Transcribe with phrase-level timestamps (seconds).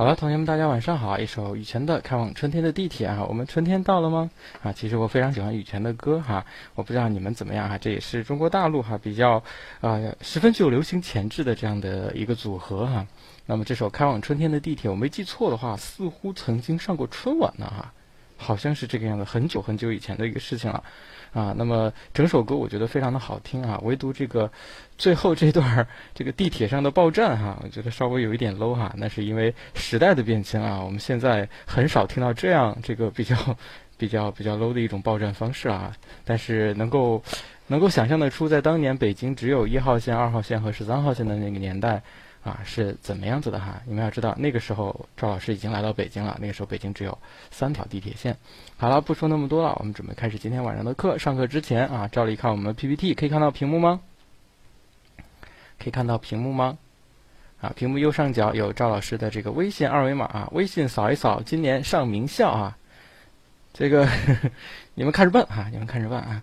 [0.00, 1.18] 好了，同学们，大家晚上好。
[1.18, 4.30] 一首羽泉的《开往春天的地铁》哈，我们春天到了吗？
[4.62, 7.76] 啊，其实我非常喜欢羽泉的歌哈，我不知道你们怎么样哈。
[7.76, 9.44] 这也是中国大陆哈比较
[9.82, 13.06] 啊十分具有流行潜质的这样的一个组合哈。
[13.44, 17.92] 那么这首《开往春天的地铁》，我没记错的话，似乎曾经上过春晚呢哈，
[18.40, 20.82] 好像是这个样子，很久很久以前的一个事情了。
[21.32, 24.50] 啊，那么整首歌我觉得非常的好听啊，唯独这个
[24.98, 33.36] 最后这段儿 这个地铁上的报站哈，我觉得稍微有一点 low 哈，那是因为时代的变迁啊，我们现在很少听到这样这个比较
[33.96, 35.92] 比较比较 low 的一种报站方式啊，
[36.24, 37.22] 但是能够
[37.68, 42.02] 能够想象得出，在当年北京只有一号线、二号线和十三号线的那个年代。
[42.42, 43.82] 啊，是怎么样子的哈？
[43.84, 46.38] 你们要知道，那个时候赵老师已经来到北京了。
[46.40, 47.16] 那个时候北京只有
[47.50, 48.36] 三条地铁线。
[48.78, 51.18] 好了，不说那么多了，我们准备开始今天晚上的课。
[51.18, 54.00] 上课之前啊，照例看我们 PPT，可以看到屏幕吗？
[55.78, 56.78] 可以看到屏幕吗？
[57.60, 62.78] 啊，屏幕右上角有赵老师的这个微信二维码啊，微信扫一扫，今年上名校啊。
[63.74, 64.08] 这个
[64.94, 66.42] 你们看着办啊，你们看着办啊。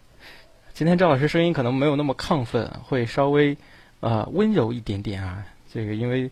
[0.73, 3.57] 今天赵老师声音可能没有那么亢奋，会稍微
[3.99, 5.43] 呃温柔一点点啊。
[5.77, 6.27] 这个因为，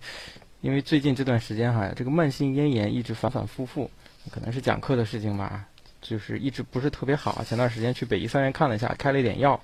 [0.62, 3.92] 因为最近这段时间哈，这个慢性咽炎一直反反复复，
[4.32, 5.64] 可能是讲课的事情吧，
[6.02, 7.44] 就是一直不是特别好。
[7.44, 9.62] 前段时间去北医三院看了一下，开了一点药，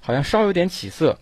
[0.00, 1.18] 好像稍有点起色，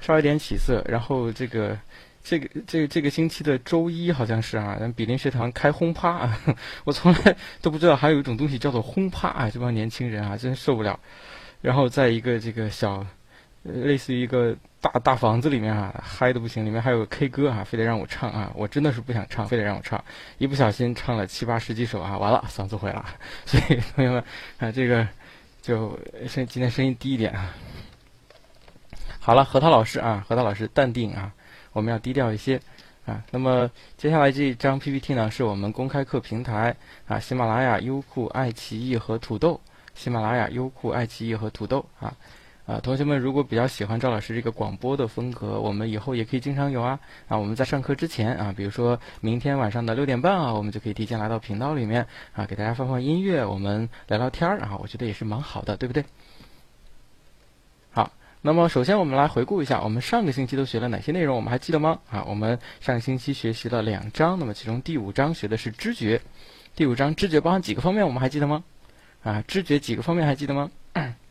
[0.00, 0.82] 稍有点起色。
[0.88, 1.78] 然后这个，
[2.24, 6.40] 这个，这个这个星期的周一好像是啊，比邻学堂开轰趴，啊，
[6.84, 10.98] 我从来都不知道还有一种东西叫做轰趴啊，这帮年轻人啊，真受不了。
[11.60, 13.06] 然后在一个这个小，
[13.62, 14.56] 类似于一个。
[14.82, 20.04] 大大房子里面啊，嗨的不行，里面还有 K 歌啊，非得让我唱啊，我真的是不想唱，非得让我唱，
[20.38, 23.06] 一不小心唱了七八十几首啊，完了嗓子毁了，
[23.46, 24.24] 所以同学们
[24.58, 25.06] 啊，这个
[25.62, 25.96] 就
[26.26, 27.54] 声今天声音低一点啊。
[29.20, 31.32] 好了，核桃老师啊，核桃老师淡定啊，
[31.72, 32.60] 我们要低调一些
[33.06, 33.22] 啊。
[33.30, 36.74] 那么接下来这张 PPT 呢，是我们公开课平台
[37.06, 39.60] 啊，喜马拉雅、优酷、爱奇艺和土豆，
[39.94, 42.12] 喜马拉雅、优酷、爱奇艺和土豆啊。
[42.72, 46.98] 啊，同学们，如果比较喜欢赵老师这个广播的风格，我们以后也可以经常有啊。
[47.28, 56.02] 啊，我们在上课之前啊，比如说明天晚上的六点半啊，我们就可以提前来到频道里面啊，给大家放放音乐，我们聊聊天儿啊，我觉得也是蛮好的，对不对？
[57.90, 58.10] 好，
[58.40, 61.98] 那么首先我们来回顾一下，我们上个星期都学了哪些内容，我们还记得吗？
[62.10, 66.22] 啊，我们上个星期学习了两章，那么其中第五章学的是知觉，
[66.74, 68.64] 第五章知觉包含几个方面，我们还记得吗？
[69.22, 70.70] 啊，知觉几个方面还记得吗？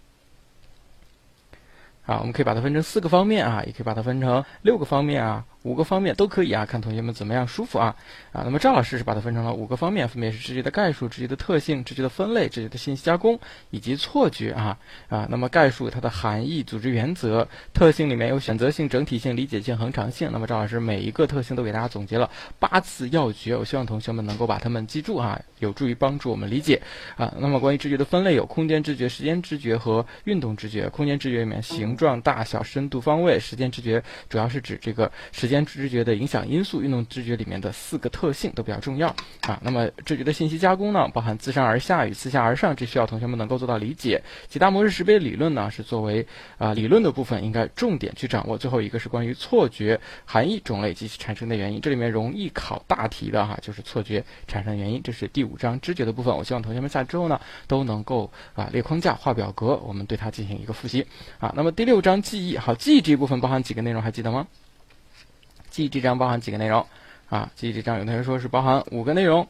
[2.05, 5.43] 啊，我们可以把它分成四个方面啊，也可以把它分成六个方面啊。
[5.63, 7.95] 五个方面都可以啊，看同学们怎么样舒服啊
[8.31, 8.41] 啊。
[8.43, 13.39] 那么赵老师是把它分成了五个方面，分别是知觉的概述、知觉的特性、知觉的分类、知觉的信息加工
[13.69, 14.77] 以及错觉啊
[15.07, 15.27] 啊。
[15.29, 20.29] 那么概述它的含义、组织原则，特性里面有选择性、整体性、理解性、恒常性。
[20.33, 22.27] 那么赵老师每一个特性都给大家总结了
[22.57, 26.81] 八字要诀，我希望同学们能够把它们记住啊，有助于帮助我们理解
[27.17, 27.31] 啊。
[27.37, 30.89] 那么关于知觉的分类有空间知觉、时间知觉和运动知觉。
[30.89, 35.50] 空间知觉里面形状、大小、深度、方位；时间知觉主要是指这个时。
[35.51, 39.09] 间知觉的影响因素，运动知觉里面的四个特性都比较重要
[39.41, 39.59] 啊。
[39.61, 44.23] 那么知觉的信息加工呢，包含自上而下与自下而上，这需要同学们能够做到理解。
[44.47, 46.25] 几大模式识别理论呢，是作为
[46.57, 48.57] 啊理论的部分，应该重点去掌握。
[48.57, 55.01] 最后一个是关于错觉含义、种类及其产生的原因，这里面容易考大题的哈，就是错觉产生的原因。
[55.03, 56.35] 这是第五章知觉的部分。
[56.35, 61.05] 我希望同学们下之后呢，都能够啊列框架、画表格，我们对它进行一个复习
[61.39, 61.51] 啊。
[61.55, 64.47] 那么第六章记忆，好，记忆这一部分包含几个内容，还记得吗？
[65.71, 66.85] 记忆这章包含几个内容？
[67.29, 69.47] 啊，记忆这章有同学说是包含五个内容，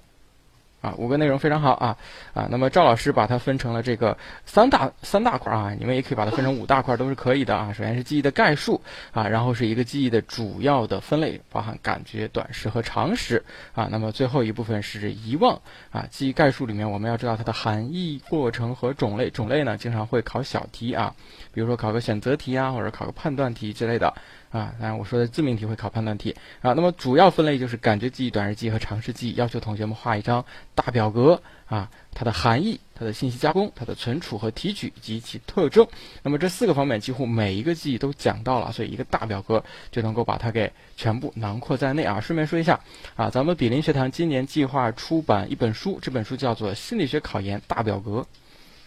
[0.81, 1.97] 啊，五个内容非常好啊
[2.35, 2.47] 啊。
[2.51, 4.15] 那么赵老师把它分成了这个
[4.45, 7.73] 三大三大块啊，你们也可以把它分成五大块，都是可以的啊。
[7.73, 8.79] 首先是记忆的概述
[9.11, 13.43] 啊，然后是一个记忆的主要的分类，包含感觉、短时和长时
[13.73, 13.89] 啊。
[13.91, 15.59] 那么最后一部分是遗忘
[15.89, 16.05] 啊。
[16.11, 19.31] 记忆概述里面我们要知道它的含义、过程和种类。
[19.31, 21.15] 种类呢，经常会考小题啊，
[21.51, 24.13] 比如说考个选择题啊，或者考个判断题之类的。
[24.51, 26.73] 啊，当然我说的自命题会考判断题啊。
[26.73, 30.43] 那么主要分类就是感觉记忆、短时记忆和长时记忆，要求同学们画一张
[30.75, 35.87] 大表格啊，它的含义、它的信息加工、它的存储和提取及其特征。
[36.21, 42.19] 那么这四个方面几乎每一个记忆都讲到了，所以一个大表格就能够把它给全部囊括在内啊。
[42.19, 42.81] 顺便说一下
[43.15, 48.19] 啊，咱们比邻学堂今年计划出版一本书，这本书叫做《心理学考研大表格》。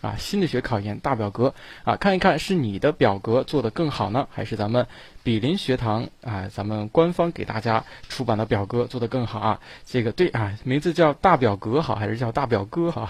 [0.06, 4.86] 啊，心理学考研大表格啊，看一看是你的表格做得更好呢，还是咱们
[5.24, 9.60] 比邻学堂啊，咱们官方给大家出版的表格做得更好啊？
[9.84, 13.08] 这个对啊，名字叫大表格好，还是叫大表哥好？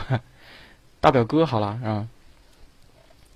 [1.02, 2.08] 大表哥好了啊。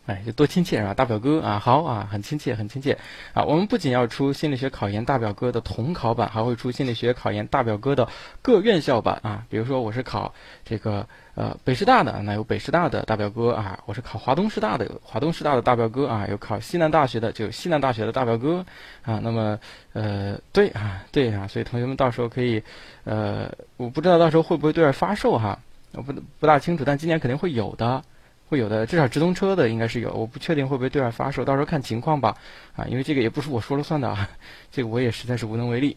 [0.08, 0.94] 哎，就多亲切是吧？
[0.94, 2.96] 大表哥啊，好啊，很亲切，很亲切
[3.34, 3.44] 啊。
[3.44, 8.08] 我们不仅要出心理学考研大表哥的统考版，还会出心理学考研大表哥的
[8.40, 9.44] 各院校版啊。
[9.50, 10.32] 比如说我是考
[10.64, 18.64] 这个呃北师大的，那有北师大的大表哥啊；我是考华东师大的，华东师大的大表哥啊；有考西南大学的，就有西南大学的大表哥
[19.02, 19.20] 啊。
[19.22, 19.58] 那么
[19.92, 22.62] 呃，对啊，对啊，所以同学们到时候可以
[23.04, 25.58] 呃，我不知道到时候会不会对外发售哈，
[25.92, 28.02] 我不不大清楚，但今年肯定会有的。
[28.48, 32.36] 会有的，至少直通车的应该是有，我不确定会不会对外发售，到时候看情况吧。
[32.74, 34.28] 啊，因为这个也不是我说了算的啊，
[34.72, 35.96] 这个我也实在是无能为力。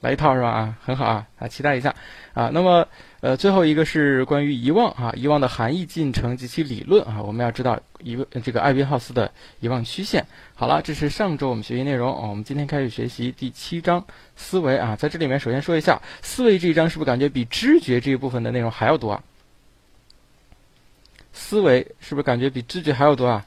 [0.00, 0.48] 来一套是吧？
[0.50, 1.92] 啊，很好啊，啊，期待一下
[2.32, 2.50] 啊。
[2.52, 2.86] 那么，
[3.20, 10.24] 呃，最后一个是关于遗忘啊，遗忘的含义、进程及其理论啊，我们要知道一个这个艾宾浩斯的遗忘曲线。
[10.54, 14.04] 好了，这是上周我们学习内容，我们今天开始学习第七章
[14.36, 19.24] 思维啊，在这里面首先说一下思维这一章是不是感觉比知觉这一部分的内容还要多啊？
[21.32, 23.44] 思维是不是感觉比知觉还要多啊？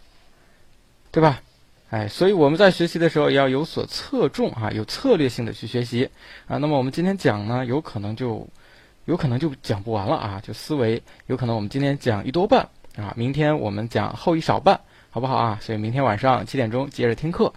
[1.11, 1.41] 对吧？
[1.89, 6.09] 哎，所以我们在学习的时候也要有所侧重啊，有策略性的去学习
[6.47, 6.55] 啊。
[6.57, 8.47] 那么我们今天讲呢，有可能就
[9.03, 10.41] 有可能就讲不完了啊。
[10.41, 12.61] 就思维，有可能我们今天讲一多半
[12.95, 14.79] 啊，明天我们讲后一少半，
[15.09, 15.59] 好不好啊？
[15.61, 17.51] 所以明天晚上七点钟接着听课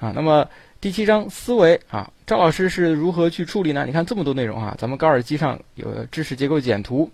[0.00, 0.10] 啊。
[0.16, 0.44] 那么
[0.80, 3.86] 第七章思维啊，赵老师是如何去处理呢？
[3.86, 7.08] 你看这么多内容啊，咱们高尔基上有知识结构简图。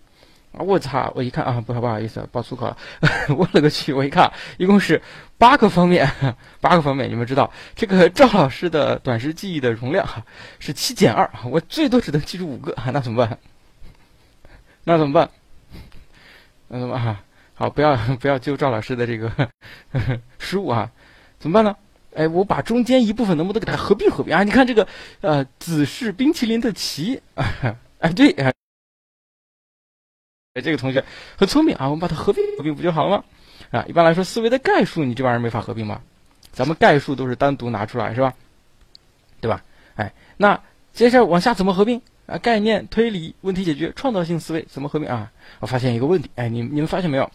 [0.53, 0.61] 啊！
[0.61, 1.11] 我操！
[1.15, 2.77] 我一看啊，不好不好意思，爆粗口了。
[3.37, 3.93] 我勒个去！
[3.93, 5.01] 我一看，一共是
[5.39, 6.09] 八个方面，
[6.61, 7.09] 八个方面。
[7.09, 10.23] 你们知道，这个赵老师的短时记忆的容量哈
[10.59, 13.39] 是七减二，我最多只能记住五个， 那怎么办？
[14.85, 15.31] 那怎么办？
[16.69, 17.17] 那怎么办？
[17.55, 19.31] 好，不要不要揪赵老师的这个
[20.39, 20.91] 失误啊！
[21.39, 21.75] 怎么办呢？
[22.15, 24.43] 哎，我把中间一部分能不能给它合并合并啊？
[24.43, 24.87] 你看这个，
[25.23, 27.23] 呃，子是冰淇淋的奇，
[28.01, 28.53] 哎，对啊。
[30.55, 31.03] 哎，这个同学
[31.37, 33.25] 很聪明啊，我们把它合并合并不就好了吗？
[33.71, 36.03] 啊，一般来说，思维的概述你这玩意儿没法合并吧？
[36.53, 38.35] 咱们概述都是单独拿出来是吧？
[39.41, 39.65] 对吧？
[39.95, 40.61] 哎，那
[40.93, 42.37] 接下来往下怎么合并啊？
[42.37, 45.33] 概念、推理、问题解决、创造性思维怎么合并啊？
[45.61, 47.31] 我发现一个问题，哎，你你们发现没有？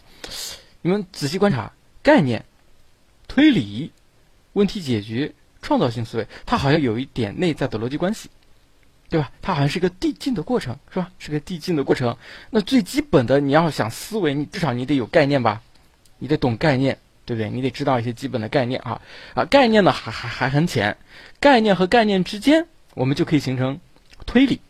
[0.82, 1.72] 你们仔细观察，
[2.04, 2.44] 概念、
[3.26, 3.90] 推理、
[4.52, 8.30] 问题解决、创造性思维，它好像有一点内在的逻辑关系。
[9.08, 9.30] 对吧？
[9.40, 11.10] 它好像是一个递进的过程，是吧？
[11.18, 12.16] 是个递进的过程。
[12.50, 15.62] 那最基本的，你要想思维，你至少你得有概念吧？
[16.18, 17.48] 你得懂概念，对不对？
[17.48, 19.00] 你得知道一些基本的概念啊
[19.34, 19.44] 啊！
[19.44, 20.96] 概念呢，还还还很浅。
[21.40, 23.78] 概念和概念之间，我们就可以形成
[24.26, 24.60] 推理，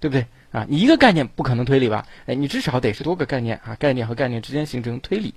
[0.00, 0.66] 对不对啊？
[0.68, 2.06] 你一个概念不可能推理吧？
[2.26, 3.74] 哎，你至少得是多个概念啊！
[3.76, 5.32] 概念和概念之间形成推理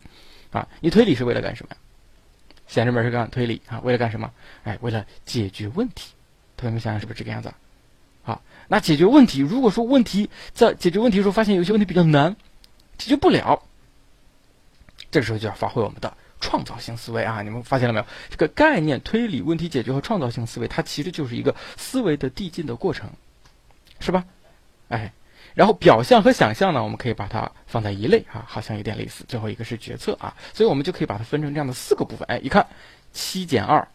[0.52, 0.68] 啊！
[0.82, 1.78] 你推理是为了干什么呀？
[2.68, 3.80] 闲着没事干推理啊？
[3.84, 4.32] 为了干什么？
[4.64, 6.14] 哎，为了解决问题。
[6.58, 7.54] 同学们想想是不是这个样子？
[8.72, 12.36] 那解决问题，如果说问题在解决问题的时候发现有些问题比较难，
[13.00, 13.64] 解决不了，
[15.10, 17.42] 这时候就要发挥我们的创造性思维啊！
[17.42, 18.06] 你们发现了没有？
[18.30, 23.10] 这个概念推理、问题解决和创造性思维，它其实就是一个思维的递进的过程，
[24.00, 24.24] 是吧？
[24.88, 25.14] 哎，
[25.56, 29.26] 然后表象和想象呢，我们可以把它放在一类啊，好像有点类似。
[29.28, 32.28] 最后一个是决策啊，所以我们就可以把它分成这样的四个部分。
[32.28, 32.68] 哎，一看
[33.14, 33.88] 七减二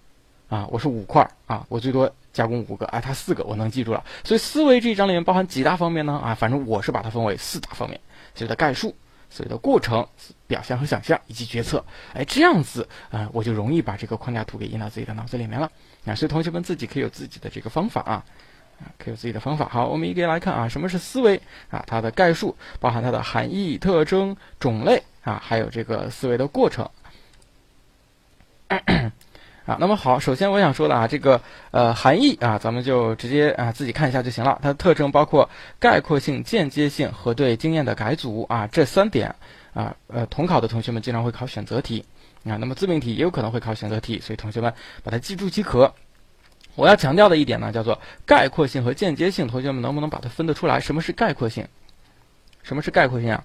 [0.48, 2.12] 啊，我是五块啊，我最多。
[2.34, 4.04] 加工五个，哎，它四个我能记住了。
[4.24, 6.20] 所以思维这一章里面包含几大方面呢？
[6.22, 7.98] 啊，反正我是把它分为四大方面：
[8.34, 8.94] 所谓的概述、
[9.30, 10.06] 所谓的过程、
[10.46, 11.82] 表象和想象以及决策。
[12.12, 15.70] 哎，这样子啊，我就容易把这个框架图给印到自己的脑子里面了。
[16.04, 18.12] 啊，所以同学们自己可以有自己的这个方法啊，
[18.80, 19.68] 啊，可以有自己的方法。
[19.68, 21.40] 好，我们一个来看啊，什么是思维
[21.70, 21.84] 啊？
[21.86, 26.90] 它的概述包含它的含义、特征、种类啊，还有这个思维的过程。
[29.66, 31.40] 啊，那么好，首先我想说的啊，这个
[31.70, 34.58] 呃含义啊，咱们就直接啊自己看一下就行了。
[34.62, 39.34] 它的特征包括概括性、间接性和对经验的改组啊，这三点
[39.72, 42.04] 啊，呃，统考的同学们经常会考选择题
[42.44, 44.70] 啊，那么自命题也有可能会考选择题，所以同学们
[45.02, 45.94] 把它记住即可。
[46.74, 50.78] 我要强调的一点呢，叫做概括性和间接性，同学们能不能把它分得出来？
[50.78, 51.66] 什么是概括性？
[52.62, 53.44] 什么是概括性啊？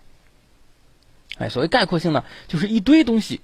[1.37, 3.39] 哎，所谓概括性呢，就是一堆东西。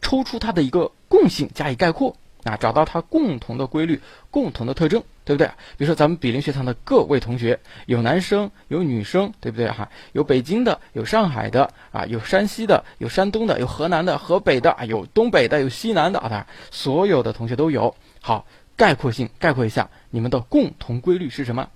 [0.00, 4.00] 抽出它的一个共性加以概括啊，找到它共同的规律、
[4.30, 5.48] 共同的特征，对不对？
[5.76, 9.90] 比如说咱们比邻学堂的各位同学，有男生有女生，对不对哈？
[10.12, 17.96] 有北京的，有上海的啊，有山西的，有山东的，有河南的、河北的啊，有东北的，有西南的啊，所有的同学都有。
[18.20, 21.68] 好，概括性概括一下，你们的共同规律是什么？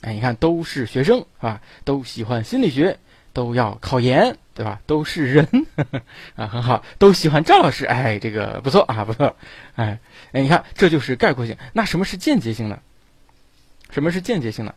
[0.00, 2.98] 哎，你看都是学生啊，都喜欢心理学。
[3.32, 4.78] 都要考研，对吧？
[4.84, 5.48] 都是人
[6.36, 9.34] 啊，很好，都喜欢赵老师，哎，这个不错啊， 不错，
[9.74, 9.98] 哎，
[10.32, 11.56] 哎，你看，这就是概括性。
[11.72, 12.78] 那什么是间接性呢？
[13.88, 14.74] 什么是间接性呢？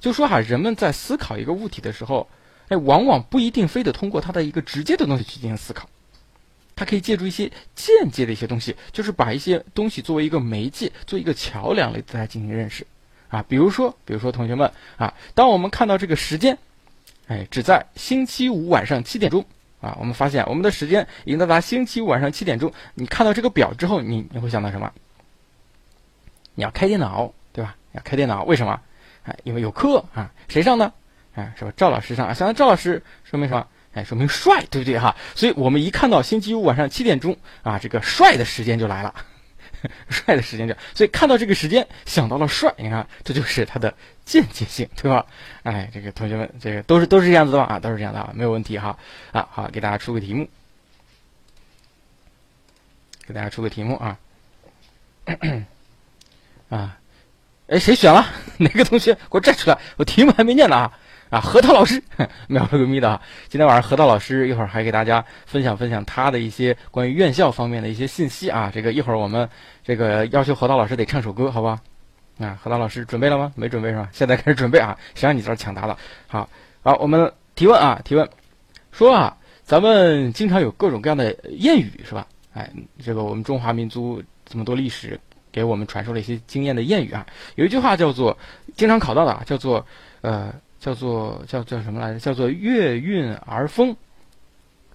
[0.00, 2.28] 就说哈，人们在思考一个物体的时候，
[2.70, 5.88] 哎，往往不一定非得通过它的一个直接的东西去进行思考，
[6.74, 12.84] 它可以借助一些间接的一些东西，就是把一些东西作为一个媒介，做一个桥梁来大家进行认识。
[13.28, 16.58] 啊，比如说，比如说同学们啊，当我们看到这个时间，
[17.30, 19.44] 哎，只在星期五晚上七点钟
[19.80, 22.72] 啊，我们发现我们的时间已经到达星期五晚上七点钟。
[22.94, 24.92] 你看到这个表之后，你你会想到什么？
[26.56, 27.76] 你要开电脑，对吧？
[27.92, 28.80] 要开电脑，为什么？
[29.22, 30.92] 哎，因为有课啊，谁上呢？
[31.36, 31.72] 哎，是吧？
[31.76, 33.64] 赵老师上啊，想到赵老师，说明什么？
[33.94, 35.14] 哎，说明帅，对不对哈？
[35.36, 39.14] 所以我们一看到星期五晚上七点钟啊，这个帅的时间就来了。
[40.10, 43.94] 帅的时间就，所以看到这个时间想到了帅，你看这就是它的
[44.30, 45.26] 间接性，对吧？
[45.64, 47.64] 哎，这个同学们，这个都是都是这样子的吧？
[47.64, 48.96] 啊，都是这样的啊，没有问题哈。
[49.32, 50.48] 啊，好，给大家出个题目，
[53.26, 54.18] 给大家出个题目啊。
[56.70, 56.98] 啊，
[57.66, 58.24] 哎，谁选了？
[58.58, 59.78] 哪个同学给我站出来？
[59.96, 60.92] 我题目还没念呢啊。
[61.30, 62.02] 啊，核桃老师
[62.48, 63.22] 秒了个咪的啊！
[63.48, 68.68] 今天晚上核桃老师一会儿还给大家分享分享他的一些关于院校方面的一些信息啊。
[68.74, 69.48] 这个一会儿我们
[69.84, 71.80] 这个要求核桃老师得唱首歌，好吧？
[72.40, 73.52] 啊，核桃老师准备了吗？
[73.54, 74.08] 没准备是吧？
[74.12, 74.98] 现在开始准备啊！
[75.14, 75.96] 谁让你在这抢答了？
[76.26, 76.48] 好，
[76.82, 78.28] 好，我们提问啊，提问，
[78.92, 82.26] 说啊，咱们经常有各种各样的谚语是吧？
[82.54, 82.70] 哎，
[83.02, 85.20] 这个我们中华民族这么多历史，
[85.52, 87.26] 给我们传授了一些经验的谚语啊。
[87.54, 88.36] 有一句话叫做，
[88.74, 89.86] 经常考到的啊，叫做
[90.22, 90.52] 呃。
[90.80, 92.18] 叫做叫叫什么来着？
[92.18, 93.94] 叫做月运而风，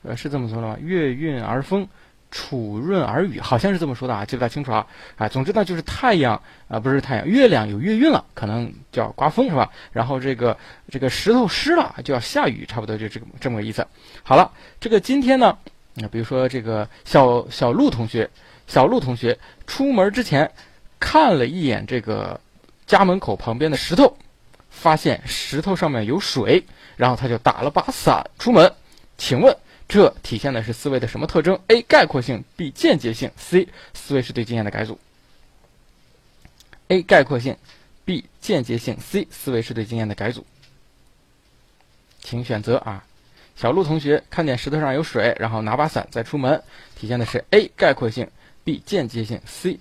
[0.01, 0.75] 呃，是这么说的吗？
[0.81, 1.87] 月运而风，
[2.37, 4.85] 楚润而雨，好像是这么说的啊，记不太清楚啊。
[5.15, 9.71] 啊，总之呢，就是太阳啊，不是太阳，月亮有月晕了，可能就要刮风是吧？
[9.93, 10.57] 然后这个
[10.89, 13.87] 这个石头湿了就要下雨，差不多就这个这么个意思。
[14.21, 14.51] 好了，
[14.81, 15.57] 这个今天呢，
[15.93, 18.29] 那比如说这个小小陆同学，
[18.67, 20.51] 小陆同学出门之前
[20.99, 22.37] 看了一眼这个
[22.85, 24.17] 家门口旁边的石头。
[24.69, 26.61] 发现石头上面有水，
[26.97, 28.69] 然后他就打了把伞出门。
[29.17, 29.55] 请问
[29.87, 31.81] 这体现的是思维的什么特征？A.
[31.83, 32.71] 概括性，B.
[32.71, 33.67] 间接性，C.
[33.93, 34.99] 思维是对经验的改组。
[36.87, 37.01] A.
[37.03, 37.55] 概括性
[38.03, 38.25] ，B.
[38.41, 39.27] 间接性，C.
[39.29, 40.45] 思维是对经验的改组。
[42.19, 43.05] 请选择啊！
[43.55, 46.61] 小鹿同学看见石头上有水，然后拿把伞再出门，
[46.99, 47.71] 体现的是 A.
[47.75, 48.29] 概括性
[48.63, 48.79] ，B.
[48.79, 49.79] 间接性，C.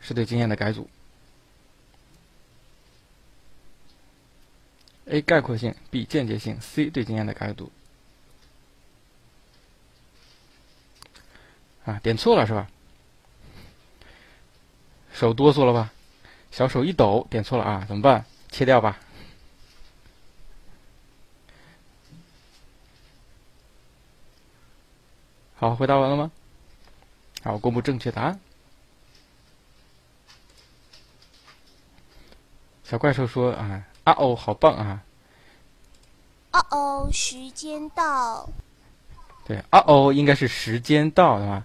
[0.00, 0.88] 是对经验的改组。
[5.06, 7.72] A 概括性，B 间接性，C 对经验的改组。
[11.84, 12.68] 啊，点错了是吧？
[15.12, 15.92] 手哆嗦了吧？
[16.50, 18.24] 小手一抖，点错了啊，怎么办？
[18.50, 18.98] 切掉吧。
[25.56, 26.30] 好，回答完了吗？
[27.42, 28.40] 好，公布正确答案。
[32.84, 33.84] 小怪兽说啊。
[34.04, 35.00] 啊哦，好棒啊！
[36.50, 38.50] 啊哦，时间到。
[39.44, 41.64] 对，啊哦，应该是时间到，对吧？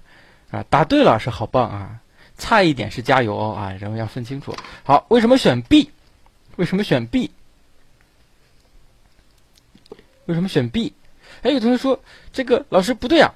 [0.51, 1.99] 啊，答对了，是好棒啊！
[2.37, 3.71] 差一点是加油啊！
[3.73, 4.55] 人们要分清楚。
[4.83, 5.89] 好，为什么选 B？
[6.55, 7.31] 为什么选 B？
[10.25, 10.93] 为什么选 B？
[11.41, 11.99] 哎，有同学说
[12.31, 13.33] 这个老师不对啊！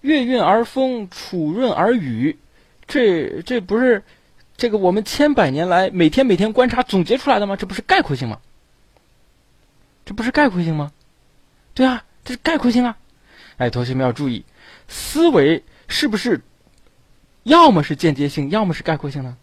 [0.00, 2.38] 月运而风，楚润而雨，
[2.86, 4.02] 这这不是？
[4.56, 7.54] 这个我们千百年来每天每天观察总结出来的吗？
[7.54, 8.40] 这不是概括性吗？
[10.04, 10.90] 这不是概括性吗？
[11.74, 12.96] 对啊，这是概括性啊！
[13.58, 14.44] 哎，同学们要注意，
[14.88, 16.40] 思维是不是
[17.42, 19.36] 要么是间接性，要么是概括性呢？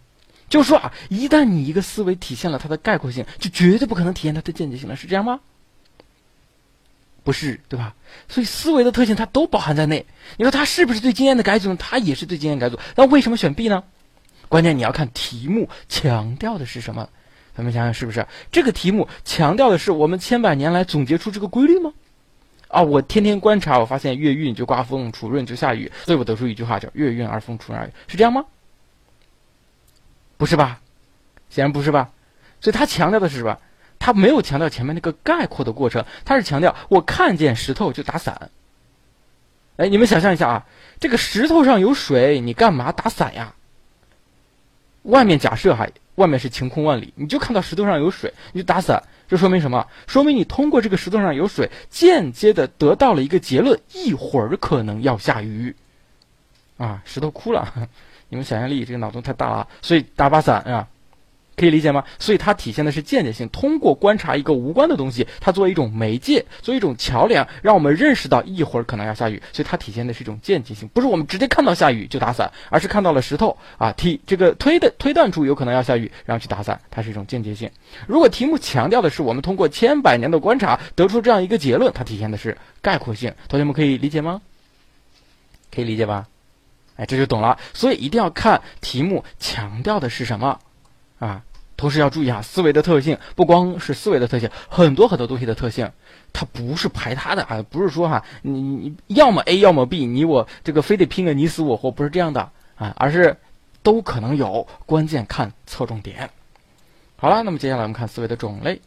[0.48, 5.40] 就是说啊，一旦你一个思维体现了它的概括性，就绝对不可能体现它的间接性了，是这样吗？
[7.24, 7.96] 不是，对吧？
[8.30, 10.06] 所以思维的特性它都包含在内。
[10.38, 11.76] 你说它是不是对经验的改组呢？
[11.80, 12.78] 它也是对经验改组。
[12.96, 13.84] 那为什么选 B 呢？
[14.48, 17.10] 关键你要看题目强调的是什么，
[17.56, 18.28] 咱们想想是不是？
[18.52, 21.94] 这个题目强调的是我们千百年来总结出这个规律吗？
[22.68, 28.46] 啊，我天天观察，我发现月运就刮风，储润就下雨，所以我得出一句话叫“月运而风，储润而雨”，是这样吗？
[30.38, 30.82] 不是吧？
[31.50, 32.10] 显然不是吧？
[32.60, 33.58] 所以他强调的是什么？
[33.98, 38.50] 他没有强调前面那个概括的过程，他是强调我看见石头就打伞。
[39.78, 40.66] 哎，你们想象一下啊，
[41.00, 43.54] 这个石头上有水，你干嘛打伞呀？
[45.04, 49.86] 外面假设哈，外面是晴空万里，你就看到石头上有水，你就打伞，这说明什么？
[50.08, 55.76] 说明你通过这个石头上有水，间接的得到了一个结论：一会儿可能要下雨。
[56.78, 57.74] 啊，石头哭了，
[58.30, 60.88] 你们想象力这个脑洞太大了，所以打把伞啊。
[61.56, 62.04] 可以理解吗？
[62.20, 69.42] 所以它体现的是间接性，通过观察一个无关的东西，它作为一种媒介，作为一种桥梁，让我们认识到一会儿可能要下雨。
[69.54, 77.72] 所以它体现的是一种间接性，不是我们直接看到下雨就打伞，而是看到了石头啊，提这个推的推断出有可能要下雨，然后去打伞，它是一种间接性。
[78.08, 83.34] 如果题目强调的是我们通过千百年的观察得出这样一个结论，它体现的是概括性。
[83.48, 84.42] 同学们可以理解吗？
[85.74, 86.28] 可以理解吧？
[86.98, 87.60] 哎，这就懂了。
[87.74, 90.60] 所以一定要看题目强调的是什么
[91.20, 91.44] 啊。
[91.78, 95.92] 同时要注意啊，思维的特性不光是思维的特性，很多很多东西的特性，
[96.32, 103.36] 它不是排他的啊，不是说哈，你你要么 A 要么 B，你我这个非得拼个你死我活，不是这样的啊，而是
[103.84, 106.30] 都可能有，关键看侧重点。
[107.18, 108.80] 好了，那么接下来我们看思维的种类。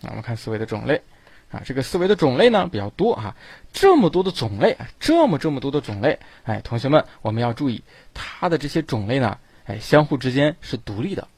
[0.00, 1.02] 那我们看思维的种类
[1.50, 3.36] 啊，这个思维的种类呢比较多啊，
[3.70, 9.36] 这么多的种类，这么这么多的种类，哎，同学们我们要注意它的这些种类呢。
[9.64, 11.28] 哎，相互之间是独立的，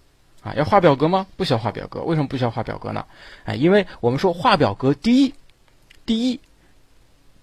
[0.42, 1.26] 啊，要画表格吗？
[1.36, 2.02] 不需要画表格。
[2.02, 3.04] 为什么不需要画表格呢？
[3.44, 5.34] 哎，因为我们说画表格，第一，
[6.06, 6.40] 第一，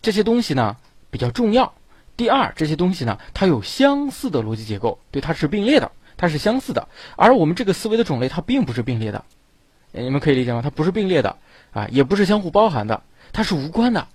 [0.02, 0.78] 这些东西呢
[1.10, 1.74] 比较重要；
[2.18, 6.88] 第二，这些东西呢它有相似的逻辑结构，对，它是并列的，它是相似的。
[7.16, 9.24] 而我们这个思维的种类，它并不是并列的，
[9.92, 10.62] 你们可以理解吗？
[10.64, 11.38] 它不是并列的，
[11.72, 14.08] 啊，也不是相互包含的，它是无关的，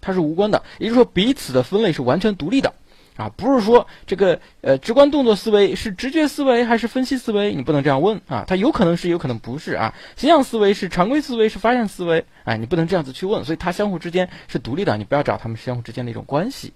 [0.00, 2.72] 它是无关的，也就是说彼此的分类是完全独立的。
[3.18, 7.52] 啊，不是说这个呃，直观动作思维是直觉思维还是分析思维？
[7.52, 9.92] 你不能这样问啊，它有可能是，有可能不是啊。
[10.16, 12.24] 形象思维是常规思维是发现思维？
[12.44, 16.72] 哎，你不能这样子去问，所以它相互之间是独立的，你不要找它们相互之间的一种关系，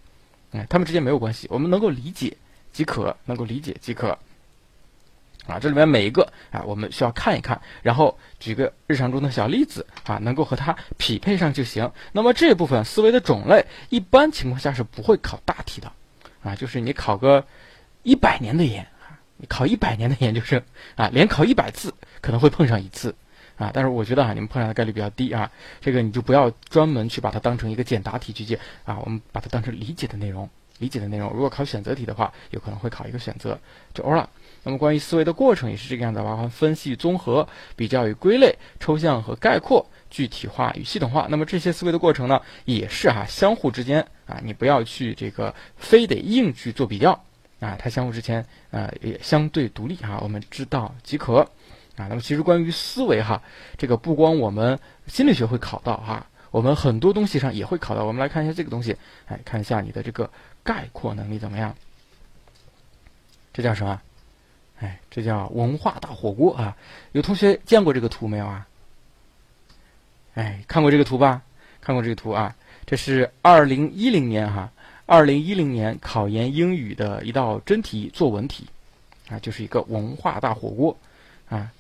[0.50, 2.36] 哎，它们之间没有关系，我们能够理解
[2.72, 4.18] 即可，能够理解即可。
[5.46, 11.90] 啊，这里面每一个啊，我们需要看一看，然后举个日常中的小例子啊，能够和它匹配上就行。
[12.12, 15.92] 那么这部分思维的种类，一般情况下是不会考大题的。
[16.42, 17.44] 啊，就是你考个
[18.02, 20.62] 一百年的研啊，你考一百年的研究生
[20.96, 23.14] 啊，连考一百次可能会碰上一次
[23.56, 31.30] 啊，但是我觉得啊，你们碰上的概率比较低啊，这个你就不要专门去把它当成一个简答题去解啊，我们把它当成理解的内容，理解的内容。
[31.32, 33.58] 如果考选择题的话，有可能会考一个选择
[33.94, 34.28] 就 all 了。
[34.64, 41.26] 那么关于思维的过程也是这个样子，包含分析、综合、比较与归类、抽象和概括、具体化与系统化。
[41.28, 44.06] 那么这些思维的过程呢，也是哈相互之间。
[44.26, 47.10] 啊，你不要去这个非得硬去做比较
[47.58, 51.38] 啊，它相互之间啊也相对独立哈，我们知道即可
[51.96, 52.06] 啊。
[52.08, 53.42] 那么其实关于思维哈，
[53.76, 58.04] 这个不光我们心理学会考到哈，我们很多东西上也会考到。
[58.04, 58.96] 我们来看一下这个东西，
[59.26, 60.30] 哎，看一下你的这个
[60.62, 61.74] 概括能力怎么样？
[63.52, 64.00] 这叫什么？
[64.80, 66.76] 哎，这叫文化大火锅啊！
[67.12, 68.66] 有同学见过这个图没有啊？
[70.34, 71.42] 哎，看过这个图吧？
[71.80, 72.54] 看过这个图啊？
[72.86, 74.70] 这是二零一零年哈，
[75.06, 78.66] 二零一零年考研英语的一道真题作文题，
[79.28, 80.96] 啊，就是一个文化大火锅，
[81.48, 81.70] 啊，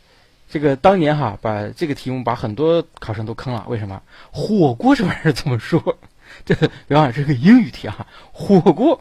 [0.48, 4.00] 这个当年哈把这个题目把很多考生都坑了，为什么？
[4.30, 5.82] 火锅这玩意儿怎么说？
[6.44, 6.54] 这
[6.86, 8.98] 别忘了这个英语题啊，火锅，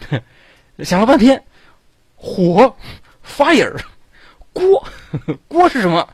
[0.84, 1.42] 想了半天，
[2.16, 2.76] 火
[3.24, 3.80] ，fire，
[4.52, 4.86] 锅，
[5.48, 6.06] 锅是什么？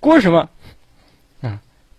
[0.00, 0.48] 锅是什么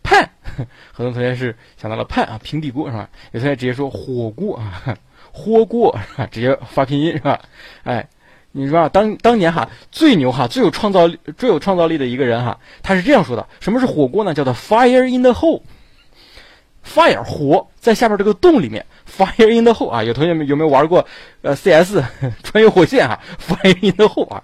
[0.07, 0.29] 盼
[0.93, 3.09] 很多同学是想到了盼啊，平底锅是吧？
[3.33, 4.97] 有同学直接说火锅啊，
[5.33, 6.27] 火锅是吧？
[6.31, 7.39] 直接发拼音是吧？
[7.83, 8.07] 哎，
[8.53, 14.33] 你说啊，当当年哈最牛哈最有创造力最有创造力的一个人哈，他是这样说的：什么是火锅呢？
[14.33, 21.05] 叫做 fire in the hole，fire 火在下边这个洞里面，fire in the hole 啊，有同学们有没有玩过
[21.41, 22.01] 呃 CS
[22.43, 24.41] 穿越火线啊？fire in the hole 啊。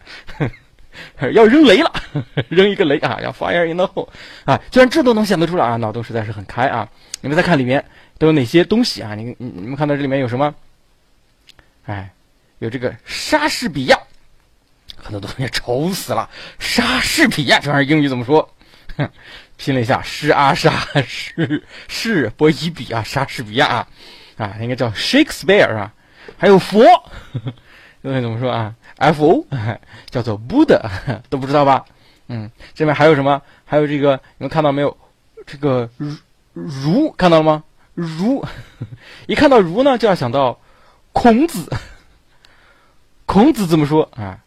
[1.34, 1.92] 要扔雷了，
[2.50, 3.20] 扔一个雷啊！
[3.22, 4.08] 要 fire in the hole
[4.46, 4.60] 啊！
[4.72, 6.88] 居然这都能想得出来啊，脑洞实在是很开啊！
[7.22, 7.84] 你们再看里面
[8.18, 9.16] 都有哪些东西啊？
[9.16, 10.54] 你你你们看到这里面有什么？
[11.86, 12.12] 哎，
[12.60, 13.98] 有这个莎士比亚，
[14.96, 16.30] 很多同学 愁死了。
[16.60, 18.54] 莎士比亚这玩意儿英语怎么说？
[18.98, 19.10] 哼，
[19.58, 20.72] 拼了一下，诗阿莎
[21.08, 23.88] 是是伯伊比啊，莎士比亚啊，
[24.38, 25.92] 啊，应该叫 Shakespeare 啊，
[26.38, 26.86] 还有佛。
[28.04, 29.46] 东西怎么说啊？F O
[30.10, 30.80] 叫做 Buddha，
[31.30, 31.86] 都不知道吧？
[32.28, 33.42] 嗯，这边还有什么？
[33.66, 34.96] 还有这个，你们看到没有？
[35.46, 36.16] 这个儒
[36.54, 37.64] 儒看到了吗？
[37.94, 38.44] 儒，
[39.28, 40.58] 一看到儒呢，就要想到
[41.12, 41.70] 孔子。
[43.26, 44.40] 孔子怎么说啊？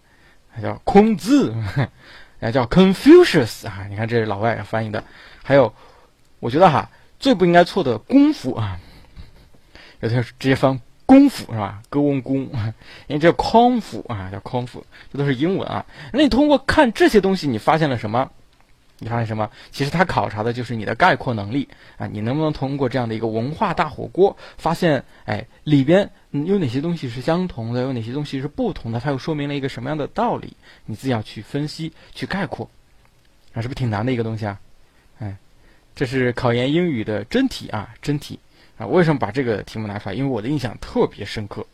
[0.62, 1.54] 叫孔子，
[2.40, 3.86] 啊叫 Confucius 啊。
[3.90, 5.04] 你看这是老外翻译的。
[5.42, 5.72] 还有，
[6.40, 6.88] 我觉得哈，
[7.18, 8.78] 最不应该错的功夫啊，
[10.00, 10.80] 有的直接翻。
[11.06, 11.80] 功夫是吧？
[11.88, 12.40] 歌翁功，
[13.06, 15.86] 因为这康复啊，叫康复，这都是英文啊。
[16.12, 18.30] 那你通过看这些东西，你发现了什么？
[18.98, 19.50] 你发现什么？
[19.70, 22.06] 其实它考察的就是你的概括能力啊。
[22.06, 28.98] 你能不能通过这样的一个文化大火锅，发现哎里边有哪些东西是相同的，有哪些东西是不同的？
[28.98, 30.56] 它又说明了一个什么样的道理？
[30.86, 32.68] 你自己要去分析、去概括，
[33.52, 34.58] 啊，是不是挺难的一个东西啊？
[35.20, 35.36] 哎，
[35.94, 38.38] 这是考研英语的真题啊，真题。
[38.78, 40.14] 啊，为什么把这个题目拿出来？
[40.14, 41.66] 因为我的印象特别深刻，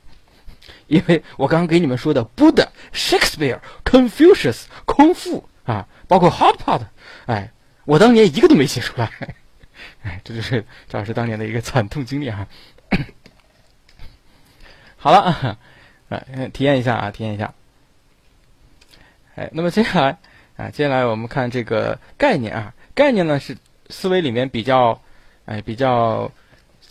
[0.86, 6.82] 因为我刚刚给你们说的 Buddha、Shakespeare、Confucius、空腹啊，包括 Hot Pot，
[7.26, 7.50] 哎，
[7.84, 9.10] 我当年一个都没写出来，
[10.02, 12.46] 哎，这就是赵老师当年的一个惨痛经历哈。
[14.96, 15.58] 好了，
[16.08, 16.18] 啊，
[16.52, 17.52] 体验一下啊，体验一下。
[19.34, 20.18] 哎，那么接下来
[20.56, 23.56] 啊，接下来我们看这个概念啊，概念呢是
[23.88, 25.00] 思维里面比较
[25.46, 26.30] 哎比较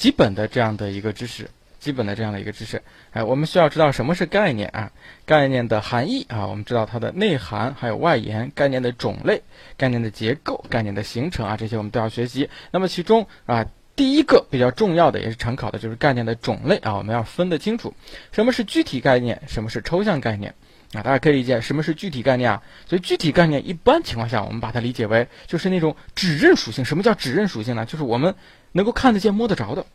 [0.02, 1.48] 基本的这样的一个知识，
[1.80, 2.82] 基本的这样的一个知识。
[3.12, 4.92] 哎，我们需要知道什么是概念啊？
[5.28, 9.44] 概念的含义啊，我们知道它的内涵，还有外延，概念的种类，
[9.78, 12.50] 概念的结构，概念的形成啊，这些我们都要学习。
[12.72, 13.68] 那么其中啊。
[13.94, 17.94] 第一个比较重要的也是常考的，就是概念的种类啊，我们要分得清楚，
[18.32, 20.56] 什么是具体概念，什么是抽象概念
[20.94, 21.04] 啊？
[21.04, 22.64] 大家可以理解什么是具体概念啊？
[22.88, 26.84] 所以具体概念一般情况下，我们把它理解为就是那种指认属性。
[26.84, 27.86] 什么叫指认属性呢？
[27.86, 28.34] 就是我们
[28.72, 29.86] 能够看得见、摸得着的，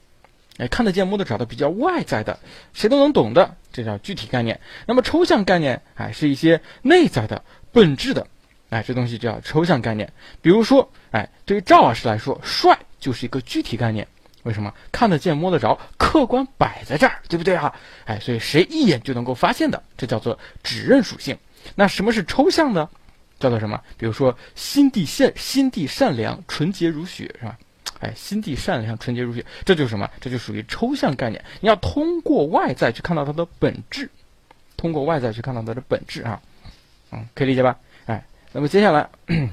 [0.59, 2.39] 哎，看得见、摸得着的比较外在的，
[2.73, 4.61] 谁都能懂的，这叫具体概念。
[4.87, 8.27] 那么抽象概念，哎，是一些内在的、本质的，
[8.71, 10.13] 哎，这东西叫抽象概念。
[10.41, 12.79] 比如说，哎，对于赵老师来说，帅。
[12.99, 14.09] 就是一个具体概念，
[14.43, 17.73] 为什么看得见摸得着，客观摆在这儿，对不对啊？
[18.07, 21.39] 哎，所以谁一眼就能够发现的，这叫做指认属性。
[21.77, 22.89] 那什么是抽象呢？
[23.39, 23.81] 叫做什么？
[23.97, 27.57] 比如说心地善，心地善良，纯洁如雪，是吧？
[28.01, 30.11] 哎，心地善良，纯洁如雪，这就是什么？
[30.21, 31.43] 这就属于抽象概念。
[31.61, 34.11] 你要通过外在去看到它的本质，
[34.77, 36.41] 通过外在去看到它的本质啊，
[37.13, 37.77] 嗯，可以理解吧？
[38.07, 39.09] 哎，那么接下来。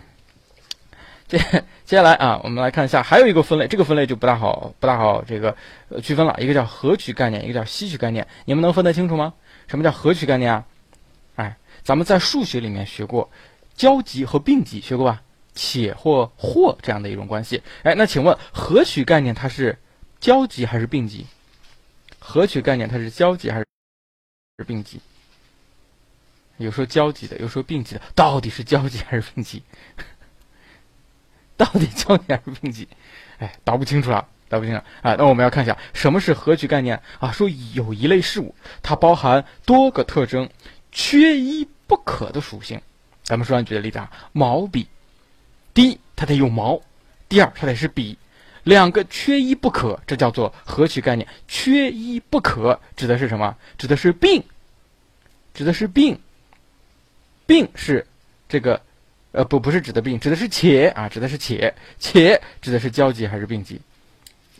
[1.25, 1.39] 接
[1.86, 5.56] 接下来啊，我们来看一下，还有一个分类，这个分类就不大好，不大好这个
[6.03, 6.36] 区分了。
[6.38, 9.34] 一个叫合取概念，一个叫吸取概念，你们能分得清楚吗？
[9.67, 10.65] 什么叫合取概念啊？
[11.36, 13.32] 哎，咱们在数学里面学过
[13.73, 15.22] 交集和并集，学过吧？
[15.53, 17.61] 且或或这样的一种关系。
[17.83, 19.77] 哎，那请问合取概念它是
[20.19, 21.25] 交集还是并集？
[22.19, 23.65] 合取概念它是交集还是
[24.65, 24.99] 并集？
[26.57, 29.63] 有说交集的，有说并集的，到底是交集还是并集？
[31.57, 32.87] 到底交集还是并集？
[33.39, 35.15] 哎，搞不清楚了，搞不清楚啊！
[35.15, 37.31] 那我们要看一下什么是合取概念啊？
[37.31, 40.49] 说有一类事物，它包含多个特征，
[40.91, 42.81] 缺一不可的属性。
[43.23, 44.87] 咱们说上举的例子啊，毛笔，
[45.73, 46.81] 第一它得有毛，
[47.27, 48.17] 第二它得是笔，
[48.63, 51.27] 两个缺一不可，这叫做合取概念。
[51.47, 53.55] 缺一不可指的是什么？
[53.77, 54.43] 指的是并，
[55.53, 56.19] 指的是并，
[57.45, 58.05] 并是
[58.47, 58.81] 这个。
[59.33, 63.81] 呃，不，不是指的并，指的是且啊，指的是且，且指的是交集还是并集？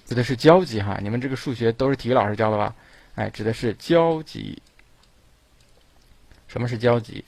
[0.08, 0.98] 指的是交集哈。
[1.00, 2.74] 你们这个数学都是体育老师教的吧？
[3.14, 4.60] 哎，指的是交集。
[6.48, 7.24] 什么是交集？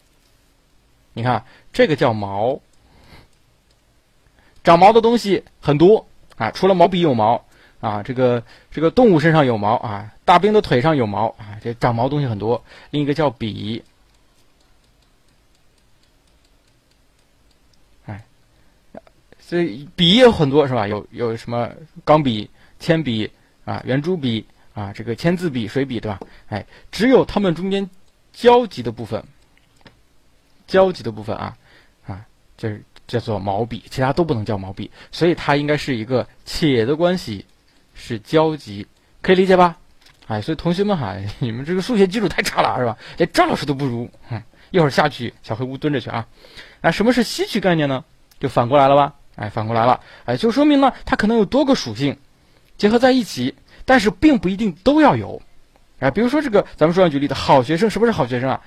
[1.13, 2.59] 你看这个叫毛，
[4.65, 7.41] 长毛的东西很多啊，除了毛笔有毛
[7.79, 12.61] 啊，这个这个动物身上有毛啊，大兵的腿上有毛啊，这长毛东西很多。
[12.89, 13.81] 另一个叫笔。
[19.47, 19.63] 这
[19.95, 20.87] 笔也有很多是吧？
[20.87, 21.69] 有有什么
[22.03, 22.49] 钢笔、
[22.79, 23.29] 铅笔
[23.63, 26.19] 啊、圆珠笔啊、这个签字笔、水笔，对吧？
[26.49, 27.87] 哎，只有它们中间
[28.33, 29.23] 交集的部分，
[30.65, 31.55] 交集的部分啊
[32.07, 32.25] 啊，
[32.57, 37.45] 就是叫做毛笔，其他都不能叫毛笔，所以它应该是一个且的关系，
[37.93, 38.87] 是交集，
[39.21, 39.77] 可以理解吧？
[40.27, 42.97] 哎，所以同学们哈，你们这个数学基础太差了，是吧？
[43.17, 44.41] 连张老师都不如，哼，
[44.71, 46.25] 一会儿下去小黑屋蹲着去啊。
[46.81, 48.03] 那什么是吸取概念呢？
[48.39, 49.13] 就反过来了吧？
[49.35, 52.17] 哎，反过来了，哎，就说明呢，它可能有多个属性
[52.77, 55.41] 结合在一起，但是并不一定都要有。
[55.99, 58.61] 哎，比如说这个，咱们说上举例的，好学生，什么是好学生啊？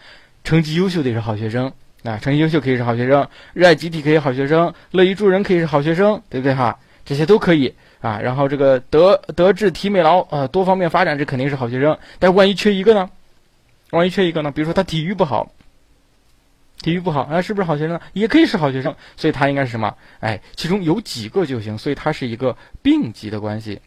[0.44, 1.72] 成绩优秀的也是好学生
[2.04, 6.78] 啊，成绩优秀可以是好学生，热爱集体可以好学生，乐于助人可以是好学生，对不对哈？
[7.04, 8.20] 这些都可以啊。
[8.20, 11.98] 然后这个德德智体美劳啊，多方面发展，这肯定是好学生。
[12.18, 13.11] 但万一缺一个呢？
[13.90, 14.50] 万一缺一个呢？
[14.50, 15.52] 比如说他体育不好。
[16.80, 18.00] 体育不好，啊，是不是好学生？
[18.12, 19.96] 也可以是好学生，所以他应该是什么？
[20.20, 23.80] 哎，其中有几个就行，所以它是一个并集的关系。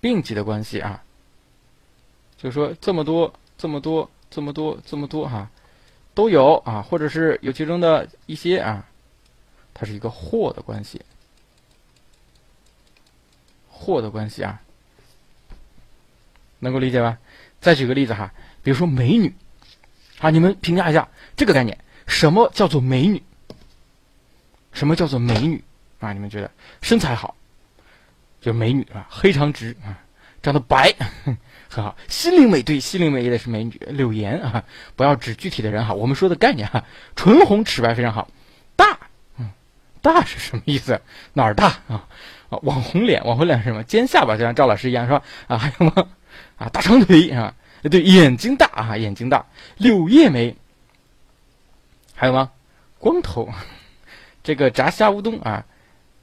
[0.00, 1.02] 并集的关系啊，
[2.38, 5.50] 就是说这么多、这么多、这么多、这么多哈，
[6.18, 8.84] 都有啊，或者是有其中的一些啊，
[9.72, 11.00] 它是一个或的关系，
[13.68, 14.60] 或的关系啊，
[16.58, 17.16] 能够理解吧？
[17.60, 19.32] 再举个例子哈，比如说美女。
[20.18, 21.78] 啊，你们评价一下这个概念，
[22.08, 23.22] 什么叫做美女？
[24.72, 25.62] 什么叫做美女？
[26.00, 26.50] 啊，你们觉得
[26.82, 27.36] 身材好，
[28.40, 30.02] 就美女啊，黑长直啊，
[30.42, 30.92] 长得白，
[31.68, 33.80] 很好，心灵美，对，心灵美也得是美女。
[33.88, 34.64] 柳岩啊，
[34.96, 38.28] 不要指具体的人哈，我们说的概念哈，唇红齿白非常好。
[38.74, 38.98] 大，
[39.38, 39.50] 嗯，
[40.00, 41.00] 大是什么意思？
[41.34, 42.06] 哪儿大啊？
[42.62, 43.84] 网红脸，网红脸是什么？
[43.84, 45.22] 尖下巴，就像赵老师一样是吧？
[45.48, 46.08] 啊，还有吗？
[46.56, 47.54] 啊，大长腿是吧？
[47.82, 49.44] 对，眼睛大啊，眼睛大，
[49.76, 50.56] 柳叶眉，
[52.14, 52.50] 还有吗？
[52.98, 53.48] 光头，
[54.42, 55.66] 这个炸虾乌冬啊，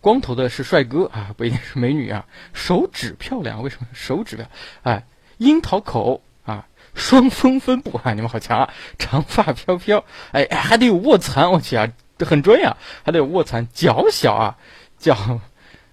[0.02, 2.26] 光头的是帅哥啊，不一定是美女啊。
[2.54, 4.46] 手指漂亮，为什么手指漂
[4.84, 4.98] 亮？
[4.98, 5.06] 哎，
[5.38, 8.70] 樱桃口啊，双峰分布啊，你们好强啊！
[8.98, 11.88] 长发飘飘，哎，还得有卧蚕，我去啊，
[12.20, 13.68] 很专业啊，还得有卧蚕。
[13.74, 14.56] 脚小啊，
[14.98, 15.40] 脚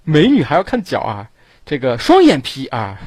[0.04, 1.28] 美女还要看脚啊。
[1.64, 3.00] 这个双眼皮啊，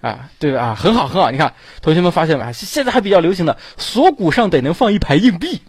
[0.00, 0.62] 啊，对吧？
[0.62, 1.30] 啊，很好很好。
[1.30, 2.52] 你看，同学们发现没？
[2.52, 5.60] 现在还比较流行的锁骨上得能放一排硬币。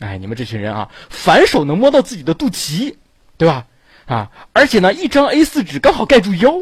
[0.00, 2.94] 哎，你们这群人啊，反手能摸到自己的肚脐，
[3.36, 3.66] 对吧？
[4.06, 6.52] 啊，而且呢，一张 A4 纸刚好盖住腰。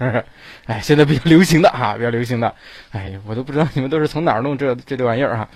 [0.68, 2.54] 哎，现在比较流行的啊，比较流行的。
[2.92, 5.48] 哎，我都不知道你们都是从哪儿弄这这堆玩意儿啊。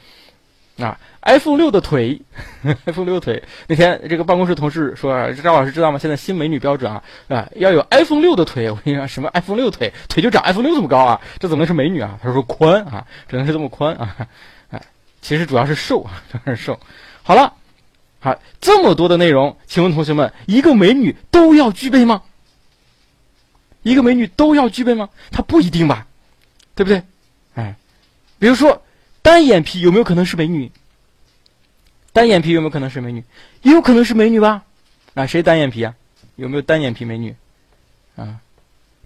[0.79, 2.19] 啊，iPhone 六的腿，
[2.87, 3.41] iPhone 六腿。
[3.67, 5.99] 那天这个办公室同事说：“张老师知道吗？
[5.99, 11.21] 现在新美女标准啊，啊，要有 iPhone 六的腿。”我跟你说，什么 iPhone 六腿，腿就长 iPhone 六这么高啊？
[11.39, 12.19] 这怎么能是美女啊？
[12.23, 14.17] 他说宽啊，只能是这么宽啊。
[14.71, 14.81] 哎，
[15.21, 16.81] 其实主要是瘦啊，主要是瘦。
[17.23, 17.53] 好了，
[18.19, 22.23] 好，这么多的内容，请问同学们，一个美女都要具备吗？
[23.83, 25.09] 一个美女都要具备吗？
[25.31, 26.07] 她不一定吧，
[26.75, 27.03] 对不对？
[27.55, 27.77] 哎，
[28.39, 28.83] 比如说。
[29.25, 30.73] 单眼皮有没有可能是美女？
[32.13, 33.23] 单眼皮有没有可能是美女？
[33.63, 34.65] 也有可能是美女吧？
[35.15, 35.95] 啊，谁单眼皮啊？
[36.35, 37.37] 有没有单眼皮美女？
[38.17, 38.41] 啊，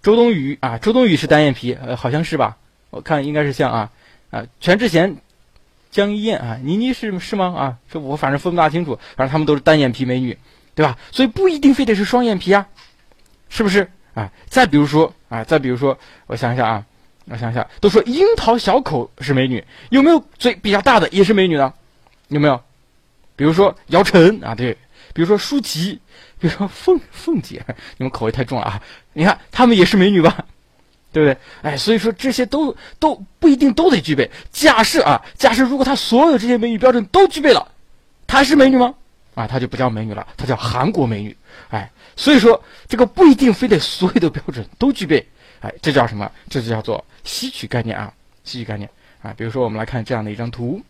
[0.03, 2.57] 周冬雨啊，周冬雨是单眼皮，呃，好像是吧？
[2.89, 3.93] 我看应该是像啊
[4.31, 5.19] 啊，全智贤、
[5.91, 7.55] 江一燕啊，倪妮是是吗？
[7.55, 10.39] 啊，这我反正分不大清楚，反正他们都是单眼皮美女，
[10.75, 10.97] 对吧？
[11.12, 12.67] 所以不一定非得是双眼皮啊，
[13.51, 13.91] 是不是？
[14.17, 16.85] 啊，再比如说啊，再比如说，我想一想啊。
[17.29, 21.75] 我想想，都说樱桃小口是美女，有没有嘴比较大的也是美女呢？
[22.29, 22.55] 有没有？
[23.35, 24.73] 比如说姚晨啊，对，
[25.13, 26.01] 比如说舒淇，
[26.39, 27.61] 比如说凤凤姐，
[27.97, 28.81] 你们口味太重了啊！
[29.13, 30.37] 你看她们也是美女吧？
[31.13, 31.37] 对不对？
[31.63, 34.31] 哎，所以说这些都都不一定都得具备。
[34.53, 37.67] 假设啊，假设如果她所有这些美女标准都具备了，
[38.29, 38.95] 她是美女吗？
[39.35, 41.37] 啊，她就不叫美女了，她叫韩国美女。
[42.17, 45.25] 所以说这个不一定非得所有的标准都具备。
[45.61, 46.31] 哎，这叫什么？
[46.51, 48.13] 这就叫做吸取概念啊，
[48.45, 48.89] 吸取概念
[49.23, 49.33] 啊。
[49.37, 50.83] 比如说，我们来看这样的一张图，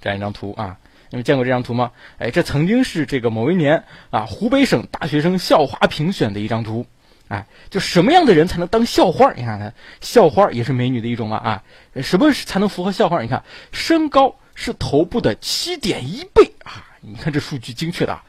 [0.00, 0.76] 这样一张图啊，
[1.10, 1.90] 你们见过这张图吗？
[2.18, 6.86] 哎，这曾经是这个某一年啊，湖北省大学生校花评选的一张图。
[7.26, 9.32] 哎，就什么样的人才能当校花？
[9.32, 11.64] 你看看，校花也是美女的一种嘛啊。
[12.00, 13.20] 什么才能符合校花？
[13.22, 16.86] 你看，身高是头部的七点一倍啊。
[17.00, 18.20] 你看这数据精确的，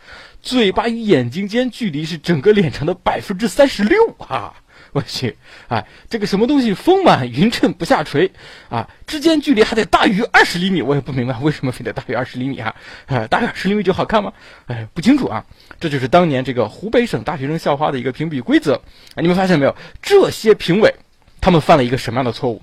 [0.44, 4.54] 嘴巴与眼睛间距离是整个脸长的百分之三十六啊。
[4.92, 5.36] 我去，
[5.70, 8.32] 哎，这个什么东西丰满匀称不下垂，
[8.70, 12.76] 啊，之间距离还得大于二十厘米，我也不明白为什么非得大于二十厘米啊？
[13.08, 14.32] 哎，大于二十厘米就好看吗？
[14.68, 15.44] 哎，不清楚啊。
[15.80, 18.80] 这就是当年这个湖北省大学生校花的一个评比规则。
[19.16, 19.76] 哎，你们发现没有？
[20.00, 20.94] 这些评委
[21.42, 22.62] 他们犯了一个什么样的错误？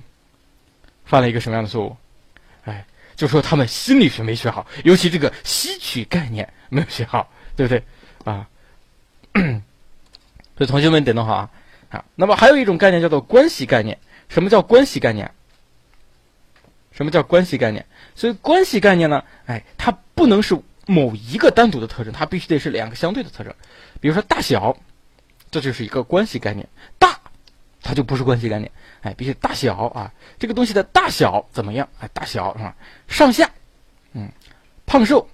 [1.04, 1.96] 犯了一个什么样的错误？
[2.64, 7.82] 哎，就说他们心理学没学好，尤其这个吸取概念没有学好，对不对？
[8.24, 8.48] 啊，
[10.56, 11.50] 所以同学们得弄好啊。
[11.90, 13.98] 啊，那么还有一种概念叫做关系概念。
[14.28, 15.32] 什么叫关系概念？
[16.92, 17.84] 什么叫关系概念？
[18.14, 23.52] 所以关系概念呢，哎，它不能是某一个单独的特征，它必须得是两个相对的特征。
[24.00, 24.76] 比如说大小，
[25.50, 26.68] 这就是一个关系概念。
[26.98, 27.18] 大，
[27.82, 28.70] 它就不是关系概念。
[29.00, 31.88] 哎，必须大小啊，这个东西的大小怎么样？
[31.98, 32.76] 哎，大小是吧？
[33.08, 33.50] 上下，
[34.12, 34.30] 嗯，
[34.86, 35.28] 胖瘦，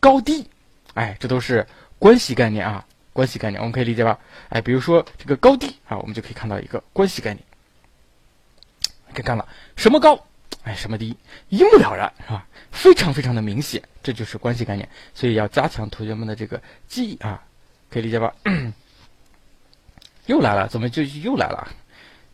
[0.00, 0.48] 高低，
[0.96, 1.64] 哎，这都是
[1.98, 2.84] 关系概念啊。
[3.12, 4.18] 关系概念我们可以理解吧？
[4.50, 7.42] 哎，比如说这个高低啊，我们就可以看到一个关系概念。
[9.14, 10.22] 可以看了什么高，
[10.64, 11.16] 哎，什么低，
[11.48, 12.46] 一目了然，是吧？
[12.70, 14.86] 非常非常的明显，这就是关系概念。
[15.14, 17.42] 所以要加强同学们的这个记忆啊，
[17.88, 18.34] 可以理解吧？
[20.26, 21.68] 又来了，怎么就又来了？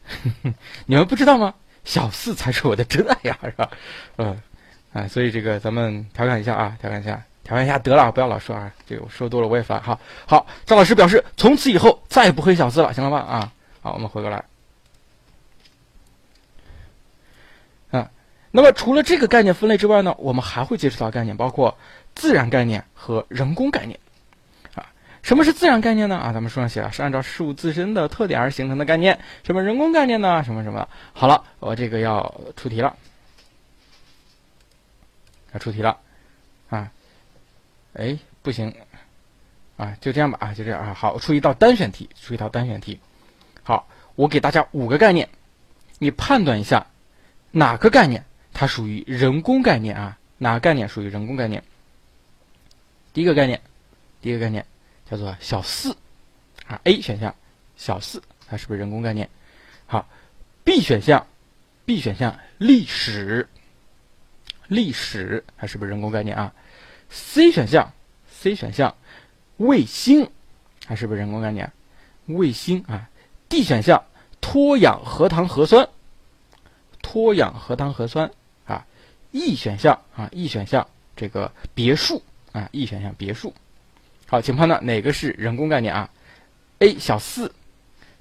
[0.87, 1.55] 你们不知道吗？
[1.85, 3.70] 小四才是我的真爱呀，是吧？
[4.18, 4.42] 嗯，
[4.92, 7.22] 啊，所以这个咱们调侃一下啊，调侃一下。
[7.44, 9.83] 调侃一下得了，不要老说啊，这个说多了我也烦。
[9.83, 13.18] 好，好，张老师表示从此以后再也不黑小四了，行了吧？
[13.18, 14.44] 啊，好，我们回过来。
[17.90, 18.09] 啊，
[18.52, 21.76] 那么除了这个概念分类之外呢，我们还会接触到概念，包括
[22.14, 23.98] 自然概念和人工概念。
[24.76, 24.87] 啊，
[25.22, 26.16] 什么是自然概念呢？
[26.16, 29.18] 啊，咱们书上写了，是按照事物自身的特点而形成的概念。
[29.42, 30.44] 什么人工概念呢？
[30.44, 30.88] 什么什么？
[31.12, 32.96] 好了，我这个要出题了，
[35.52, 35.98] 要出题了，
[36.70, 36.88] 啊。
[37.94, 38.74] 哎，不行，
[39.76, 40.94] 啊，就这样吧，啊，就这样啊。
[40.94, 42.98] 好，出一道单选题，出一道单选题。
[43.62, 45.28] 好，我给大家五个概念，
[45.98, 46.87] 你判断一下，
[47.50, 50.18] 哪个概念它属于人工概念啊？
[50.38, 51.62] 哪个概念属于人工概念？
[53.12, 53.61] 第一个概念，
[54.20, 54.64] 第一个概念
[55.09, 55.96] 叫做小四，
[56.66, 57.35] 啊，A 选项
[57.76, 59.28] 小四，它是不是人工概念？
[59.87, 60.09] 好
[60.64, 61.26] ，B 选项
[61.85, 63.46] ，B 选项历史，
[64.66, 66.55] 历史它是不是人工概念啊
[67.12, 67.92] ？C 选项
[68.29, 68.96] ，C 选项，
[69.59, 70.31] 卫星，
[70.87, 71.70] 还是不是人工概念？
[72.27, 73.11] 卫星啊
[73.48, 74.05] ，D 选项
[74.40, 75.88] 脱氧核糖核酸，
[77.03, 78.31] 脱氧核糖核酸
[78.64, 78.87] 啊
[79.33, 82.22] ，E 选项啊，E 选项这个别墅
[82.53, 83.53] 啊，E 选项别墅。
[84.27, 86.09] 好，请判断哪个是人工概念啊
[86.79, 87.53] ？A 小四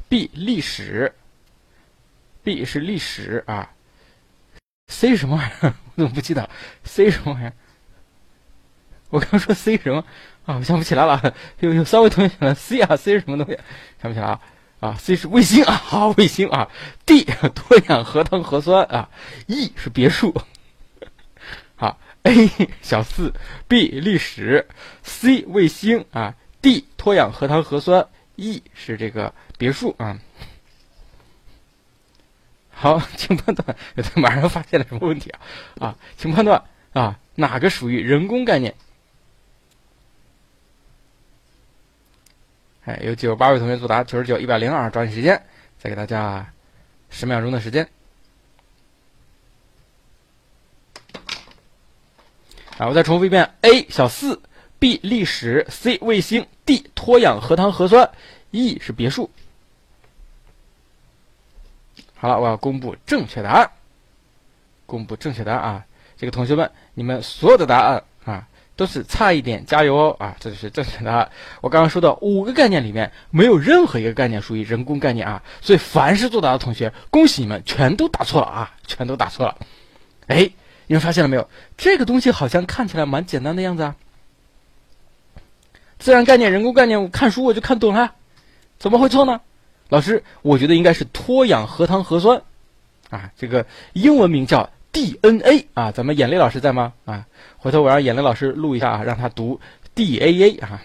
[0.10, 1.14] ，B 历史
[2.44, 3.72] ，B 是历史啊
[4.88, 5.74] ，C 什么玩意儿？
[5.96, 6.50] 我怎么不记得
[6.84, 7.54] ？C 什么玩意儿？
[9.12, 10.04] 我刚说 C 什么
[10.46, 10.56] 啊？
[10.56, 11.36] 我想不起来了。
[11.60, 13.60] 有有三位同学选了 C 啊，C 是什么东西？
[14.02, 14.42] 想不起来啊？
[14.80, 16.68] 啊，C 是卫星啊，好，卫星啊。
[17.06, 19.10] D 脱氧核糖核酸啊。
[19.46, 20.34] E 是别墅。
[21.76, 22.50] 好，A
[22.82, 23.34] 小四
[23.68, 24.68] ，B 历史
[25.04, 30.18] ，C 卫星啊，D 脱氧核糖核酸，E 是这个别墅啊。
[32.70, 33.78] 好，请判断，
[34.16, 35.40] 马上发现了什么问题啊？
[35.80, 38.74] 啊，请判断啊，哪个属于人工概念？
[42.86, 45.42] 哎，有九十八位同学作答，九十九、一百零二，抓紧时间，
[45.78, 46.52] 再给大家
[47.10, 47.88] 十秒钟的时间。
[52.78, 54.42] 啊，我再重复一遍：A 小四
[54.80, 58.10] ，B 历史，C 卫星，D 脱氧核糖核酸
[58.50, 59.30] ，E 是别墅。
[62.16, 63.70] 好了，我要公布正确答案。
[64.88, 65.86] 公布正确答案啊！
[66.18, 68.04] 这个同学们，你们所有的答案。
[68.76, 70.16] 都是差一点，加油哦！
[70.18, 71.30] 啊，这就是正确答案。
[71.62, 75.44] 我刚刚说的五个概念里面，没有任何一个概念属于人工概念啊。
[75.62, 79.56] 所以，凡是作答的同学，恭喜你们，全都答错了啊，全都答错了。
[80.28, 80.50] 哎，
[80.88, 81.48] 你们发现了没有？
[81.78, 83.96] 这个东西好像看起来蛮简单的样子啊。
[86.00, 88.14] 自然概念、人工概念，我看书我就看懂了，
[88.80, 89.42] 怎么会错呢？
[89.90, 92.42] 老师，我觉得应该是脱氧核糖核酸
[93.10, 94.70] 啊，这个英文名叫。
[94.92, 96.94] DNA 啊，咱们眼泪老师在吗？
[97.06, 97.26] 啊，
[97.58, 99.60] 回头我让眼泪老师录一下啊，让他读
[99.96, 100.82] DAA 啊。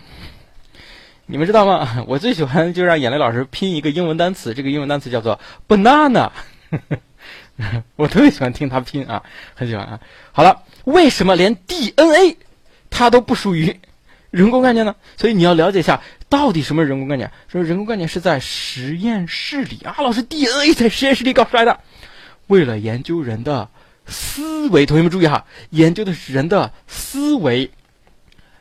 [1.26, 2.04] 你们知道吗？
[2.06, 6.30] 我最喜欢就让眼泪老师拼一个英文单词，这个英文单词叫做 banana。
[7.96, 9.22] 我特别喜欢听他拼啊，
[9.54, 9.98] 很喜欢啊。
[10.30, 12.36] 好了，为什么连 DNA
[12.90, 13.76] 它都不属于
[14.30, 14.94] 人工概念呢？
[15.16, 17.28] 所以你要了解一下，到底什么人工概念？
[17.48, 21.80] 说人工概念是在实验室里啊，老师 DNA 在实验室里搞出来的，
[22.46, 23.68] 为了研究人的。
[24.06, 27.70] 思维，同学们注意哈，研究的是人的思维，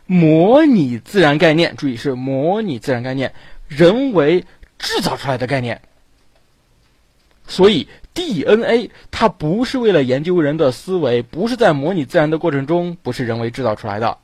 [0.05, 3.33] 模拟自然概念，注意是模拟自然概念，
[3.67, 4.43] 人为
[4.79, 5.81] 制造出来的概念。
[7.47, 14.17] 所以 DNA 它不是为了研究人的思维，不是在模拟自然的过程中，不是人为制造出来的，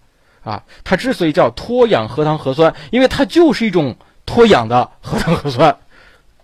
[0.43, 5.77] 啊，它之所以叫脱氧核糖核酸，因为它就是一种脱氧的核糖核酸，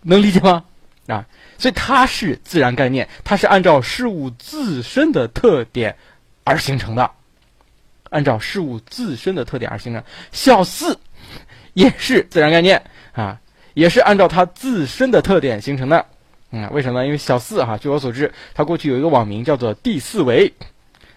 [0.03, 0.63] 能理解吗？
[1.07, 1.25] 啊。
[1.57, 5.95] 所以它是自然概念，它是按照事物自身的特点
[6.43, 7.09] 而形成的，
[8.09, 10.03] 按照事物自身的特点而形成。
[10.31, 10.99] 小四
[11.73, 12.81] 也是自然概念
[13.13, 13.39] 啊，
[13.73, 16.05] 也是按照它自身的特点形成的。
[16.51, 17.05] 嗯，为什么呢？
[17.05, 20.53] 因为小四哈，据我所知，它过去有一个网名叫做第四维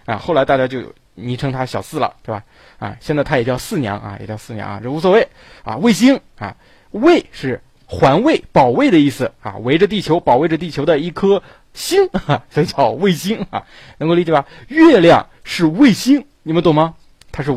[0.05, 2.43] 啊，后来大家就昵称它小四了，对吧？
[2.79, 5.27] 啊，现在它也叫四娘啊，也叫四娘啊，这无所谓
[5.63, 5.77] 啊。
[5.77, 6.55] 卫星啊，
[6.91, 7.61] 卫是。
[7.93, 12.07] 环卫、保卫的意思啊，围着地球、保卫着地球的一颗星，
[12.49, 13.61] 所以叫卫星啊，
[13.97, 14.45] 能够理解吧？
[14.69, 16.93] 月亮是卫星，你们懂吗？
[17.33, 17.53] 它是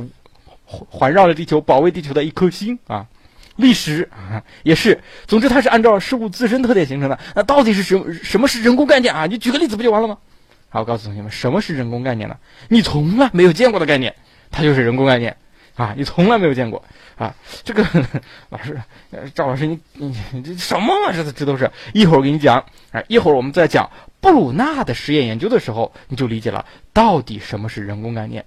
[0.64, 3.06] 环绕着地球、保卫地球的一颗星啊。
[3.54, 7.16] 历史啊，也是，总之它是按照事物自身特点形成的。
[7.36, 8.12] 那到底是什么？
[8.12, 9.26] 什么是人工概念啊？
[9.26, 10.18] 你举个例子不就完了吗？
[10.68, 12.36] 好，我告诉同学们，什么是人工概念呢？
[12.66, 14.12] 你从来没有见过的概念，
[14.50, 15.36] 它就是人工概念。
[15.76, 16.82] 啊，你从来没有见过
[17.18, 17.34] 啊！
[17.64, 17.84] 这个
[18.48, 18.80] 老师，
[19.34, 19.80] 赵老师，你
[20.32, 21.12] 你这什么啊？
[21.12, 22.64] 这这都是一会儿给你讲。
[22.92, 28.44] 哎，一会儿我们在讲布鲁纳的实验研究的时候，你就理解了到底什么是人工概念。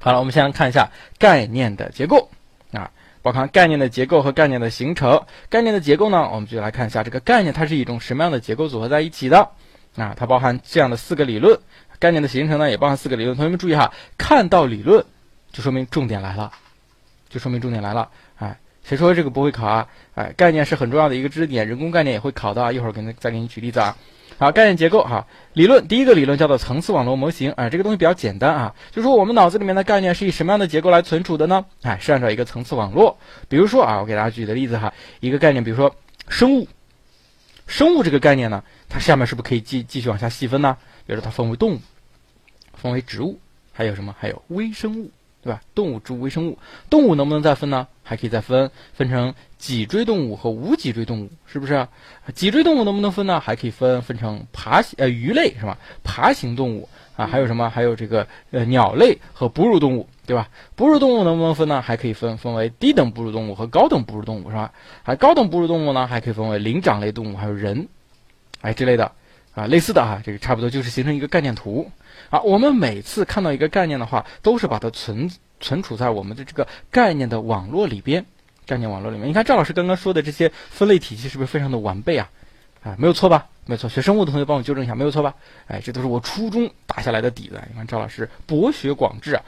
[0.00, 2.28] 好了，我们先来看一下概念的结构
[2.72, 2.90] 啊，
[3.22, 5.22] 包含概念的结构和概念的形成。
[5.48, 9.48] 概念的结构呢，我们就来看一下这个概念它是一种什么样的结构组合在一起的
[9.96, 10.14] 啊？
[10.14, 11.58] 它包含这样的四个理论。
[11.98, 13.34] 概念的形成呢，也包含四个理论。
[13.34, 15.06] 同学们注意哈，看到理论。
[15.52, 16.50] 就说明重点来了，
[17.28, 19.86] 就说明重点来了，哎，谁说这个不会考啊？
[20.14, 23.96] 哎，概念是很重要的一个知识点，人工概念也会考的啊，一会儿给你再给你举例子啊。
[24.38, 31.64] 好，概念结构哈，理论第一个理论叫做层次网络模型，哎，这个东西比较简单啊，就说我们脑子里面的概念是以什么样的结构来存储的呢？
[31.82, 33.16] 哎，是按照一个层次网络，
[33.48, 35.94] 比如说啊，我给大家举个例子哈，一个概念，比如说
[36.28, 36.66] 生物，
[37.66, 40.76] 生物这个概念呢，它下面是不是可以继继续往下细分呢？
[41.06, 41.80] 比如说它分为动物，
[42.74, 43.38] 分为植物，
[43.72, 44.14] 还有什么？
[44.18, 45.10] 还有微生物。
[45.42, 45.60] 对吧？
[45.74, 47.86] 动物、植物、微生物，动物能不能再分呢？
[48.04, 51.86] 还可以再分，分成脊椎动物和无脊椎动物，是不是？
[52.34, 53.40] 脊椎动物能不能分呢？
[53.40, 55.76] 还可以分分成爬呃鱼类是吧？
[56.04, 57.68] 爬行动物啊，还有什么？
[57.68, 60.48] 还有这个呃鸟类和哺乳动物，对吧？
[60.76, 61.82] 哺乳动物能不能分呢？
[61.82, 64.72] 还可以分分为低等哺乳动物和高等哺乳动物，是吧？
[65.02, 67.88] 还高等哺乳动物呢，还可以分为灵长类动物还有人，
[68.60, 69.10] 哎之类的
[69.54, 71.90] 啊，类似的啊，这个差不多就是形成一个概念图。
[72.32, 75.30] 啊，我们每次看到一个概念的话，都是把它存
[75.60, 78.24] 存储在我们的这个概念的网络里边，
[78.64, 79.28] 概念网络里面。
[79.28, 82.30] 你看赵老师刚刚说的这些分类体系是不是非常的完备啊？
[82.82, 83.48] 啊，没有错吧？
[83.66, 85.34] 没错，学生物的同学帮我纠正一下，没有错吧？
[85.66, 87.62] 哎，这都是我初中打下来的底子。
[87.68, 89.44] 你看赵老师博学广智啊，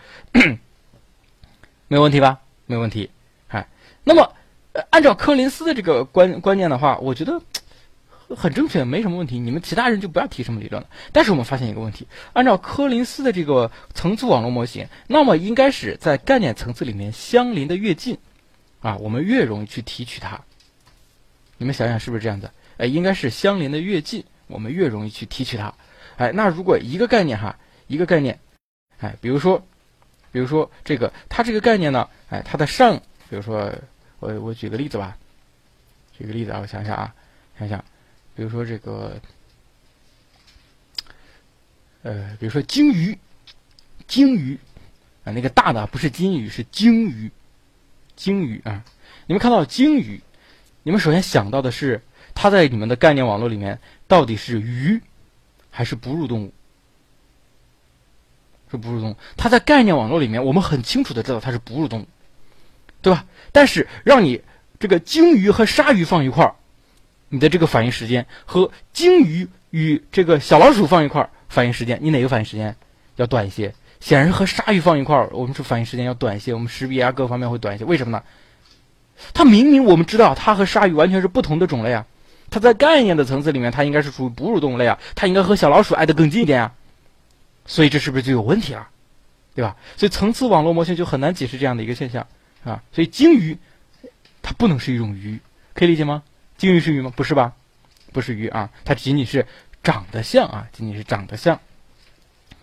[1.89, 2.39] 没有问题吧？
[2.67, 3.09] 没有问题。
[3.49, 3.67] 哎，
[4.05, 4.31] 那么
[4.91, 7.41] 按照柯林斯的这个观观念的话，我觉得。
[8.31, 9.39] 很正确，没什么问题。
[9.39, 10.89] 你们其他人就不要提什么理论了。
[11.13, 18.19] 但是我们发现一个问题：按照柯林斯的这个层次网络模型，那么应该是在概念层次里面相邻的越近，
[18.81, 20.41] 啊，我们越容易去提取它。
[21.59, 22.51] 你们想想是不是这样子？
[22.79, 25.73] 哎，应该是相邻的越近，我们越容易去提取它。
[26.17, 27.57] 哎，那如果一个概念哈，
[27.87, 28.39] 一个概念，
[28.99, 29.65] 哎，比如说，
[30.33, 32.97] 比如说这个，它这个概念呢，哎，它的上，
[33.29, 33.73] 比如说，
[34.19, 35.17] 我我举个例子吧，
[36.19, 37.15] 举个例子啊，我想想啊，
[37.59, 37.85] 想想。
[38.37, 39.21] 比如说这个，
[42.03, 43.17] 呃，比如说鲸鱼，
[44.09, 44.59] 鲸鱼
[45.25, 47.31] 啊，那个大的不是金鱼，是鲸鱼，
[48.17, 48.85] 鲸鱼啊。
[49.27, 50.21] 你们看到鲸鱼，
[50.83, 52.03] 你们首先想到的是
[52.35, 53.79] 它在你们的概念网络里面
[54.09, 55.01] 到底是鱼
[55.71, 56.53] 还是哺乳动物？
[58.71, 59.17] 是哺乳动物。
[59.37, 62.07] 它在概念网络里面，我们很清楚的知道它是哺乳动物，
[63.01, 63.25] 对吧？
[63.53, 64.43] 但是让你
[64.81, 66.57] 这个鲸鱼和鲨鱼放一块儿。
[67.29, 72.75] 你的这个反应时间和鲸鱼与这个小老鼠放一块儿，反应时间，你哪个反应时间
[73.17, 73.75] 要短一些？
[74.01, 77.85] 显然和鲨鱼放一块儿，我们说反应时间要短一些，我们识别啊各方面会短一些。
[77.85, 78.23] 为什么呢？
[79.33, 82.05] 它明明我们知道它和鲨鱼完全是不同的种类啊，
[82.51, 86.73] 它在概念的层次里面，它应该是属于哺乳动物类啊，它应该和小老鼠挨得更近一点啊，
[87.65, 88.89] 所以这是不是就有问题了？
[89.55, 89.77] 对吧？
[89.97, 92.27] 所以层次网络模型就很难解释这样的一个现象
[92.65, 92.83] 啊。
[92.93, 93.57] 所以鲸鱼
[94.43, 95.39] 它不能是一种鱼，
[95.75, 96.23] 可以理解吗？
[96.65, 97.13] 鲸鱼是鱼吗？
[97.15, 97.53] 不是吧，
[98.11, 99.47] 不是鱼啊，它仅仅是
[99.83, 101.61] 长得像啊，仅仅是长得像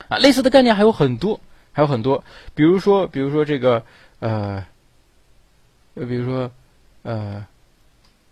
[0.07, 0.17] 啊。
[0.17, 1.39] 类似的概念还有很多，
[1.71, 2.23] 还有很多，
[2.55, 3.85] 比如说，比如说这个，
[4.17, 4.65] 呃，
[5.93, 6.51] 呃，比如说，
[7.03, 7.45] 呃，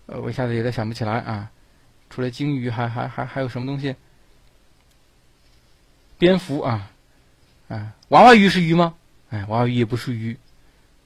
[0.08, 1.52] 呃，我一下子有点想不起来啊。
[2.10, 3.96] 除了鲸鱼，还还还还有什么东西？
[6.18, 6.90] 蝙蝠啊，
[7.68, 8.96] 啊，娃娃鱼是鱼吗？
[9.30, 10.36] 哎，娃娃鱼也不是鱼，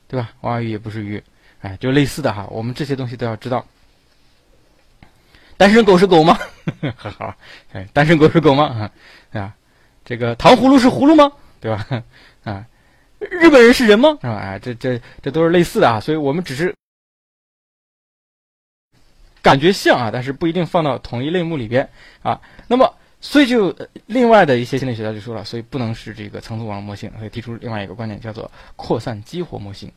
[0.08, 0.30] 对吧？
[0.40, 1.22] 娃娃鱼也不是鱼，
[1.60, 3.66] 哎，就类似的哈，我们这些东西都要知道。
[5.64, 6.38] 单身狗是狗吗？
[6.98, 7.34] 很 好，
[7.72, 8.92] 哎，单身狗是狗吗？
[9.32, 9.56] 啊，啊，
[10.04, 11.32] 这个糖葫芦是葫芦吗？
[11.62, 12.04] 对吧？
[12.44, 12.68] 啊，
[13.18, 14.18] 日本人是人吗？
[14.20, 14.34] 是吧？
[14.34, 16.76] 啊，这这这都是类似的啊，所以我们只是
[19.42, 21.90] 感觉像啊，但是不一定放到同一类目里边
[22.24, 22.42] 啊。
[22.68, 23.74] 那么，所以就
[24.08, 29.90] 另外的一些心理学家就说了，所以不能是这个层次网络模型，所以提出另外一个观点，叫做扩散激活模型。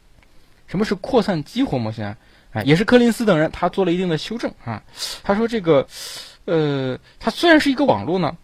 [0.69, 2.17] 什么是扩散激活模型啊？
[2.65, 4.83] 也是柯林斯等人，他做了一定的修正啊。
[5.23, 5.87] 他说这个，
[6.45, 8.37] 呃，它虽然是一个网络呢，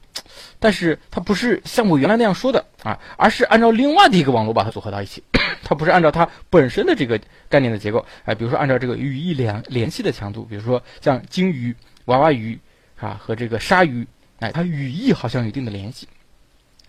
[0.59, 5.23] 但是它不是像我原来那样说的啊，而是按照另外的一个网络把它组合到一起。
[5.65, 11.75] 它不是按照它本身的这个概念的结构，哎，比如说按照这个语义联联系的强度，比如说像鲸鱼、
[12.07, 12.59] 娃娃鱼
[12.99, 14.07] 啊和这个鲨鱼，
[14.41, 16.09] 哎，它语义好像有一定的联系。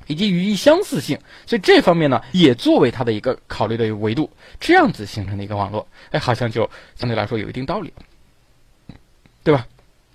[0.07, 4.29] 以及语义相似性，所以这方面呢也作为它的一个考虑的维度，
[4.59, 7.93] 这样子形成的一个网络，哎，好像就相对来说有一定道理，
[9.43, 9.65] 对吧？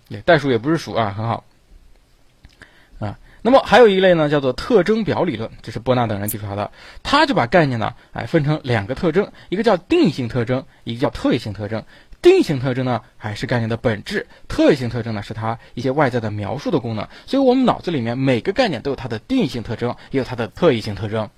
[0.09, 1.45] 也代数也不是数啊，很好
[2.99, 3.19] 啊。
[3.43, 6.71] 那么还有一类呢，叫做特征表理论，这是波纳等人提出来的，
[7.03, 11.85] 他就把概念呢，哎，分成两个特征，一个叫定性特征，一个叫特异性特征。
[12.21, 17.07] 定性特征呢，还是概念的本质；特异性特征呢，是它一些外在的描述的功能。
[17.27, 21.31] 所以，我们脑子里面每个概念都有它的定性特征，也有它的特异性特征，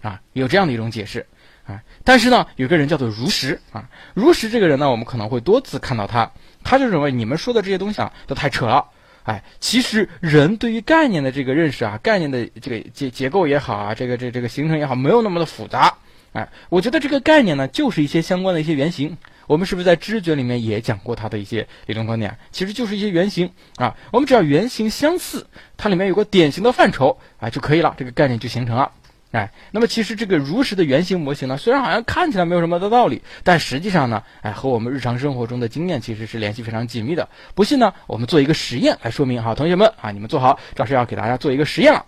[0.00, 1.26] 啊，有这样的一种解释
[1.66, 1.82] 啊。
[2.04, 6.30] 但是呢，有个人叫做如实啊，如实这个人呢，我们可能会多次看到他，
[6.62, 8.86] 他就认为你们说的这些东西啊，都太扯了。
[9.24, 15.94] 哎，其实人对于概念的这个认识啊，概念的这个结结构也好啊，这个这这个形成也好，没有那么的复杂。
[16.32, 19.16] 哎，我觉得这个概念呢，就是一些相关的一些原型。
[19.46, 22.36] 我们是不是在知觉里面也讲过它的一些理论观点？
[22.50, 23.96] 其实就是一些原型啊。
[24.10, 28.90] 我们只要原型相似，它里面有个典型的范畴啊就可以了，这个概念就形成了。
[29.32, 37.26] 哎，那么其实这个如实的原型模型呢，虽然好像看起来没有什么的道理，但实际上呢，哎，和我们日常生活中的经验其实是联系非常紧密的。
[37.54, 42.04] 不信呢，我们做一个实验来说明哈，同学们啊，你们坐好，这是要给大家做一个实验了。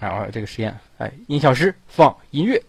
[0.00, 2.60] 然后，这个实验，哎，音效师放音乐。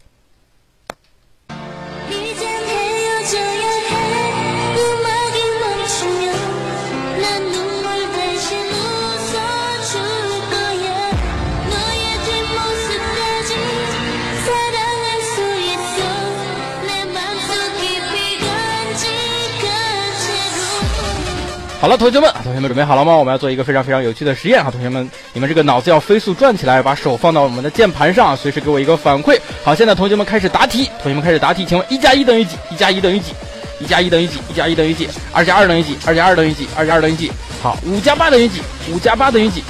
[21.82, 23.16] 好了，同学们，同学们准备好了吗？
[23.16, 24.70] 我们要做一个非常非常有趣的实验啊！
[24.70, 29.40] 同学们，你们这个脑子要飞速转起来，把手放到我们的键盘上，随时给我一个反馈。
[29.64, 32.56] 好，现在同学们开始答题，同学们开始答题，请问一加一等于几？
[32.70, 33.34] 一加一等于几？
[33.80, 34.40] 一加一等于几？
[34.48, 35.10] 一加一等于几？
[35.34, 35.98] 二加二等于几？
[36.06, 36.68] 二加二等于几？
[36.78, 37.32] 二加二等于几？
[37.64, 38.62] 好，五加八等于几？
[38.92, 39.64] 五加八等于几？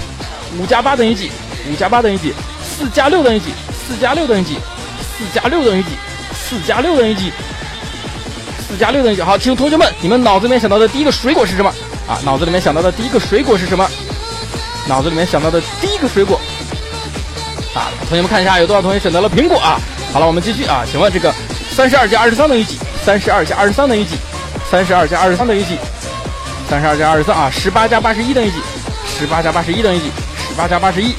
[0.59, 1.32] 五加八等于几？
[1.72, 2.34] 五加八等于几？
[2.62, 3.51] 四加六等于几？
[3.88, 4.57] 四加六等于几？
[5.18, 5.89] 四加六等于几？
[6.34, 7.32] 四加六等于几？
[8.68, 9.22] 四加六等于几？
[9.22, 11.74] 好，请同学们，你们脑子里面想到的第一个水果是什么？
[12.08, 13.88] 啊，脑子里面想到的第一个水果是什么？
[14.88, 16.39] 脑子里面想到的第一个水果
[17.74, 19.80] 啊，同学们看一下有多少同学选择了苹果啊？
[20.12, 21.34] 好了，我们继续啊，请问这个
[21.76, 22.78] 三十二加二十三等于几？
[23.06, 24.16] 三十二加二十三等于几？
[24.70, 25.78] 三十二加二十三等于几？
[26.70, 28.58] 三十二加二十三啊，十八加八十一等于几？
[29.18, 30.12] 十八加八十一等于几？
[30.49, 31.14] 十八加八十一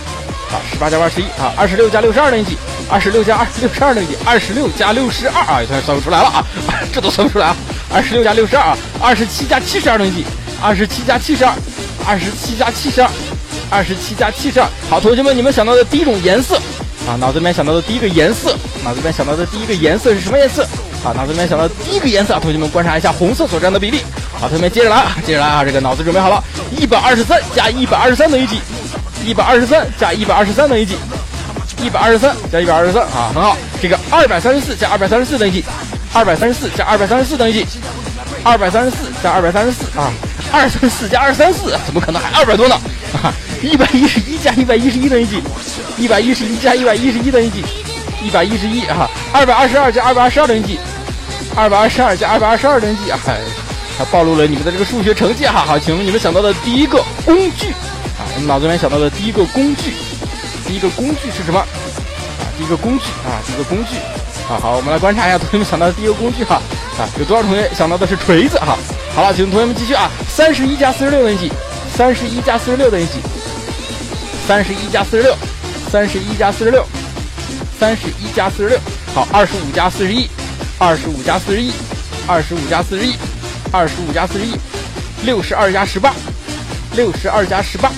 [0.51, 2.59] 啊，十八加八十一啊，二十六加六十二等于几？
[2.91, 4.17] 二十六加二六十二等于几？
[4.27, 6.45] 二十六加六十二啊，有同学算不出来了啊，
[6.93, 7.57] 这都算不出来啊，
[7.95, 10.27] 二十六加六十二啊，二十七加七十二等于几？
[10.63, 11.53] 二十七加七十二，
[12.07, 13.11] 二十七加七十二，
[13.69, 14.69] 二十七加七十二。
[14.89, 16.55] 好，同学们，你们想到的第一种颜色
[17.05, 20.63] 啊，脑子里面想到的第一个颜色，脑子里面想到的第一个颜色是什么颜色？
[21.05, 24.03] 啊，脑子里面想到的第一个颜色，同学们观察一下红色所占的比例。
[24.39, 26.43] 好，同学们接着来，接着来啊，这个脑子准备好了。
[26.79, 28.61] 一百二十三加一百二十三等于几？
[29.25, 30.97] 一百二十三加一百二十三等于几？
[31.83, 33.57] 一百二十三加一百二十三啊，很好。
[33.83, 35.65] 这个二百三十四加二百三十四等于几？
[36.13, 37.67] 二百三十四加二百三十四等于几？
[38.45, 40.13] 二百三十四加二百三十四啊。
[40.53, 42.79] 二三四加二三四，怎么可能还二百多呢？
[43.63, 45.43] 一百一十一加一百一十一等于几？
[45.97, 47.65] 一百一十一加一百一十一等于几？
[48.23, 49.09] 一百一十一啊！
[49.33, 50.79] 二百二十二加二百二十二等于几？
[51.57, 53.11] 二百二十二加二百二十二等于几？
[53.11, 53.19] 啊？
[53.99, 55.65] 还暴露了你们的这个数学成绩哈！
[55.67, 57.71] 好，请问你们想到的第一个工具
[58.19, 58.23] 啊？
[58.35, 59.93] 你们脑子里面想到的第一个工具，
[60.67, 61.61] 第一个工具是什么？
[61.61, 61.67] 啊，
[62.59, 63.97] 第一个工具啊，第一个工具。
[64.53, 66.57] 好好，我们来观察一下同学们想到的第一个工具哈。
[66.99, 68.77] 啊，有多少同学想到的是锤子哈？
[69.15, 70.11] 好了，请同学们继续啊。
[70.29, 71.51] 三十一加四十六等于几？
[71.97, 73.13] 三十一加四十六等于几？
[74.47, 75.35] 三十一加四十六，
[75.91, 76.85] 三十一加四十六，
[77.81, 78.79] 三十一加四十六。
[79.15, 80.29] 好，二十五加四十一，
[80.79, 81.73] 二十五加四十一，
[82.27, 83.17] 二十五加四十一，
[83.73, 84.55] 二十五加四十一。
[85.25, 86.13] 六十二加十八，
[86.95, 87.91] 六十二加十八，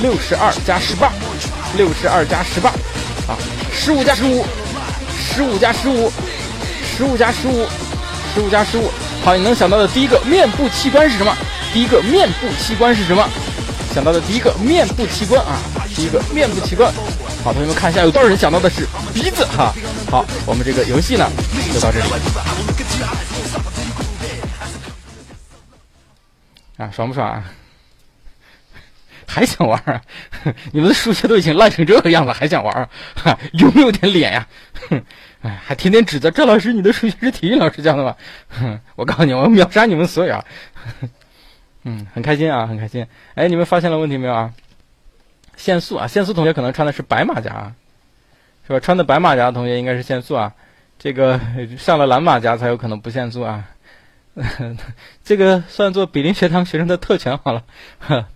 [0.00, 1.12] 六十二加十八，
[1.76, 2.70] 六十二加十八。
[3.28, 3.36] 啊，
[3.74, 4.46] 十五加十五，
[5.36, 6.10] 十五加十五，
[6.96, 7.66] 十五加十五，
[8.34, 8.90] 十五加十五。
[9.22, 11.36] 好，你能想到的第一个面部器官是什么？
[11.74, 13.22] 第一个面部器官是什么？
[13.94, 15.58] 想到的第一个面部器官啊，
[15.94, 16.90] 第一个面部器官。
[17.44, 19.74] 好，同学们看一下有多少人想到的是鼻子哈。
[20.10, 21.30] 好，我们这个游戏呢
[21.70, 22.06] 就到这里。
[26.78, 27.44] 啊，爽不爽啊？
[29.28, 30.00] 还想玩啊？
[30.72, 32.88] 你们的数学都已经烂成这个样子，还想玩？
[33.14, 34.46] 哈， 有没有点脸呀？
[34.88, 35.02] 哼！
[35.46, 38.16] 哎，还天天指责赵老师，你的数学是体育老师教的吗？
[38.96, 40.34] 我告诉你，我秒杀你们所有。
[40.34, 40.44] 啊！
[41.84, 43.06] 嗯，很开心啊，很开心。
[43.36, 44.52] 哎，你们发现了问题没有啊？
[45.56, 47.72] 限速啊，限速同学可能穿的是白马甲，
[48.66, 48.80] 是吧？
[48.80, 50.52] 穿的白马甲的同学应该是限速啊。
[50.98, 51.40] 这个
[51.78, 53.68] 上了蓝马甲才有可能不限速啊。
[55.22, 57.62] 这个算作比邻学堂学生的特权好了，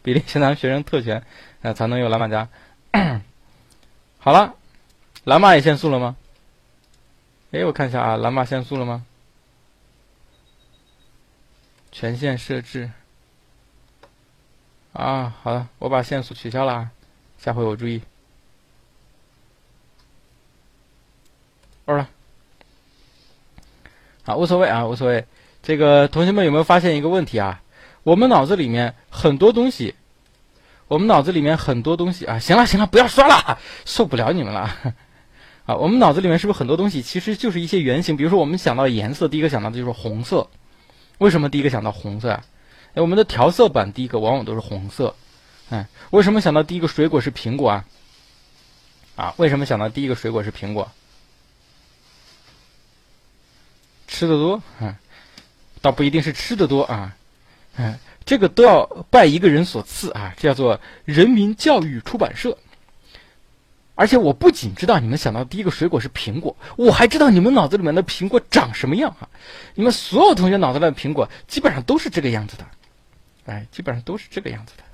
[0.03, 1.25] 比邻学堂学生特权
[1.63, 2.47] 啊，才能有蓝马甲。
[4.19, 4.55] 好了，
[5.25, 6.15] 蓝马也限速了吗？
[7.53, 9.05] 哎，我看一下啊，蓝马限速了吗？
[11.91, 12.91] 权限设置。
[14.93, 16.91] 啊，好了，我把限速取消了啊，
[17.39, 18.03] 下回我注意。
[21.87, 22.09] 好了，
[24.25, 25.27] 啊，无所谓啊，无所谓。
[25.63, 27.63] 这个同学们有没有发现一个问题啊？
[28.05, 29.97] 我们脑子里面很多东西，
[30.87, 34.95] 我们脑子里面很多东西啊，行了行了，不要刷了，受不了你们了。
[35.71, 38.17] 啊，我们脑子里面是不是很多东西其实就是一些原型？
[38.17, 40.49] 比如说我们想到颜色，第一个想到的就是红色。
[41.19, 42.45] 为什么第一个想到红色啊？
[42.95, 45.15] 哎，我们的调色板第一个往往都是红色。
[45.69, 47.85] 哎，为什么想到第一个水果是苹果啊？
[49.15, 50.91] 啊，为什么想到第一个水果是苹果？
[54.09, 54.99] 吃的多，啊，
[55.81, 57.15] 倒不一定是吃的多啊。
[57.77, 62.59] 嗯，这个都要拜一个人所赐啊，这叫做人民教育出版社。
[64.01, 69.29] 而且我不仅知道你们想到第一个水果是苹果，我还知道你们脑子里面的苹果长什么样啊！
[69.75, 72.67] 你们所有同学脑子里面的苹果基本上都是这个样子的，
[73.45, 74.85] 哎，基本上都是这个样子的，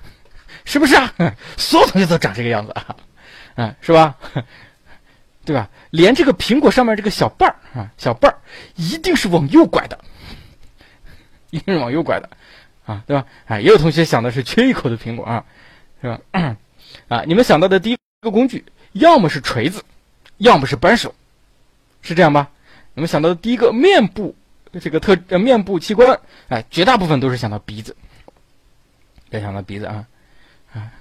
[0.64, 1.14] 是不是啊？
[1.57, 2.96] 所有同学都长这个样子啊，
[3.54, 4.16] 嗯，是吧？
[5.44, 5.70] 对吧？
[5.90, 8.36] 连这个苹果上面这个小瓣儿啊，小瓣儿
[8.74, 10.00] 一定是往右拐的，
[11.50, 12.28] 一定是往右拐的，
[12.84, 13.24] 啊，对吧？
[13.44, 15.44] 哎，也有同学想的是缺一口的苹果啊，
[16.02, 16.57] 是吧？
[17.07, 18.64] 啊，你们想到的第一个工具。
[18.99, 19.82] 要么是锤子，
[20.38, 21.14] 要么是扳手，
[22.03, 22.51] 是这样吧？
[22.94, 24.34] 你们想到的第一个面部
[24.80, 26.18] 这个特呃面部器官，
[26.49, 27.94] 哎，绝大部分都是想到鼻子，
[29.28, 30.07] 别想到鼻子啊，
[30.72, 30.92] 啊，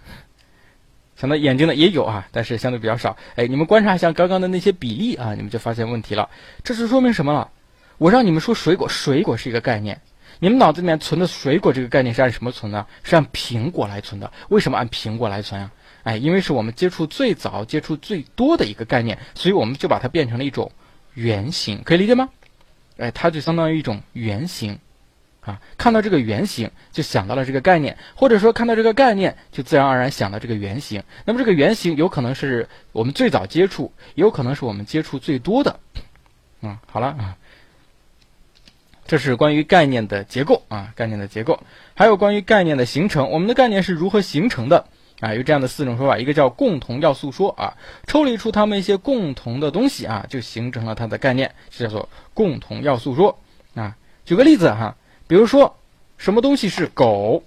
[1.16, 3.16] 想到眼睛的也有啊，但是相对比较少。
[3.36, 6.30] 哎，你们观察一下刚刚的那些比例啊，你们就发现问题了。
[6.64, 7.50] 这是说明什么了？
[7.98, 10.02] 我让你们说水果，水果是一个概念，
[10.40, 12.86] 你们脑子里面存的水果这个概念是按什么存的？
[13.04, 14.30] 是按苹果来存的。
[14.50, 15.72] 为什么按苹果来存呀？
[16.06, 20.72] 哎，因为是我们接触最早、接触最多的一个概念，所以我们就把它变成了一种
[21.16, 22.30] 原型，可以理解吗？
[22.98, 24.80] 哎，它就相当于一种原型。
[25.42, 31.04] 啊，看到这个原型就想到了这个概念，或者说看到这个概念就自然而然想到这个原型。
[31.24, 35.80] 那么这个原型有可能是我们最早接触，也有可能是我们接触最多的。
[36.62, 37.38] 嗯，好了啊，
[39.06, 41.62] 这是关于概念的结构啊，概念的结构，
[41.94, 43.30] 还有关于概念的形成。
[43.30, 44.88] 我们的概念是如何形成的
[45.20, 45.34] 啊？
[45.34, 47.74] 有这样的四种说法，一个叫共同要素说啊，
[48.08, 53.40] 抽离出它们一些共同的东西啊，就形成了它的概念，就叫做共同要素说
[53.76, 53.96] 啊。
[54.26, 54.96] 举个例子哈。
[55.28, 55.76] 比如说，
[56.18, 57.44] 什么东西是狗？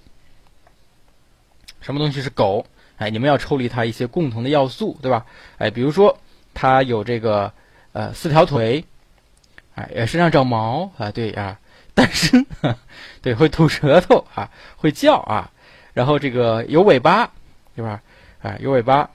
[1.79, 2.65] 什么东西是狗？
[2.97, 5.25] 哎，你们要抽离它一些共同的要素，对吧？
[5.59, 6.17] 哎，比如说
[6.53, 7.53] 它有这个
[7.93, 8.83] 呃四条腿，
[9.75, 11.57] 哎，身上长毛啊，对啊，
[11.93, 12.45] 单身，
[13.21, 15.49] 对，会吐舌头啊，会叫啊，
[15.93, 17.31] 然后这个有尾巴，
[17.79, 18.01] 对吧？
[18.41, 19.09] 啊，有尾巴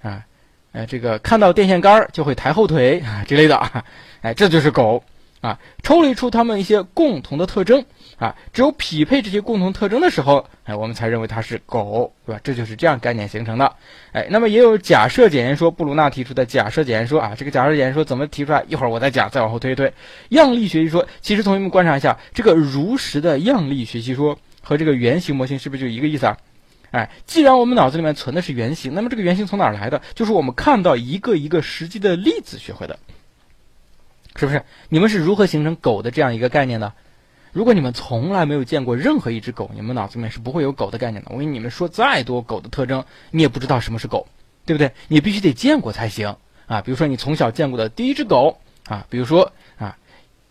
[0.00, 0.24] 啊，
[0.70, 3.84] 哎，这个看到电线杆就会抬后腿啊之类的啊，
[4.22, 5.02] 哎，这就是狗。
[5.40, 7.84] 啊，抽离出它们一些共同的特征
[8.18, 12.40] 啊，只有匹配这些共同特征的时候，哎，我们才认为它是狗，对吧？
[12.42, 13.70] 这就是这样概念形成的。
[14.12, 18.64] 哎，那么也有假设检验说，布鲁纳提出的假设检验说啊，这个假设检验说怎么提出来？
[18.68, 19.92] 一会儿我再讲，再往后推一推。
[20.30, 26.34] 样例学习说，其实同学们观察一下，这个如实的样例学习说和这个原型模型是不是就一个意思啊？
[26.94, 30.00] 哎，既然我们脑子里面存的是原型，那么这个原型从哪儿来的？
[30.14, 33.00] 就是我们看到一个一个实际的例子学会的。
[34.36, 34.62] 是不是？
[34.88, 36.92] 你们是如何形成狗的这样一个概念的？
[37.52, 41.30] 如果你们从来没有见过任何一只狗，你们脑子里面是不会有狗的概念的。
[41.32, 44.28] 我跟你们说再多狗的特征，你也不知道什么是狗，
[44.64, 44.92] 对不对？
[45.08, 46.36] 你必须得见过才行
[46.66, 46.80] 啊！
[46.80, 49.96] 比如说你从小见过的第一只狗啊，比如说啊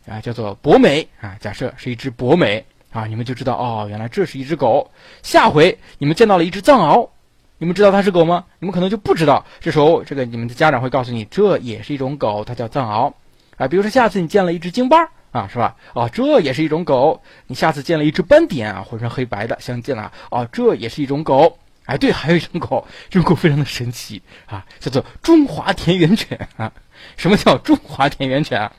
[0.07, 4.89] 啊叫做博美啊，假设是一只博美啊，你们就知道哦，原来这是一只狗。
[5.23, 7.09] 下回你们见到了一只藏獒，
[7.57, 8.45] 你们知道它是狗吗？
[8.59, 9.45] 你们可能就不知道。
[9.59, 13.13] 这时候这个你们的家长会告诉你，这也是一种狗，它叫藏獒。
[13.57, 15.75] 啊，比如说下次你见了一只京巴啊，是吧？
[15.93, 17.21] 哦，这也是一种狗。
[17.47, 21.57] 你下次见了一只斑点啊，浑身黑白的，相近啊，哦，这也是一种狗。
[21.85, 26.71] 哎，对，还有一种狗，这种狗非常的神奇啊，叫做中华田园犬啊。
[27.17, 28.71] 什么叫中华田园犬啊？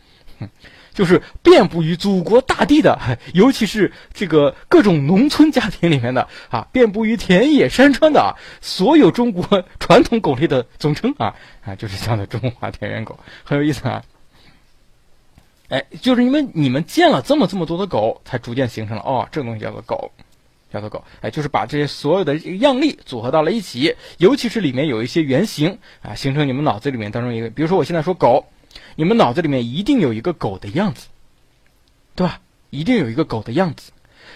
[0.95, 2.99] 就是遍布于祖国大地的，
[3.35, 8.33] 尤其是这个各种农村家庭里面的啊，遍布于田野山川的啊
[8.63, 11.35] 所有中国传统狗类的总称啊
[11.65, 14.03] 啊，就是这样的中华田园狗，很有意思啊。
[15.71, 20.13] 哎，就是因为你们见了这么这么多的狗，才逐渐形成了哦，这个东西叫做狗，
[20.71, 21.03] 叫做狗。
[21.23, 27.49] 哎，就是把这些所有的样例组合到了一起，尤其是里面有一些原型啊，形成你们脑子里面当中一个。
[27.51, 28.45] 比如说我现在说狗，
[28.97, 31.09] 你们脑子里面一定有一个狗的样子，
[32.15, 32.41] 对吧？
[32.71, 33.93] 一定有一个狗的样子。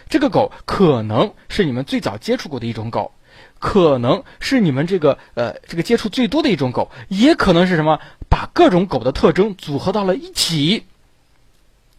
[0.09, 3.13] 这个狗可能是你们最早接触过的一种狗，
[3.59, 8.01] 可能是你们这个呃这个接触最多的一种狗，也可能是什么？
[8.29, 10.85] 把各种狗的特征组合到了一起。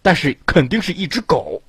[0.02, 1.62] 但是肯定是一只狗，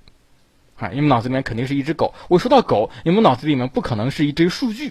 [0.76, 2.14] 啊，你们脑子里面肯定是一只狗。
[2.28, 4.90] 我说到狗，你们脑子里面不可能是一堆数据，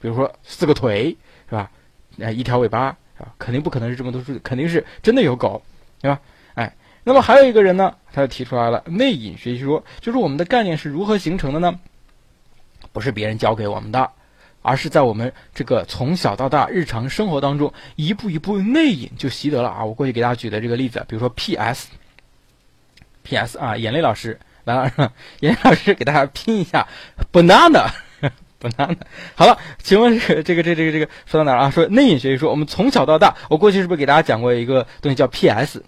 [0.00, 1.16] 比如说四个腿
[1.48, 1.70] 是吧？
[2.18, 3.32] 呃，一条尾巴啊？
[3.38, 5.62] 肯定不可能是这么多数据，肯定是真的有狗，
[6.00, 6.20] 对吧？
[6.54, 11.78] 哎，那么还有一个人呢，他就提出来了内隐学习说，就是我们的概念是如何形成的呢？
[12.92, 14.10] 不是别人教给我们的，
[14.62, 19.84] 而是在我们这个从小到大日常生活当中一步一步内隐就习得了啊。
[19.84, 21.88] 我过去给大家举的这个例子，比如说 P.S。
[23.22, 23.58] P.S.
[23.58, 26.86] 啊，眼泪老师来了， 眼泪老师给大家拼一下
[27.32, 27.90] banana
[29.34, 31.70] 好了，请问这个这个这个这个说到哪儿啊？
[31.70, 35.82] 说内隐学习说，我们从小到大，我过去是不是给大家讲过一个东西叫 P.S.？P.S.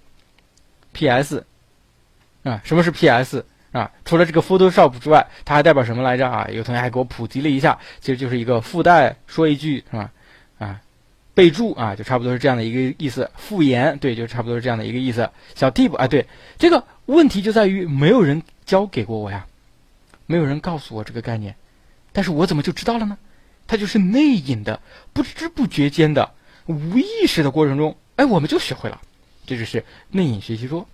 [2.44, 3.44] 啊，什么是 P.S.
[3.72, 3.90] 啊？
[4.04, 6.48] 除了这个 Photoshop 之外，它还代表什么来着啊？
[6.52, 10.10] 有同学还给我普及了一下，其实就是一个附带说一句是吧？
[10.58, 10.80] 啊。
[11.34, 13.30] 备注啊，就差不多是这样的一个意思。
[13.36, 15.30] 复言，对，就差不多是这样的一个意思。
[15.54, 16.26] 小 tip 啊，对，
[16.58, 19.46] 这个问题就在于没有人教给过我呀，
[20.26, 21.54] 没有人告诉我这个概念，
[22.18, 23.16] 但是我怎么就知道了呢？
[23.68, 24.80] 它就是内隐的，
[25.12, 26.32] 不知不觉间的，
[26.66, 29.00] 无意识的过程中，哎，我们就学会了。
[29.46, 30.84] 这就是内隐学习说。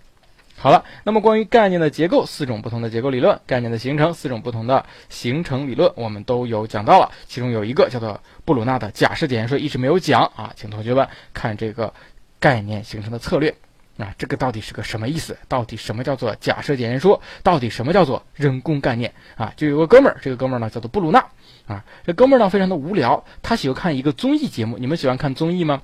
[0.55, 7.11] 好了，那么关于概念的结构，四种不同的结构理论；概念的形成，四种不同的形成理论，我们都有讲到了。
[7.27, 11.91] 其中有一个叫做布鲁纳的假设检验说，一直没有讲啊，请同学们看这个
[12.39, 13.55] 概念形成的策略
[13.97, 15.37] 啊，这个到底是个什么意思？
[15.47, 17.21] 到底什么叫做假设简言说？
[17.41, 19.13] 到底什么叫做人工概念？
[19.35, 21.25] 啊，就有个哥们儿，这个哥们儿呢叫做布鲁纳，
[21.65, 24.77] 啊，这哥们儿呢非常的无聊，他喜欢看一个综艺节目。
[24.77, 25.81] 你们喜欢看综艺吗？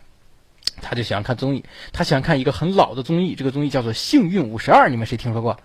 [0.82, 5.53] 他就喜欢看综艺，他喜欢看一个很老的综艺，这个综艺叫做《幸运五十二》，你们谁听说过？《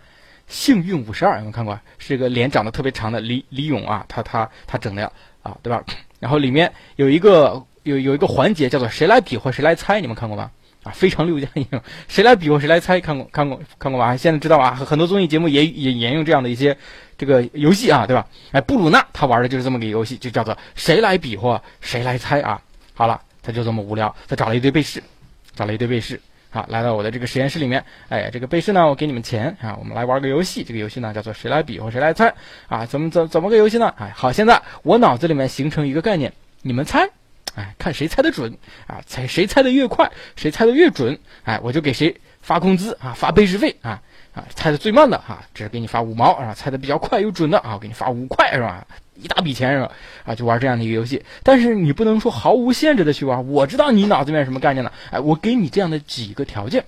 [0.47, 1.79] 幸运五十二》有没有看过？
[1.99, 5.11] 是一个脸长得特别长的李李勇啊，他他他整的
[5.43, 5.83] 啊，对吧？
[6.21, 10.51] 然后里面有一个有有一个环节叫做谁来比划谁来猜，你们看过吗？
[10.87, 11.67] 啊，非常六加一，
[12.07, 14.17] 谁来比划谁来猜，看过看过看过吧？
[14.17, 16.77] 现在知道啊，很多综艺节目也也沿用这样的一些
[17.19, 18.25] 这个游戏啊，对吧？
[18.53, 22.63] 哎，布鲁纳他玩的就是这么个游戏，就叫做谁来比划谁来猜啊。
[22.95, 25.03] 好了，他就这么无聊，他找了一堆被试，
[25.57, 26.21] 找了一堆被试，
[26.53, 32.33] 啊，来到我的这个实验室里面，哎，这个被试呢，我给你们钱啊，我们来玩个游戏，这个游戏呢叫做谁来比划谁来猜
[32.69, 33.93] 啊，怎么怎怎么个游戏呢？
[33.99, 36.33] 哎，好，现在我脑子里面形成一个概念，
[36.63, 37.11] 你们猜。
[37.57, 38.55] 哎，看谁猜的准
[38.87, 39.01] 啊！
[39.07, 44.01] 猜谁猜的越快，谁猜的越准，哎，我就给谁发工资啊，发背试费啊
[44.35, 44.45] 啊！
[44.55, 48.87] 猜的最慢的啊，只给你发五毛啊；猜的比较快又准的啊，给你发五块是吧？
[49.15, 49.91] 一大笔钱是吧？
[50.27, 51.25] 啊，就玩这样的一个游戏。
[51.43, 53.49] 但是你不能说毫无限制的去玩。
[53.49, 54.93] 我知道你脑子里面什么概念呢？
[55.11, 56.85] 哎，我给你这样的几个条件，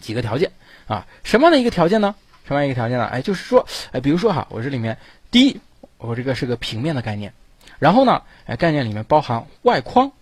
[0.00, 0.50] 几个条件
[0.88, 2.12] 啊，什么样的一个条件呢？
[2.44, 3.04] 什么样一个条件呢？
[3.04, 4.98] 哎，就是说，哎，比如说哈，我这里面
[5.30, 5.60] 第一，
[5.98, 7.32] 我这个是个平面的概念。
[7.80, 10.12] 然后呢，哎，概念里面包含外框，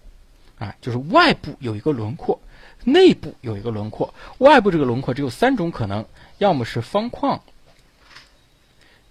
[0.59, 2.41] 啊，就是外部有一个轮廓，
[2.85, 4.15] 内部有一个轮廓。
[4.39, 6.07] 外部这个轮廓只有三种可能，
[6.39, 7.43] 要么是方框，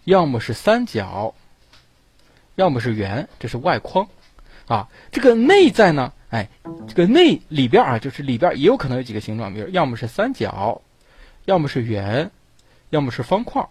[0.06, 1.36] 要么是三角，
[2.56, 4.08] 要么是圆，这是外框。
[4.68, 6.48] 啊，这个内在呢，哎，
[6.88, 10.82] 这个内里边啊，就是里边也有可能有几个形状，比如要么是三角，
[11.46, 12.32] 要么是圆，
[12.90, 13.68] 要么是方框。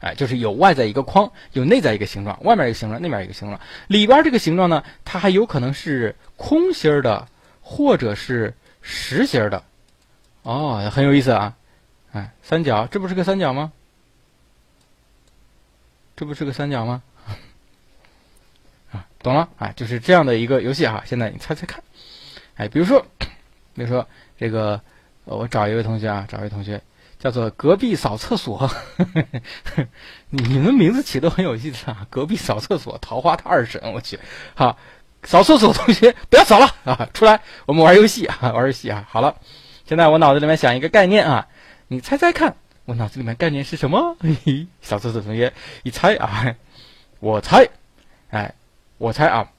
[0.00, 7.26] 哎，就是有外在一个框，有内在一个形状，外面一个形状，内面一个形状，里边这个形状呢，它还有可能是空心儿的，
[7.60, 9.62] 或者是实心儿的，
[10.42, 11.56] 哦，很有意思啊，
[12.12, 13.72] 哎，三角，这不是个三角吗？
[16.14, 17.02] 这不是个三角吗？
[18.92, 21.02] 啊，懂了，哎，就是这样的一个游戏哈。
[21.04, 21.82] 现在你猜猜看，
[22.54, 23.04] 哎，比如说，
[23.74, 24.06] 比如说
[24.38, 24.80] 这个，
[25.24, 26.80] 我找一位同学啊，找一位同学。
[27.18, 28.70] 叫做隔壁扫厕所，
[30.30, 32.06] 你们名字起都很有意思啊！
[32.08, 34.18] 隔壁扫厕所，桃花他二婶，我去，
[34.54, 34.78] 好，
[35.24, 39.04] 扫厕所同学不要扫了啊，出来，我们玩游戏啊，玩游戏啊！
[39.10, 39.34] 好了，
[39.84, 41.48] 现在我脑子里面想一个概念啊，
[41.88, 42.54] 你猜猜看，
[42.84, 44.16] 我脑子里面概念是什么？
[44.80, 45.52] 扫厕所同学
[45.82, 46.54] 一猜啊，
[47.18, 47.68] 我猜，
[48.30, 48.54] 哎，
[48.98, 49.50] 我猜啊，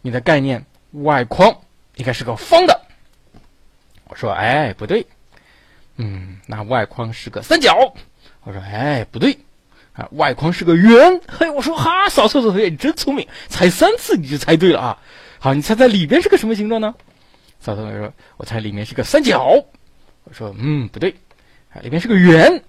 [0.00, 1.54] 你的概念外框
[1.96, 2.80] 应该是个方的。
[4.08, 5.06] 我说，哎，不对。
[5.96, 7.94] 嗯，那外框是个三角。
[8.44, 9.38] 我说，哎，不对，
[9.92, 11.20] 啊，外框是个圆。
[11.28, 14.98] 嘿，我说，哈，扫厕所同学，你真聪明，猜三次你就猜对了啊。
[15.38, 16.94] 好，你猜猜里边是个什么形状呢？
[17.60, 19.64] 扫厕所同学说，我猜里面是个三角。
[20.24, 21.14] 我说，嗯，不对，
[21.72, 22.62] 啊，里面是个圆。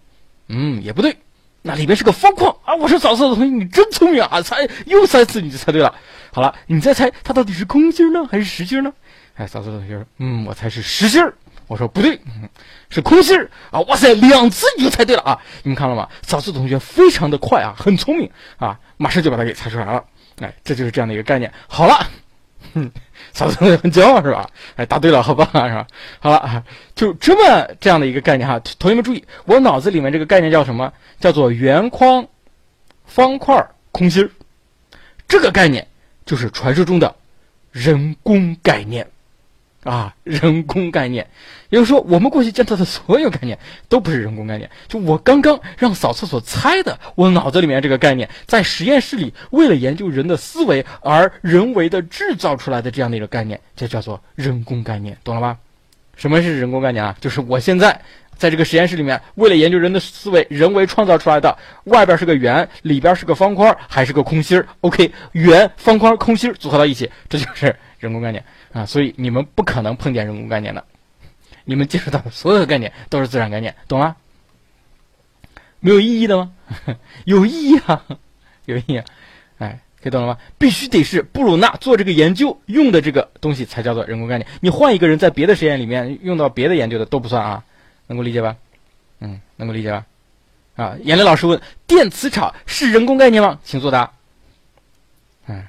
[0.48, 1.18] 嗯，也不对，
[1.62, 2.76] 那里边是个方框啊。
[2.76, 5.96] 我说，扫厕所同学，你真聪明啊，猜又三次你就猜对了。
[6.34, 8.94] 好了，你再猜它到底是空心呢还是实心呢？
[9.36, 11.34] 哎，扫厕所同学说，嗯，我猜是实心儿。
[11.68, 12.20] 我说不对，
[12.90, 13.80] 是空心儿啊！
[13.82, 15.42] 哇塞，两次你就猜对了啊！
[15.64, 16.08] 你们看了吗？
[16.22, 20.04] 小四同学非常的快啊，很聪明啊，马上就把它给猜出来了。
[20.40, 21.52] 哎，这就是这样的一个概念。
[21.68, 22.08] 好了，
[22.74, 22.92] 哼，
[23.34, 24.50] 小四同学很骄傲是吧？
[24.76, 25.88] 哎，答对了，好棒啊，是吧？
[26.20, 26.64] 好了啊，
[26.96, 28.60] 就这么这样的一个概念哈。
[28.78, 30.92] 同学们注意，我脑子里面这个概念叫什么？
[31.20, 32.28] 叫做圆框、
[33.06, 34.30] 方块、空心儿。
[35.28, 35.88] 这个概念
[36.26, 37.16] 就是传说中的
[37.72, 39.08] 人工概念。
[39.84, 41.28] 啊，人工概念，
[41.70, 43.58] 也就是说，我们过去见到的所有概念
[43.90, 44.70] 都不是人工概念。
[44.88, 55.58] 就我刚刚让扫厕所猜的，我脑子里面这个概念，在实验室里为了研究人的思维而人为的制造出来的这样的一个概念，就叫做人工概念，懂了吧？
[56.16, 57.16] 什么是人工概念啊？
[57.20, 58.00] 就是我现在
[58.38, 68.44] 在这个实验室里面，为了研究人的思维，人为创造出来的，外边是个圆，里边是个方块，还是个空心儿？OK，圆、方块、空心儿组合到一起，这就是人工概念。
[68.72, 70.86] 啊，所以你们不可能碰见人工概念的，
[71.66, 74.16] 你们接触到的所有的概念都是自然概念，懂吗？
[75.80, 76.54] 没有意义的吗？
[77.26, 78.06] 有意义啊，
[78.66, 79.02] 有意义。
[79.58, 80.38] 哎，可以懂了吗？
[80.58, 84.48] 必须得是布鲁纳做这个研究用的这个东西才叫做人工概念。
[84.62, 87.64] 你换一个人在别的实验里面用到别的研究的都不算啊，
[88.08, 88.56] 能够理解吧？
[89.20, 90.06] 嗯，能够理解吧？
[90.76, 93.60] 啊，严磊老师问：电磁场是人工概念吗？
[93.64, 94.12] 请作答。
[95.48, 95.64] 嗯，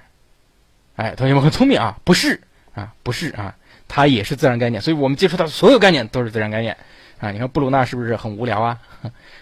[0.96, 2.40] 哎，同学们很聪明啊，不是。
[2.74, 3.54] 啊，不是啊，
[3.86, 6.76] 它也是自然概念，所以我们接触到的所有概念都是自然概念
[7.20, 7.30] 啊。
[7.30, 8.76] 你看布鲁纳是不是很无聊啊？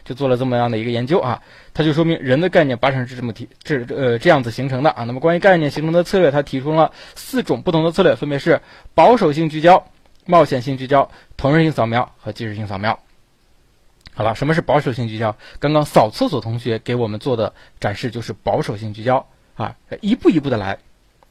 [0.04, 1.40] 就做了这么样的一个研究啊，
[1.72, 5.04] 他就说明人的概念八成是这么提这呃这样子形成的啊。
[5.04, 8.60] 那么关于概念形成的策略，他提出了四种不同的策略，分别是
[8.94, 9.82] 保守性聚焦、
[10.26, 12.98] 冒险性聚焦、同时性扫描和即时性扫描。
[14.12, 15.34] 好了，什么是保守性聚焦？
[15.58, 20.76] 刚刚扫厕所同学给我们做的展示就是保守性聚焦啊，一步一步的来，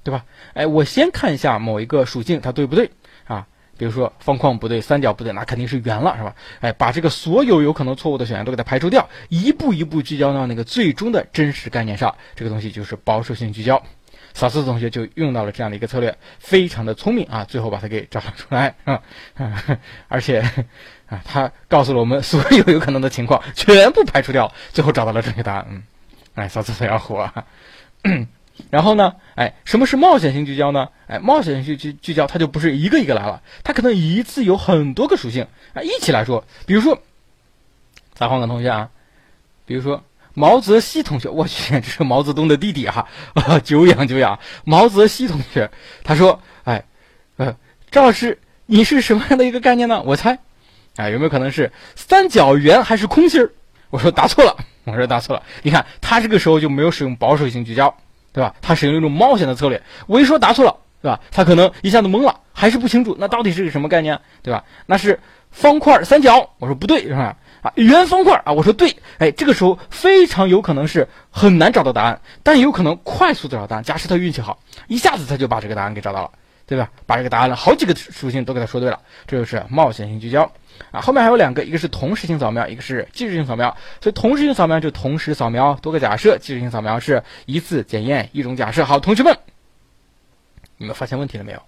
[0.04, 0.26] 对吧？
[0.54, 2.92] 哎，我先看一下某一个属性它对不对
[3.26, 3.48] 啊？
[3.78, 6.36] 比如说方框不对，三角不对，那肯定是圆了，是吧？
[6.60, 13.82] 哎，把这个所有有可能错误的选项都给它排除掉，一步一步聚焦到那个最终的真实概念上，这个东西就是保守性聚焦。
[14.34, 19.02] 扫厕所同学就用到了这样的一个策略，非常的聪明啊，最后把它给找了出来啊，
[20.08, 20.44] 而且。
[21.12, 25.68] 啊，他告诉了我们所有有可能的情况，全部排除掉，最后找到了正确答案。
[25.70, 25.84] 嗯，
[26.36, 27.30] 哎，扫厕所要火。
[28.70, 30.90] 然后呢，哎，什么是冒险性聚焦呢？
[31.08, 36.44] 哎，冒险性聚聚焦，它就不是一个一个来了，它可能一次有很多个属性啊，一起来说。
[36.66, 37.02] 比如说，
[38.14, 38.90] 咱换个同学啊，
[39.66, 43.08] 比如说毛泽西同学，我去， 这是毛泽东的弟弟哈，
[43.64, 44.40] 久仰久仰。
[44.64, 45.70] 毛泽西同学，
[46.04, 46.84] 他说，哎，
[47.38, 47.56] 呃，
[47.90, 50.02] 赵老师，你是什么样的一个概念呢？
[50.04, 50.38] 我猜。
[50.98, 53.50] 哎，有没有可能是三角圆还是空心儿？
[53.90, 55.44] 我说答错了，我说答错了。
[55.64, 57.94] 你看他这个时候就没有使用保守性聚焦，
[58.34, 58.56] 对吧？
[58.62, 59.82] 他使用一种冒险的策略。
[60.08, 61.20] 我一说答错了，对吧？
[61.32, 64.64] 他可能一下子懵了，还是不清楚，那到底是个什么概念，对吧？
[64.86, 65.20] 那是
[65.50, 67.36] 方块三角，我说不对，是吧？
[67.62, 68.96] 啊，圆方块啊，我说对。
[69.20, 73.84] 哎，这个时候非常有可能是很难找到答案，但有可能快速的找到答案。
[73.84, 74.58] 假设他运气好，
[74.88, 76.32] 一下子他就把这个答案给找到了，
[76.72, 76.90] 对吧？
[77.06, 78.98] 把这个答案了好几个属性都给他说对了，
[79.28, 80.50] 这就是冒险性聚焦。
[80.90, 83.76] 啊，后面还有两个，一个是同时性扫描，一个是即时性扫描。
[84.00, 88.86] 所以同时性扫描就同时扫描多个假设，即时性扫描是一次检验一种假设。
[88.86, 89.38] 好，同学们，
[90.78, 91.62] 你们发现问题了没有？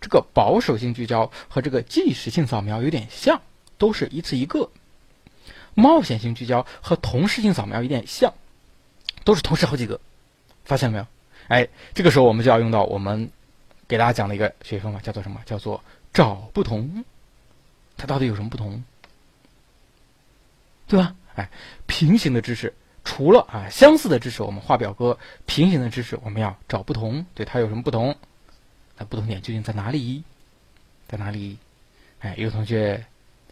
[0.00, 3.40] 这个保守性聚焦和这个即时性扫描有点像，
[3.78, 4.68] 都是一次一个。
[5.74, 8.34] 冒险性聚焦和同时性扫描有点像，
[9.22, 10.00] 都是同时好几个。
[10.64, 11.06] 发现了没有？
[11.46, 13.30] 哎，这个时候我们就要用到我们
[13.90, 15.40] 给大家讲的一个学习方法，叫做什么？
[15.44, 15.82] 叫做
[16.12, 17.04] 找不同。
[17.96, 18.84] 它到底有什么不同？
[20.86, 21.12] 对吧？
[21.34, 21.50] 哎，
[21.88, 22.72] 平行的知识
[23.02, 27.26] 除了啊相似的知识，我们画表格；平行的知识我们要找不同。
[27.34, 28.16] 对它有什么不同？
[28.96, 30.22] 那不同点究竟在哪里？
[31.08, 31.58] 在哪里？
[32.20, 33.04] 哎，有同学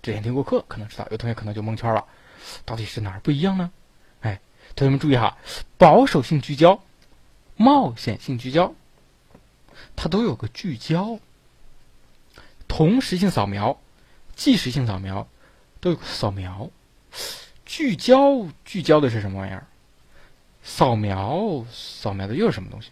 [0.03, 2.05] 之前听过课，可能知道；有同学可能就蒙圈了。
[2.65, 3.73] 到底是哪儿不一样呢？
[4.21, 4.39] 哎，
[4.77, 5.37] 同学们注意哈，
[5.77, 6.81] 保守性聚焦、
[7.57, 8.73] 冒险性聚焦，
[10.01, 11.19] 它都有个聚焦，
[12.69, 13.81] 同时性扫描。
[14.37, 15.27] 即时性扫描
[15.81, 16.71] 都有扫描，
[17.67, 19.67] 聚焦聚焦的是什么玩意儿？
[20.63, 22.91] 扫描扫描的又是什么东西？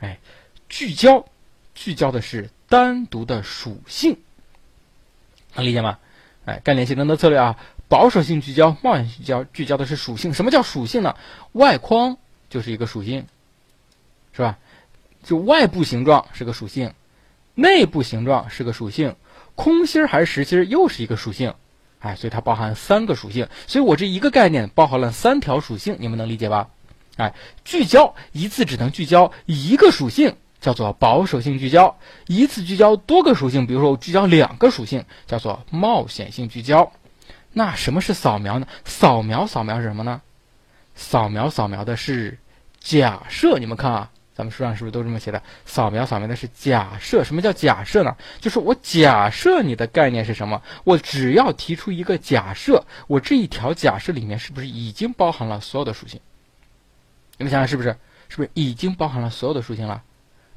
[0.00, 0.18] 哎，
[0.70, 1.26] 聚焦
[1.74, 4.16] 聚焦的是单独的属性，
[5.54, 5.98] 能理解吗？
[6.46, 10.32] 哎，概念性能的策略啊，保守性聚焦、冒险性聚焦，聚焦的是属性。
[10.32, 11.14] 什么叫属性呢？
[11.52, 12.16] 外框
[12.48, 13.26] 就是一个属性，
[14.32, 14.58] 是吧？
[15.26, 16.94] 就外部形状是个属性，
[17.56, 19.16] 内部形状是个属性。
[19.56, 21.54] 空心儿还是实心儿又是一个属性，
[21.98, 26.68] 哎，所以它包含三个属性，所以我这一个概念包含了三条属性，你们能理解吧？
[27.16, 31.96] 哎，聚焦一次只能聚焦一个属性，叫做保守性聚焦；
[32.28, 36.92] 一次聚焦多个属性，比如说我聚焦两个属性，叫做冒险性聚焦。
[37.52, 38.68] 那什么是扫描呢？
[38.84, 40.22] 扫描扫描是什么呢？
[40.94, 42.38] 扫描扫描的是
[42.78, 44.10] 假设，你们看啊。
[44.36, 45.42] 咱们书上是不是都这么写的？
[45.64, 47.24] 扫描扫描的是假设。
[47.24, 48.14] 什么叫假设呢？
[48.38, 56.20] 就是我假设你的概念是什么，我只要提出一个假设，我这一条假设里面是不是已经包含了所有的属性？
[57.38, 57.96] 你们想想是不是？
[58.28, 60.02] 是不是已经包含了所有的属性了？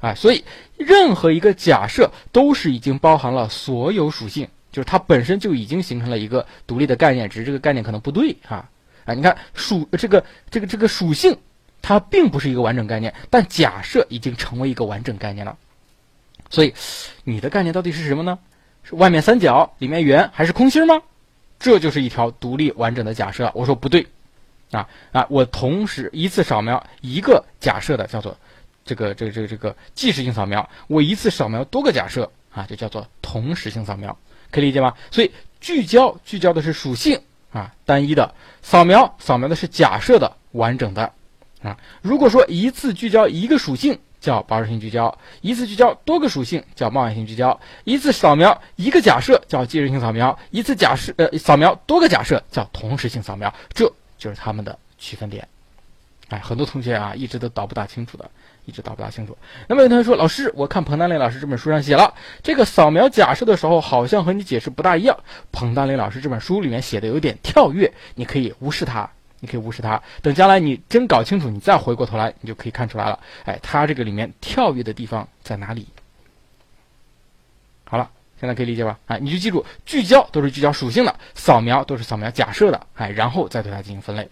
[0.00, 0.44] 哎，所以
[0.76, 8.68] 任何一个假设都是已经包含了所有属性，就是它本身就已经形成了一个独立的概念，只是这个概念可能不对哈。
[9.06, 11.38] 啊，你看属这个这个这个属性。
[11.82, 15.56] 它并不是一个完整概念，但假设已经成为一个完整概念了。
[16.50, 16.74] 所以，
[17.24, 18.38] 你的概念到底是什么呢？
[18.82, 21.02] 是外面三角，里面圆，还是空心吗？
[21.58, 23.52] 这就是一条独立完整的假设。
[23.54, 24.06] 我说不对，
[24.72, 25.26] 啊啊！
[25.30, 28.36] 我同时一次扫描一个假设的叫做
[28.84, 34.18] 这个这个这个这个即时性扫描，我一次扫描多个假设啊，就叫做同时性扫描，
[34.50, 34.94] 可以理解吗？
[35.10, 37.20] 所以聚焦聚焦的是属性
[37.52, 41.12] 啊，单一的扫描扫描的是假设的完整的。
[41.62, 55.48] 啊，如果说一次聚焦一个属性叫保守性聚焦，一次聚焦多个属性叫冒险性聚焦，一次扫描一个假设叫即时性扫描，一次假设呃扫描多个假设叫同时性扫描，这就是它们的区分点。
[56.28, 58.30] 哎，很多同学啊一直都导不大清楚的，
[58.64, 59.36] 一直导不大清楚。
[59.66, 65.18] 那么有同学说，老师，我看彭丹林老师这本书上写了，这个扫描假设的时候好像和你解释不大一样。
[65.50, 69.10] 彭丹林老师这本书里面写的有点跳跃，你可以无视它。
[69.40, 73.18] 你可以无视它，等将来你真搞清楚，你再回过头来，你就可以看出来了。
[73.44, 75.88] 哎，它这个里面跳跃的地方在哪里？
[77.84, 78.98] 好了现在可以理解吧？
[79.06, 84.28] 哎，你就记住，聚焦都是聚焦属性的，扫描都是扫描假设的，哎，然后再对它进行分类。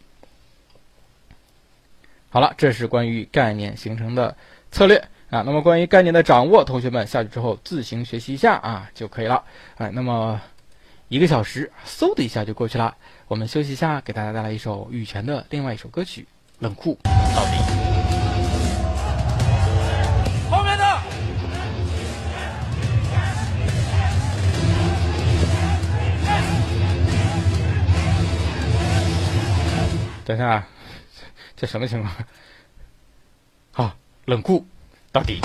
[2.30, 4.36] 好了，这是关于概念形成的
[4.70, 4.98] 策略
[5.30, 5.42] 啊。
[5.42, 9.44] 那么关于概念的掌握，同学们下去之后自行学习一下啊就可以了。
[9.76, 10.40] 哎，那么
[11.09, 12.96] 一个小时嗖的一下就过去了。
[13.28, 16.22] 我们休息一下，给大家带来一首羽泉的另外一首歌曲
[16.60, 17.52] 《冷酷到底》。
[20.50, 20.98] 后面的，
[30.24, 30.66] 等一下，
[31.54, 32.10] 这什么情况？
[33.72, 34.66] 好，冷酷
[35.12, 35.38] 到底。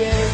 [0.00, 0.28] 我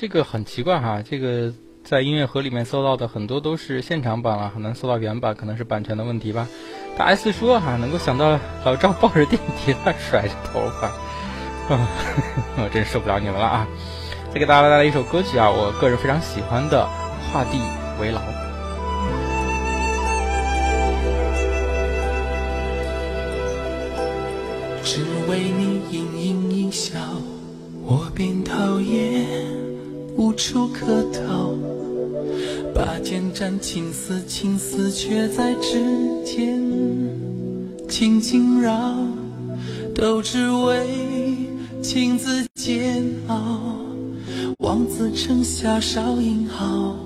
[0.00, 6.46] 这个很奇怪哈，这个在音乐盒里面搜到的很多都是现场版了，很难搜到原版，可能是版权的问题吧。
[6.96, 10.86] 大 S 说哈，能够想到老赵抱着电吉他甩着头发，
[11.74, 11.88] 啊，
[12.62, 13.66] 我真受不了你们了啊！
[14.32, 16.86] 再给大家带来一首歌曲啊，我个人非常喜欢的
[17.32, 17.58] 《画地
[18.00, 18.20] 为牢》。
[24.84, 27.00] 只为你盈盈一笑，
[27.82, 29.47] 我便讨厌，
[30.18, 31.54] 无处可逃。
[32.74, 35.80] 拔剑斩情丝，情丝却在指
[36.24, 36.60] 尖
[37.88, 38.96] 轻轻绕，
[39.94, 41.48] 都只为
[41.80, 43.76] 情字煎熬。
[44.58, 46.96] 望子成霞少英豪，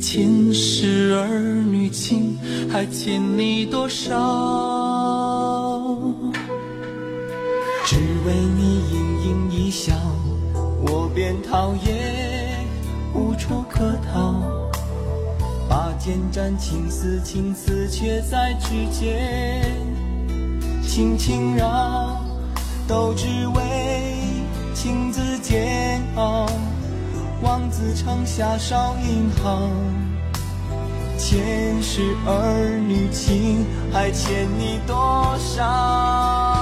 [0.00, 2.36] 前世儿女情
[2.68, 4.16] 还欠你多少？
[7.86, 7.96] 只
[8.26, 9.94] 为你盈盈一笑，
[11.30, 12.66] 我便讨厌，
[13.14, 14.34] 无处可逃。
[15.68, 19.76] 拔剑斩情丝，情丝却在指尖
[20.82, 22.20] 轻轻绕，
[22.88, 23.62] 都只为
[24.74, 26.48] 情字煎熬。
[27.42, 29.70] 望子成霞少英豪，
[31.16, 36.59] 前世儿女情还欠你多少？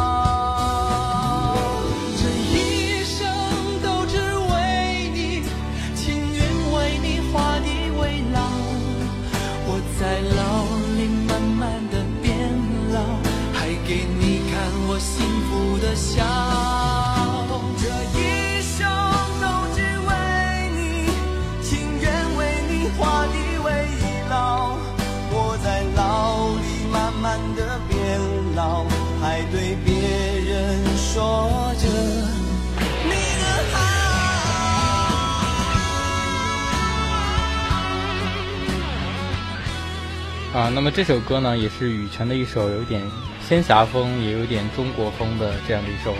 [40.59, 43.00] 啊，那么这首歌呢，也是羽泉的一首有点
[43.48, 46.12] 仙侠风，也有点中国风的这样的一首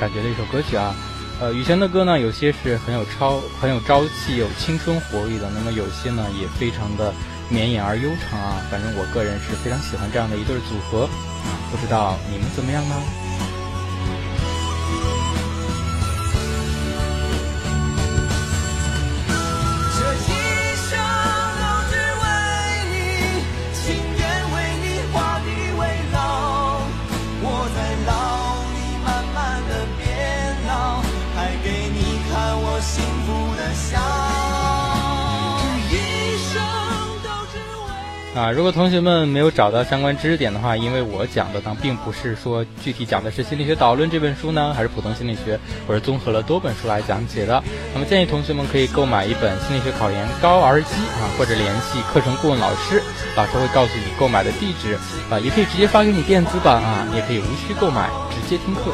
[0.00, 0.92] 感觉的一首歌曲啊。
[1.40, 7.14] 呃，羽泉的歌呢，有些是很有超、很有朝气、有青春活力的，那么有些呢，也非常的
[7.48, 8.60] 绵延而悠长啊。
[8.68, 11.04] 反正我个人是非常喜欢这样的一对组合
[11.46, 12.96] 啊，不知道你们怎么样呢？
[38.38, 45.58] 啊，如果同学们没有找到相关知识点的话，因为我讲的呢，并不是说具体讲的是《心理学导论》这本书呢，还是普通心理学，
[45.88, 47.60] 我是综合了多本书来讲解的。
[47.92, 53.02] 那么建议同学们可以购买一本《心理学考研高二机》啊，或者联系课程顾问老师，
[53.36, 54.94] 老师会告诉你购买的地址
[55.28, 58.92] 啊，也可以直接发给你电子版啊，也可以无需购买，直接听课。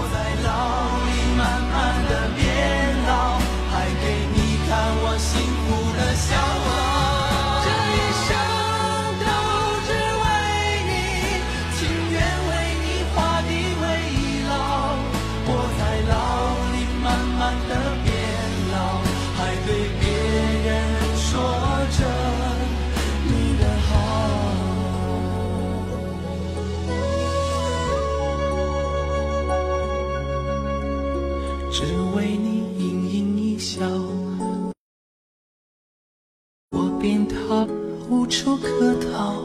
[38.65, 39.43] 客套，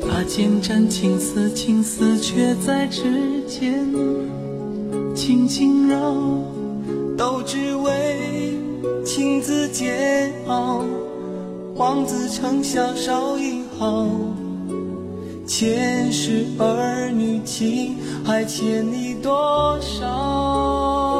[0.00, 3.86] 拔剑斩情丝，情丝却在指尖
[5.14, 6.14] 轻轻绕，
[7.18, 8.58] 都只为
[9.04, 10.82] 情字煎熬。
[11.76, 14.06] 望子成小少一号，
[15.46, 21.17] 前世儿女情还欠你多少？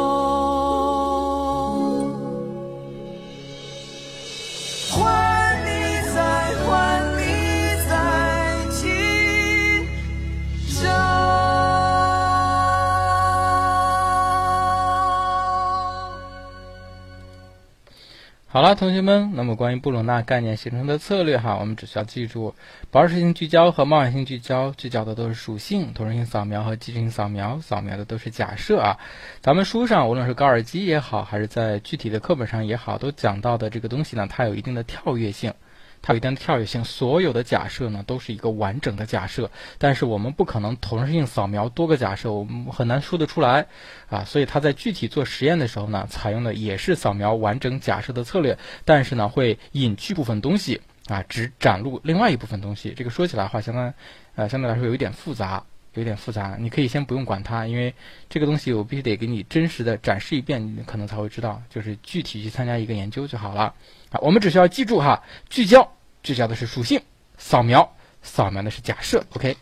[18.59, 22.57] 好了，同学们，那么关于布鲁纳概念形成的策略哈，我们只需要记住，
[22.91, 28.99] 保守性聚焦和冒险性聚焦，聚焦的都是属性；同时性扫描和即时性扫描，扫描的都是假设啊。
[29.41, 35.55] 咱们书上无论是高尔基也好，还是在具体的课本上也好，都讲到的这个东西呢，它有一定的跳跃性。
[36.03, 43.67] 它有一定的跳跃性，所有的假设呢都是一个完整的假设，但是我们不可能同时性扫描多个假设，我们很难说得出来
[44.09, 44.25] 啊。
[44.25, 52.95] 所以它在具体做实验的时候呢，采用的也是扫描完整假设的策略，但是呢会隐去部分东西啊，只展露另外一部分东西。
[52.97, 53.93] 这个说起来话，相当
[54.35, 55.65] 呃相对来说有一点复杂，
[55.99, 56.57] 有点复杂。
[56.59, 57.93] 你可以先不用管它，因为
[58.31, 61.63] 这个东西我必须得给你真实的展示一遍，你可能才会知道。
[61.69, 63.75] 就是具体去参加一个研究就好了。
[64.11, 65.93] 啊，我们只需要记住哈，聚焦，
[66.23, 66.99] 聚焦的是属性；
[67.37, 67.93] 扫描，
[68.23, 69.23] 扫描的是假设。
[69.35, 69.57] OK，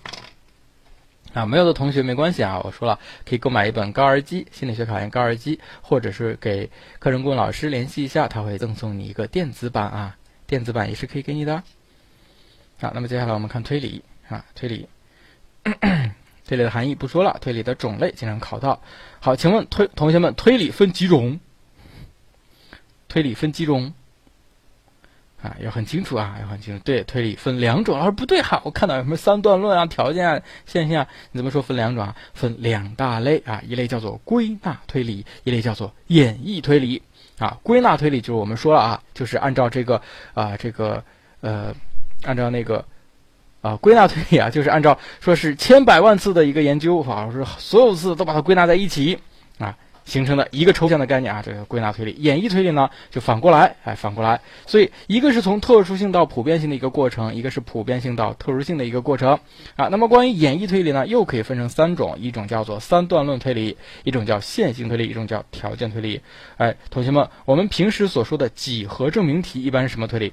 [1.32, 2.98] 啊，没有的同学没关系啊，我说了，
[3.28, 10.16] 可以购买一本高尔基心理学考研高尔基，或者是给课程顾问老师联系一下，他会赠送你一个电子版啊，
[10.46, 11.62] 电子版也是可以给你的。
[12.78, 14.88] 好，那么接下来我们看推理啊，推理，
[16.46, 18.80] 推理的含义不说了，推理的种类经常考到。
[19.20, 21.40] 好，请问推同学们，推理分几种？
[23.08, 23.92] 推理分几种？
[25.42, 26.82] 啊，要很清楚啊，要很清楚。
[26.84, 27.98] 对，推理分两种。
[27.98, 32.16] 老师不对哈，我看到有什么三段论啊、条件啊、现象，你怎么说分两种啊？
[32.32, 37.02] 分两大类啊，一类叫做归纳推理，一类叫做演绎推理。
[37.38, 40.00] 啊，归纳推理就是我们说了啊，就是按照这个
[40.32, 41.04] 啊，这个
[41.40, 41.74] 呃，
[42.22, 42.84] 按照那个
[43.66, 49.18] 啊，归纳推理啊，就是按照说是千百万次的一个研究法，是所有次都把它归纳在一起
[49.58, 49.76] 啊。
[50.04, 59.40] 形成的一个抽象的概念啊，这个归纳推理、演绎推理呢，就反过来，哎，反过来，所以一个是从特殊性到普遍性的一个过程，一个是普遍性到特殊性的一个过程
[59.74, 59.88] 啊。
[59.88, 66.20] 那么关于演绎推理呢，又可以分成三种，一种叫做三段论推理，一种叫线性推理，一种叫条件推理。
[66.56, 70.32] 哎，同学们，我们平时所说的几何证明题一般是什么推理？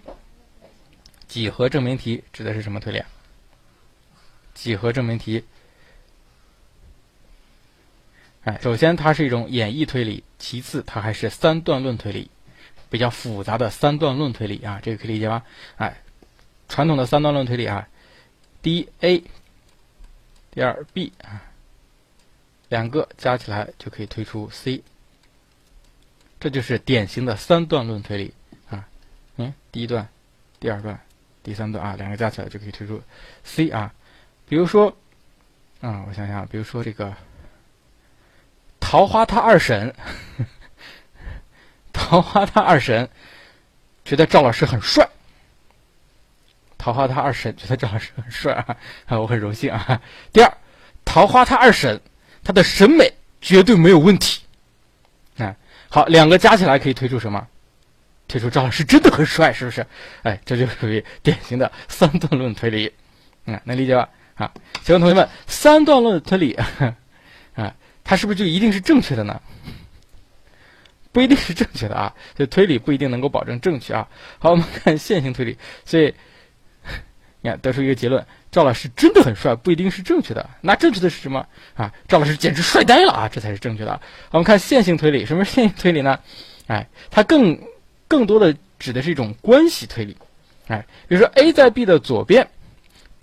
[1.27, 2.99] 几何证明题指的是什么推理？
[2.99, 3.07] 啊
[4.53, 5.43] 几何证明题。
[8.43, 12.29] 哎，首先它是一种演绎推理，其次它还是三段论推理，
[12.89, 15.43] 比较复杂的三段论推理啊，这个可以理解吧？
[15.77, 16.01] 哎，
[16.67, 17.87] 传统的三段论推理啊，
[18.61, 19.23] 第一 A，
[20.51, 21.41] 第二 B 啊，
[22.67, 24.83] 两个加起来就可以推出 C。
[26.41, 28.33] 这就是典型的三段论推理
[28.69, 28.85] 啊。
[29.37, 30.09] 嗯，第一段、
[30.59, 30.99] 第二段、
[31.41, 33.01] 第三段啊，两个加起来就可以推出
[33.45, 33.93] C 啊。
[34.53, 34.95] 比如说，
[35.81, 37.11] 啊，我想想，比如说这个
[38.79, 39.91] 桃花他二婶，
[41.91, 43.09] 桃花他二婶
[44.05, 45.09] 觉得赵老师很帅。
[46.77, 48.53] 桃花他二婶觉得赵老师很帅
[49.07, 49.99] 啊，我很荣幸啊。
[50.31, 50.57] 第二，
[51.03, 51.99] 桃花他二婶
[52.43, 53.11] 他的审美
[53.41, 54.43] 绝对没有问题。
[55.39, 55.55] 啊，
[55.89, 57.47] 好，两个加起来可以推出什么？
[58.27, 59.83] 推出赵老师真的很帅，是不是？
[60.21, 62.93] 哎，这就属于典型的三段论推理。
[63.45, 64.07] 啊，能理解吧？
[64.35, 64.51] 啊，
[64.83, 66.53] 请问同学们，三段论的推理
[67.55, 69.41] 啊，它是不是就一定是正确的呢？
[71.11, 74.07] 不一定是正确的啊，这推理不一定能够保证正确啊。
[74.39, 76.13] 好，我们看线性推理，所以。
[77.45, 80.49] 你看，得出一个结论：赵老师真的很帅，不一定是正确的。
[80.61, 81.45] 那正确的是什么
[81.75, 81.91] 啊？
[82.07, 83.27] 赵老师简直帅呆了啊！
[83.27, 83.99] 这才是正确的。
[84.31, 86.17] 我们看线性推理，什么是线性推理呢？
[86.67, 87.59] 哎，它更
[88.07, 90.15] 更多的指的是一种关系推理。
[90.67, 92.47] 哎，比如说 A 在 B 的左边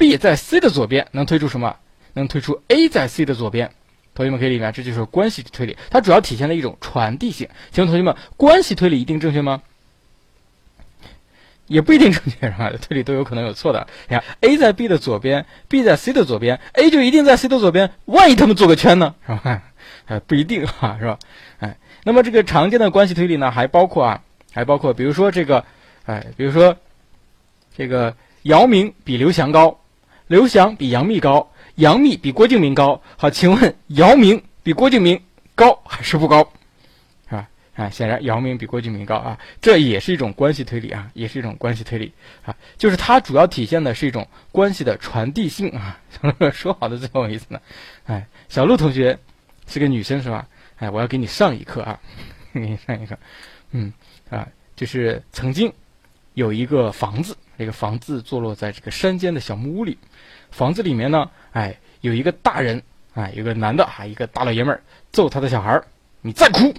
[0.01, 1.77] ，B 在 C 的左边，能推出什么？
[2.15, 3.71] 能推出 A 在 C 的左边。
[4.15, 5.77] 同学们可以理解，这就是关系推理。
[5.91, 7.49] 它主要体现了一种传递性。
[7.71, 9.61] 请问同学们，关系推理一定正确吗？
[11.67, 12.73] 也不一定正确，是吧？
[12.81, 13.87] 推理都有可能有错的。
[14.09, 17.93] 你看，A 在 B 的左边，B 在 C 的左边，A 就一定在 C 的左边。
[18.07, 19.63] 万一他们做个圈呢，是吧？
[20.07, 21.19] 哎，不一定哈，是吧？
[21.61, 24.23] 哎，那么这个常见的关系推理呢，还包括啊，
[24.53, 25.65] 还包括，比如说这个，
[26.07, 26.77] 哎，比如说
[27.77, 29.79] 这个姚明比刘翔高，
[30.31, 33.03] 刘翔比杨幂高，杨幂比郭敬明高。
[33.17, 35.21] 好，请问 姚明比郭敬明
[35.57, 36.49] 高还是不高？
[37.29, 42.13] 是吧啊，显然姚明比郭敬明高啊，这也是一种关系推理啊，也是一种关系推理
[42.45, 45.99] 啊，就是它主要体现的是一种关系的传递性啊。
[46.55, 47.61] 说好的最后一次呢？
[48.07, 49.19] 哎，小陆同学
[49.67, 50.47] 是个女生是吧？
[50.79, 51.99] 哎，我要给你上一课啊，
[52.55, 53.19] 给你上一课。
[53.73, 53.93] 嗯
[54.31, 54.47] 啊，
[54.77, 55.73] 就是曾经
[56.35, 59.99] 有一个房子，这个房子坐落在这个山间的小木屋里，
[60.51, 62.83] 房子里面呢，哎，有一个大人
[63.15, 64.83] 啊，有个男的啊，一个大老爷们儿
[65.13, 65.85] 揍他的小孩儿，
[66.21, 66.75] 你再哭。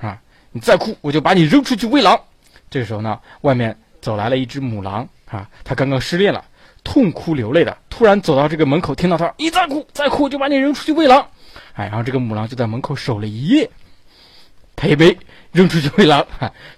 [0.00, 0.20] 啊
[0.52, 2.18] 你再哭，我就把你扔出去喂狼。
[2.70, 6.42] 这个时候呢，外面走来了一只母狼啊，它刚刚失恋了，
[6.82, 11.26] 痛哭流泪的，突然走到这个门口，听到他你再哭，再哭，我就把你扔出去喂狼。
[11.74, 13.70] 哎，然后这个母狼就在门口守了一夜，
[14.76, 15.18] 赔杯
[15.52, 16.26] 扔出去喂狼。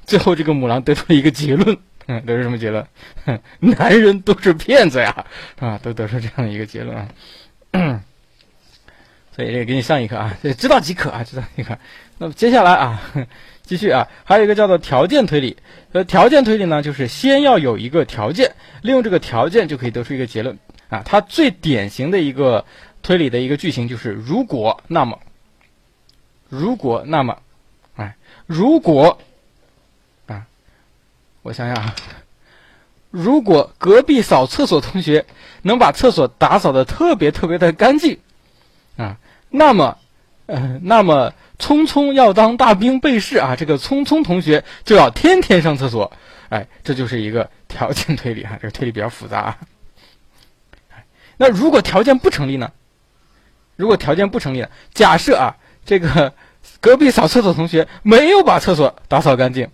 [0.05, 1.77] 最后这个母狼得出了一个结论，
[2.09, 2.85] 嗯得出什么结论？
[3.61, 5.25] 男人都是骗子呀，
[5.61, 7.09] 啊，都得出这样的一个结论啊。
[9.37, 11.79] 所以这个给你上一课啊，知道即可啊，知道即可。
[12.19, 13.01] 那么接下来啊。
[13.69, 15.55] 继续啊，还有一个叫做条件推理。
[15.93, 20.59] 呃，条件推理呢，就是先要有一个条件，利用这个条件就可以得出一个结论
[20.89, 21.03] 啊。
[21.05, 22.65] 它最典型的一个
[23.03, 25.21] 推理的一个句型就是“如果那么”，
[26.49, 27.37] 如果那么，
[27.97, 28.17] 哎，
[28.47, 29.21] 如果，
[31.49, 31.95] 我想想啊，
[33.11, 35.25] 如果隔壁扫厕所同学
[35.63, 38.19] 能把厕所打扫的特别特别的干净
[38.99, 39.17] 啊，
[39.51, 39.99] 那么，
[40.47, 41.33] 呃，那么。
[41.61, 43.57] 聪聪要当大兵被试啊！
[43.57, 46.13] 这个聪聪同学就要天天上厕所，
[46.51, 48.57] 哎，这就是一个条件推理哈。
[48.63, 49.41] 这个推理比较复杂。
[49.41, 49.59] 啊。
[51.37, 52.71] 那如果条件不成立呢？
[53.75, 54.69] 如果条件不成立呢？
[54.95, 56.33] 假设啊，这个
[56.81, 59.69] 隔壁扫厕所同学没有把厕所打扫干净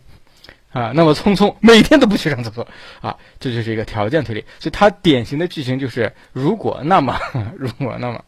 [0.74, 2.66] 啊，那么聪聪每天都不去上厕所
[3.00, 4.44] 啊，这就是一个条件推理。
[4.58, 7.18] 所以它典型的剧情就是如果那么，
[7.56, 8.22] 如果那么。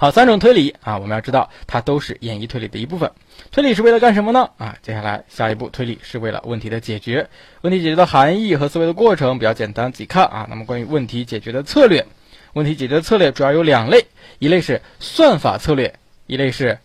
[0.00, 3.10] 好，三种推理啊，我们要知道它都是演绎推理的一部分。
[3.50, 4.50] 推理是为了干什么呢？
[4.58, 7.28] 啊，接下来下一步，推理是为了问题的解决。
[7.62, 10.46] 问题解决的含义和思维的过程比较简单，自己看啊。
[10.50, 12.06] 那么关于问题解决的策略，
[12.52, 14.06] 问题解决的策略主要有两类，
[14.40, 15.94] 一类是算法策略，
[16.26, 16.78] 一类是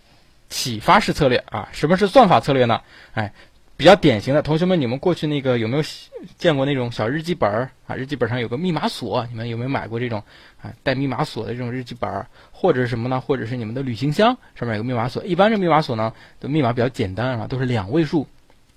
[0.49, 1.69] 启发式策略啊。
[1.71, 2.81] 什么是算法策略呢？
[3.13, 3.33] 哎。
[3.75, 5.83] 比较典型的，同学们，你们过去那个有没有
[6.37, 7.95] 见过那种小日记本儿啊？
[7.95, 10.23] 日记本上有个密码锁，你们有没有买过这种
[10.61, 12.25] 啊带密码锁的这种日记本儿？
[12.51, 13.19] 或者是什么呢？
[13.19, 15.23] 或者是你们的旅行箱上面有个密码锁？
[15.25, 18.27] 一般这密码锁呢，的密码比较简单啊，都是两位数、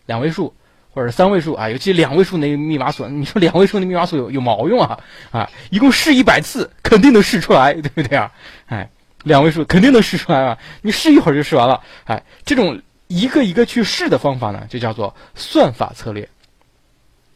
[0.06, 0.52] 两位数
[0.90, 1.68] 或者三位数啊。
[1.68, 4.98] 尤其两位数那密码锁，你说两位数那密码锁有有毛用啊？
[5.30, 8.32] 啊，一共试一百次，肯定能试出来，对不对啊？
[8.66, 8.88] 哎，
[9.24, 10.58] 两位数肯定能试出来啊！
[10.80, 12.80] 你试一会儿就试完了，哎，这种。
[13.08, 16.28] 一个一个去试的方法呢，就叫做算法策略。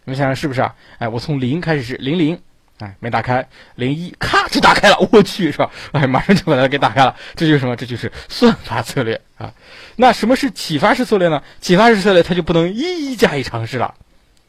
[0.04, 0.74] 你们想想是不是啊？
[0.98, 2.40] 哎，我从零开始试，零零，
[2.78, 5.70] 哎，没打开，零一，咔就打开了，我去，是吧？
[5.92, 7.76] 哎，马上就把它给打开了，这就是什么？
[7.76, 9.52] 这就是算法策略啊。
[9.96, 11.42] 那什么是启发式策略呢？
[11.60, 13.94] 启发式策略它就不能一一加以尝试了，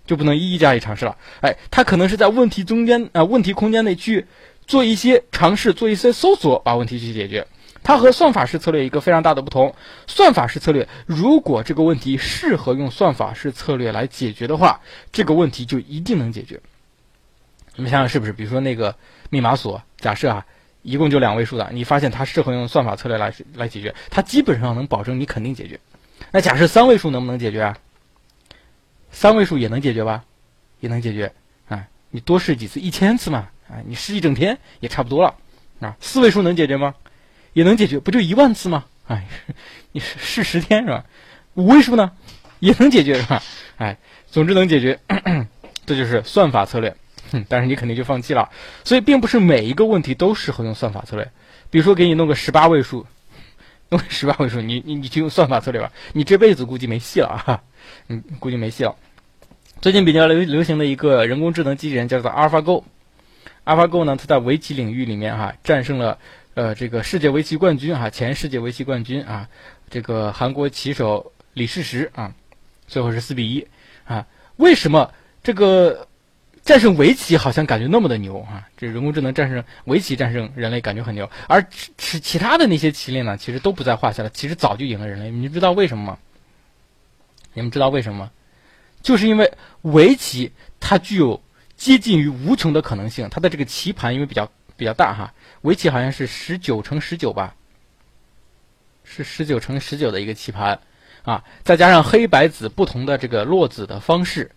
[0.08, 1.16] 就不能一一加以尝试了。
[1.42, 4.26] 哎，它可能是在问题中间啊，问题空间内去
[4.66, 7.46] 做一些尝试，做一些搜索，把问题去解决。
[7.84, 9.76] 它和算法式策略一个非常大的不同。
[10.08, 14.80] 算法式策略，如果这个问题适合用算法式策略来解决的话，
[15.12, 16.60] 这个问题就一定能解决。
[17.76, 18.34] 你们想想是不是？
[18.34, 18.96] 比如说那个
[19.30, 20.46] 密码锁，假设啊，
[20.82, 25.80] 一共就两位数的，你发现它适合用算法策略来来解决，它基本上能保证你肯定解决。
[26.32, 27.78] 那假设三位数能不能解决啊？
[29.12, 30.24] 三位数也能解决吧？
[30.80, 31.32] 也能解决
[31.68, 31.86] 啊！
[32.10, 35.36] 你多试几次，一千次嘛，啊，你试一整天也差不多了
[35.80, 35.96] 啊。
[36.00, 36.96] 四位数能解决吗？
[37.54, 38.86] 也能解决，不就一万次吗？
[39.08, 39.28] 哎，
[39.92, 41.04] 你试试十天是吧？
[41.56, 42.12] 五位数呢，
[42.60, 43.44] 也能解决是吧？
[43.78, 43.98] 哎，
[44.30, 45.00] 总之能解决，
[45.86, 46.96] 这就是算法策略。
[47.48, 48.50] 但是你肯定就放弃了。
[48.84, 51.32] 所以并不是每一个问题都适合用算法策略。
[51.70, 53.06] 比如说给你弄个十八位数，
[53.90, 57.62] 弄个十八位数，你你你就用算法策略吧，你这辈子估计没戏了啊！
[58.10, 58.96] 嗯，估计没戏了。
[59.82, 62.84] 最近比较流流行的一个人工智能机器人叫做 AlphaGo。
[63.66, 66.18] AlphaGo 呢，它在围棋领域里面哈战胜了。
[66.54, 69.48] 呃，这个世界围棋冠军哈，前世界围棋冠军啊，
[69.90, 72.36] 这个韩国棋手李世石啊，
[72.88, 73.66] 最后是四比一
[74.04, 74.28] 啊。
[74.58, 76.10] 为什么这个
[76.62, 78.68] 战胜围棋好像感觉那么的牛啊？
[78.76, 81.66] 这人工智能战胜围棋战胜人类感觉很牛，而
[81.98, 85.32] 其其他的那些棋类呢，其实都不在话下了，其实早就赢了人类。
[85.32, 86.18] 你们知道为什么吗？
[87.54, 88.32] 你们知道为什么吗？
[89.02, 89.54] 就是因为
[89.84, 90.52] 围棋
[90.82, 91.42] 它具有
[91.78, 94.52] 接近于无穷的可能性，它的这个棋盘因为比较。
[94.82, 95.32] 比较大哈，
[95.62, 97.54] 围棋好像是十九乘十九吧，
[99.04, 100.80] 是十九乘十九的一个棋盘
[101.22, 104.50] 啊，再加上黑白子不同的这个落子的方式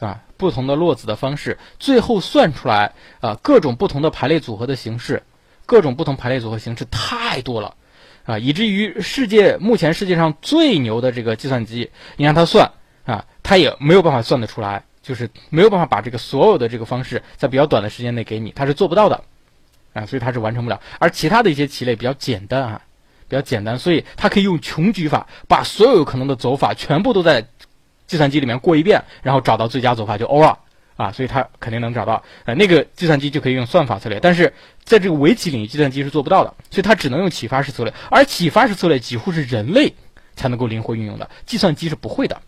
[0.00, 5.22] 啊，不同的落子的方式，最后算出来啊，各种不同的排列组合的形式，
[5.64, 7.74] 各种不同排列组合形式太多了
[8.26, 12.70] 啊，以至于世界目前世界上最牛的这个计算机，你让它算
[13.06, 19.24] 啊，它也没有办法算得出来，就是没有办法把这个所有的这个方式在比较短的时间内给你，它是做不到的。
[19.94, 22.82] 啊，所以它是完成不了，而其他的一些棋类比较简单啊，
[23.28, 27.40] 比较简单，所以它可以用穷举法，把所有可能的走法全部都在
[28.06, 30.58] 计算机里面过一遍，然后找到最佳走法就欧了
[30.96, 32.22] 啊，所以它肯定能找到。
[32.44, 34.52] 呃，那个计算机就可以用算法策略，但是
[34.82, 39.94] 在这个围棋领域，计算机是做不到的，所以它只能用启发式策略，而启发式策略几乎是人类
[40.36, 42.40] 才能够灵活运用的，计算机是不会的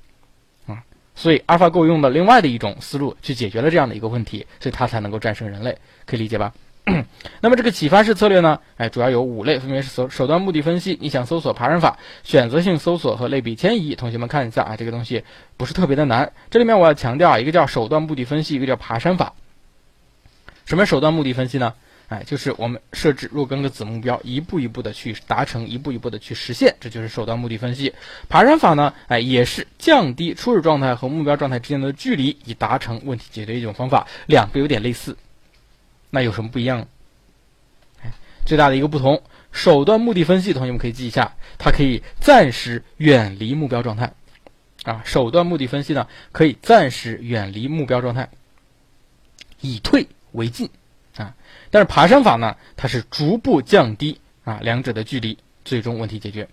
[0.66, 0.82] 啊。
[1.14, 6.52] 所以 AlphaGo 用的另外的一种思路去解决了这样的一个问题，所以它才能够战胜人类，可以理解吧？
[7.42, 8.60] 那么这个启发式策略呢？
[8.76, 13.96] 哎，主要有五类，分别是手手段目的分析、逆向搜索、爬山法、选择性搜索和类比迁移。
[13.96, 15.24] 同学们看一下啊，这个东西
[15.56, 16.32] 不是特别的难。
[16.48, 19.34] 这里面我要强调啊，一个叫手段目的分析，一个叫爬山法。
[20.64, 21.74] 什么手段目的分析呢？
[22.08, 27.92] 哎，就是我们设置若干个子目标，一步一步的去达成，一步一步的去实现，这就是手段目的分析。
[28.28, 28.94] 爬山法呢？
[29.08, 34.06] 哎，也是降低初始状态和目标状态之间的距离，以达成问题解决一种方法。
[34.26, 35.16] 两个有点类似。
[36.16, 36.88] 那有什么不一样？
[38.46, 39.22] 最大的一个不同，
[39.52, 44.14] 手段目的分析，同学们可以记一下，它可以暂时远离目标状态，
[44.84, 48.30] 啊，手段目的分析呢，可以暂时远离目标状态，
[49.60, 50.70] 以退为进，
[51.16, 51.34] 啊，
[51.70, 55.36] 但是爬山法呢，它是逐步降低啊两者的距离，
[55.66, 56.48] 最终问题解决。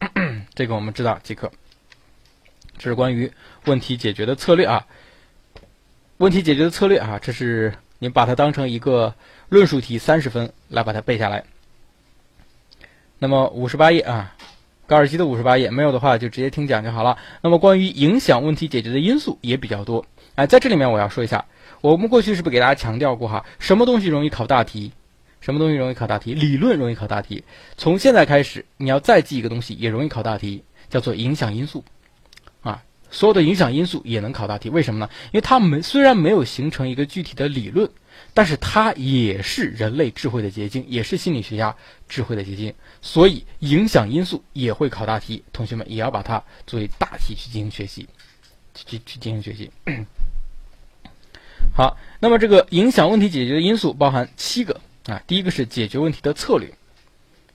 [0.54, 1.52] 这个我们知道即可。
[2.78, 3.30] 这是关于
[3.66, 4.86] 问题解决的策略啊。
[6.22, 9.12] 问题解决的策略啊，这是你把它当成一个
[9.48, 11.42] 论述题，三十分来把它背下来。
[13.18, 14.32] 那么五十八页啊，
[14.86, 17.18] 高尔基的五十八页，没有的话就直接听讲就好了。
[17.40, 21.44] 那么关于影响问题解决的因素也比较多，哎，在这里面我要说一下，
[21.80, 24.92] 我们过去是不是给大家强调过哈，什么东西容易考大题？
[25.40, 26.34] 什么东西容易考大题？
[26.34, 27.42] 理论容易考大题。
[27.76, 31.82] 从现在开始，你要再记一个东西也容易考大题，叫做影响因素。
[33.12, 35.08] 所有的影响因素也能考大题，为什么呢？
[35.26, 37.88] 因为它没虽然没有形成一个具体的理论，
[38.32, 41.76] 但是它也是人类智慧的结晶，也是心理学家
[42.08, 45.44] 智慧的结晶，所以影响因素也会考大题。
[45.52, 48.08] 同学们也要把它作为大题去进行学习，
[48.74, 49.70] 去去进行学习。
[51.76, 56.72] 好，那么这个影响问题解决的因素包含七个啊，第一个是解决问题的策略，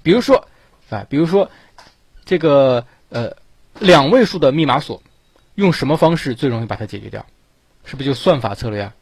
[0.03, 0.47] 比如说
[0.91, 1.49] 啊，比如说
[2.23, 3.35] 这个呃
[3.79, 5.01] 两位数的密码锁。
[5.57, 7.25] 用什么方式最容易把它解决掉？
[7.83, 8.93] 是不是就算法策略啊？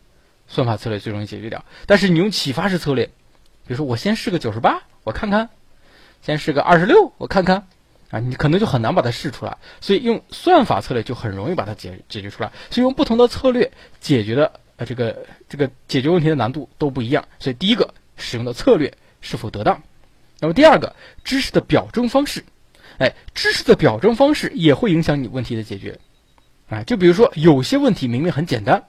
[0.47, 1.65] 算法策略最容易解决掉。
[1.85, 5.47] 但是你用启发式策略，比如说我先试个九十八，我看看；
[6.21, 7.67] 先试个二十六，我看看。
[8.09, 9.57] 啊，你可能就很难把它试出来。
[9.81, 12.49] 所以用算法策略就很容易把它解解决出来。
[12.69, 13.69] 所以用不同的策略
[13.99, 17.27] 解决的呃这个这个解决问题的难度都不一样。
[17.37, 19.83] 所以第一个使用的策略是否得当？
[20.39, 20.95] 那么第二个
[21.25, 22.45] 知识的表征方式，
[22.99, 25.99] 哎，知识的表征方式也会影响你问题的解决。
[26.69, 28.83] 啊，就比如说有些问题明明很简单，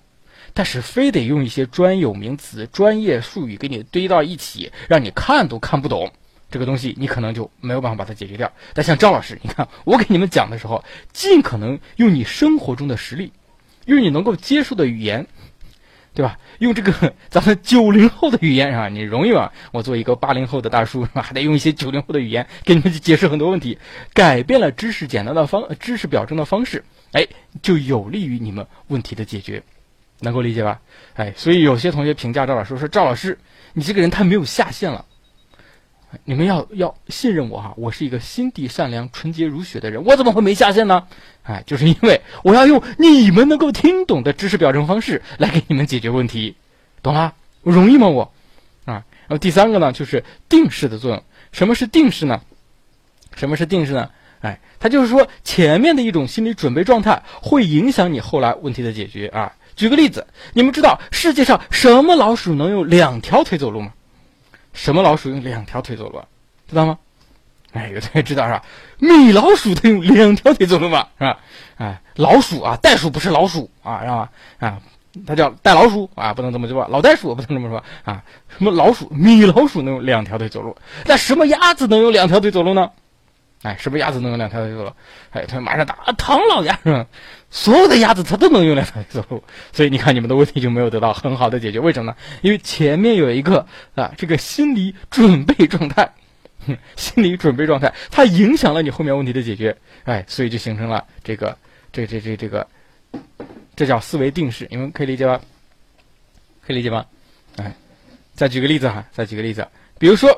[0.55, 6.11] 但是非得用一些专有名词、专业术语给你堆到一起，让你看都看不懂，
[6.51, 8.51] 这个东西你可能就没有办法把它解决掉。
[8.73, 10.82] 但像张老师，你看我给你们讲的时候，
[11.12, 13.32] 尽可能用你生活中的实例，
[13.85, 15.27] 用你能够接受的语言。
[16.15, 16.39] 对吧？
[16.61, 19.53] 用这个 咱们九零后的语言啊，你容易吗？
[19.70, 21.20] 我作为一个八零后的大叔，是吧？
[21.20, 23.78] 还得用一些九零后的语言给你们去解释很多问题，
[24.15, 27.26] 改变了知识简单的方知识表征的方式，哎，
[27.62, 29.62] 就有利于你们问题的解决，
[30.20, 30.80] 能够理解吧？
[31.14, 33.38] 哎，所以有些同学评价赵老师说：“赵老师，
[33.72, 35.04] 你这个人太没有下限了。”
[36.24, 41.06] 你们要要信任我哈，我是一个心地善良、纯洁如雪的人，我怎么会没下限呢？
[41.42, 46.56] 哎，就是因为我要用你们能够听懂的知识表征方式来给你们解决问题，
[47.02, 47.34] 懂了？
[47.62, 48.08] 容易吗？
[48.08, 48.32] 我
[48.84, 51.22] 啊，然后第三个呢，就是定式的作用。
[51.52, 52.40] 什么是定式呢？
[53.34, 54.10] 什么是定式呢？
[54.40, 59.52] 哎，它就是说前面的一种心理准备状态会影响你后来问题的解决啊。
[59.74, 63.92] 举个例子，你们知道世界上什么老鼠能用两条腿走路吗？
[64.72, 66.20] 什么老鼠用两条腿走路？
[66.68, 66.98] 知道吗？
[67.72, 68.62] 哎，有同学知道是吧？
[68.98, 71.38] 米老鼠它用两条腿走路嘛，是吧？
[71.76, 74.30] 哎，老鼠啊，袋鼠不是老鼠啊，知道吧？
[74.60, 74.80] 啊，
[75.26, 78.22] 它叫袋老鼠啊，不能这么说，老袋鼠不能这么说啊。
[78.48, 79.06] 什么老鼠？
[79.10, 80.74] 米老鼠能用两条腿走路？
[81.04, 82.90] 那什么鸭子能用两条腿走路呢？
[83.66, 84.93] 哎，什么鸭子能用两条腿走路？
[85.32, 87.05] 哎，他马上打，唐老鸭是吧？
[87.51, 91.80] 所有的鸭子它都能用两条腿走路，所以你看你们的问题就没有得到很好的解决。
[91.80, 92.16] 为什么呢？
[92.43, 93.66] 因为前面有一个
[93.97, 96.09] 啊，这个心理准备状态，
[96.94, 99.76] 心理准备状态，它影响了你后面问题的解决。
[100.05, 101.59] 哎，所以就形成了这个
[101.90, 102.64] 这这这这个，
[103.74, 104.68] 这叫思维定式。
[104.70, 105.40] 你们可以理解吧？
[106.64, 107.05] 可以理解吧？
[107.56, 107.74] 哎，
[108.32, 109.66] 再举个例子哈，再举个例子，
[109.98, 110.30] 比如说，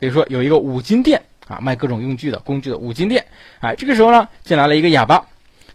[0.00, 1.22] 比如说有一个五金店。
[1.46, 3.26] 啊，卖各种用具的工具的五金店，
[3.60, 5.26] 哎，这个时候呢，进来了一个哑巴，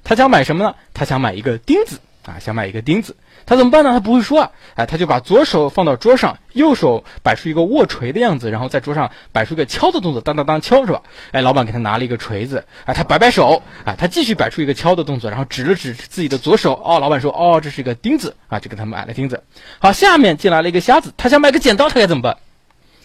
[0.03, 0.75] 他想买什么呢？
[0.93, 3.15] 他想买一个钉子啊，想买一个钉子，
[3.45, 3.91] 他怎么办呢？
[3.91, 11.01] 他不会说啊，哎，他就把左手放到桌上，右手摆出一个握锤的样子，然后在桌上摆出一个敲的动作，当当当敲是吧？
[11.31, 19.43] 哎，老板给他拿了一个锤子，哎，他摆摆手，啊，他继续摆出一个敲的动作，然后指了指自己的左手，哦，老板说，哦，这是一个钉子啊，就给他买了钉子。
[19.79, 22.37] 好，下面进来了一个瞎子，他想买个剪刀，他该怎么办？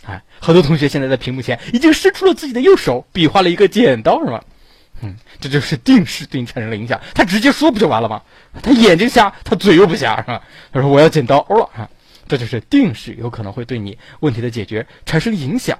[0.07, 4.45] 哎，很多同学现在在屏幕前已经伸出了自己的右手，比划了一个剪刀，是吧？
[5.03, 7.01] 嗯，这就是定式对你产生了影响。
[7.15, 8.23] 他直接说不就完了吗？
[8.63, 10.43] 他眼睛瞎，他嘴又不瞎，是吧？
[10.73, 11.89] 他说我要剪刀了啊！
[12.29, 15.79] 这就是定式，有可能会对你问题的解决产生影响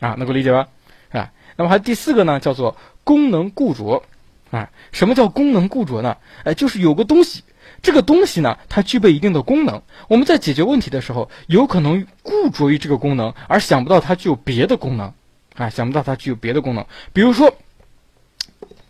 [0.00, 0.68] 啊，能够理解吧？
[1.10, 4.02] 啊，那么还有第四个呢，叫做功能固着
[4.50, 4.68] 啊。
[4.92, 6.16] 什么叫功能固着呢？
[6.44, 7.42] 哎，就是有个东西。
[7.86, 9.80] 这个东西呢，它具备一定的功能。
[10.08, 15.14] 我们在解决问题的时候，有可能固着于这个功能，而想不到它具有别的功能，
[15.54, 16.84] 啊，想不到它具有别的功能。
[17.12, 17.56] 比如说，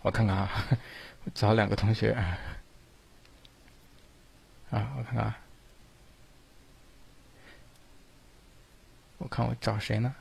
[0.00, 0.50] 我看看啊，
[1.34, 2.12] 找两个同学，
[4.70, 5.34] 啊，我看看，
[9.18, 10.14] 我看我找谁呢？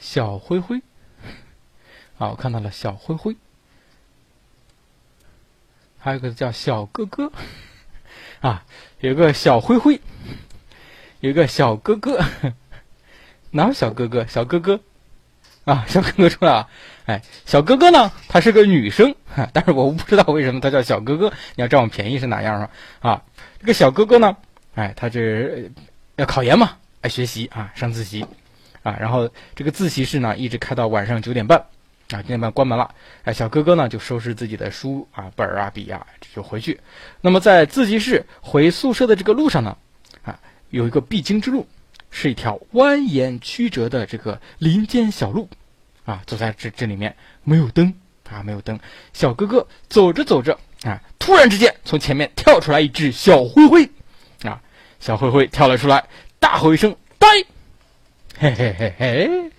[0.00, 0.80] 小灰灰，
[2.18, 3.36] 啊，我看到了小灰灰，
[5.98, 7.30] 还有个叫小哥哥，
[8.40, 8.64] 啊，
[9.00, 10.00] 有个小灰灰，
[11.20, 12.18] 有个小哥哥，
[13.52, 14.26] 哪有小哥哥？
[14.26, 14.80] 小哥哥，
[15.64, 16.68] 啊，小哥哥出来了，
[17.04, 18.10] 哎，小哥哥呢？
[18.26, 19.14] 他是个女生，
[19.52, 21.28] 但是我不知道为什么他叫小哥哥。
[21.56, 22.70] 你要占我便宜是哪样啊？
[23.00, 23.22] 啊，
[23.60, 24.36] 这个小哥哥呢？
[24.76, 25.70] 哎，他这
[26.16, 28.24] 要考研嘛，爱学习啊，上自习。
[28.98, 31.58] 然后这个自习室呢，一直开到晚上九点半，
[32.10, 32.94] 啊，九点半关门了。
[33.24, 36.80] 哎，小哥哥呢就收拾自己的书啊、本儿啊、笔啊，就回去。
[37.20, 39.76] 那么在自习室回宿舍的这个路上呢，
[40.22, 40.38] 啊，
[40.70, 41.66] 有一个必经之路，
[42.10, 45.48] 是一条蜿蜒曲折的这个林间小路，
[46.04, 47.14] 啊，走在这这里面
[47.44, 47.92] 没有灯
[48.30, 48.78] 啊，没有灯。
[49.12, 53.84] 小哥哥走着走着啊，突然之间从前面跳出来一只小灰灰，
[54.42, 54.60] 啊，
[54.98, 56.04] 小灰灰跳了出来，
[56.38, 57.28] 大吼一声“呆”。
[58.40, 59.50] 嘿嘿嘿嘿，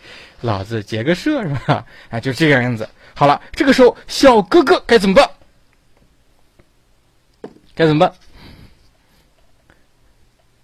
[0.42, 1.86] 老子劫个色是吧？
[2.10, 2.90] 啊，就这个样子。
[3.14, 5.30] 好了，这个时候小哥哥该怎么办？
[7.76, 8.12] 该怎么办？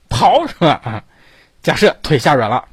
[0.10, 0.82] 跑是吧？
[0.84, 1.04] 啊，
[1.62, 2.68] 假设腿下软了，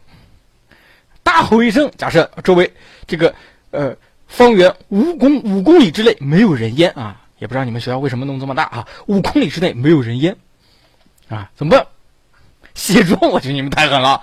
[1.23, 1.91] 大吼一声。
[1.99, 2.73] 假设周围
[3.07, 3.35] 这个
[3.71, 3.95] 呃
[4.27, 8.89] 方圆五公五公里之内没有人烟啊，也不知道你们学校为什么弄这么大啊？
[9.09, 10.35] 五公里之内没有人烟
[11.29, 11.87] 啊，怎么办？
[12.75, 13.21] 卸妆？
[13.31, 14.23] 我觉得你们太狠了，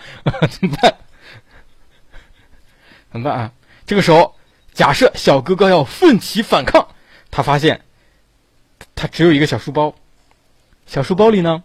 [0.49, 0.91] 怎么办？
[3.11, 3.51] 怎么办啊？
[3.85, 4.35] 这个时候，
[4.73, 6.87] 假设小哥哥要奋起反抗，
[7.29, 7.81] 他发现
[8.95, 9.93] 他只有一个小书包，
[10.85, 11.63] 小书包里呢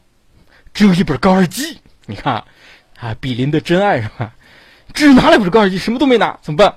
[0.74, 1.78] 只有一本高尔基。
[2.06, 2.44] 你看
[2.98, 4.34] 啊，比邻的真爱是吧？
[4.94, 6.76] 只拿了一本高尔基，什么都没拿，怎么办？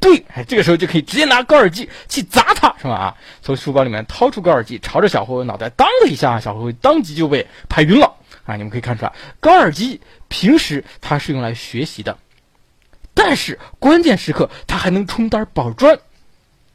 [0.00, 2.94] 对，哎，这个时候就可以直接拿高尔基去砸他，是吧？
[2.94, 8.14] 啊，从书包里面掏出高尔基，朝着小灰灰脑袋当的一下，小灰灰当即就被拍晕了。
[8.44, 12.18] 啊，你们可以看出来，高尔基平时它是用来学习的，
[13.14, 15.98] 但是关键时刻它还能充当宝砖，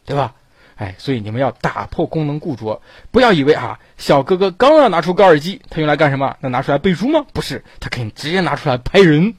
[0.06, 0.34] 对吧？
[0.76, 6.38] 哎，所以你们要打破功能固着，不要以为啊，小哥哥刚要拿出高尔基，他用来干什么？
[6.40, 7.26] 那拿出来背书吗？
[7.34, 9.36] 不是，他可以直接拿出来拍人。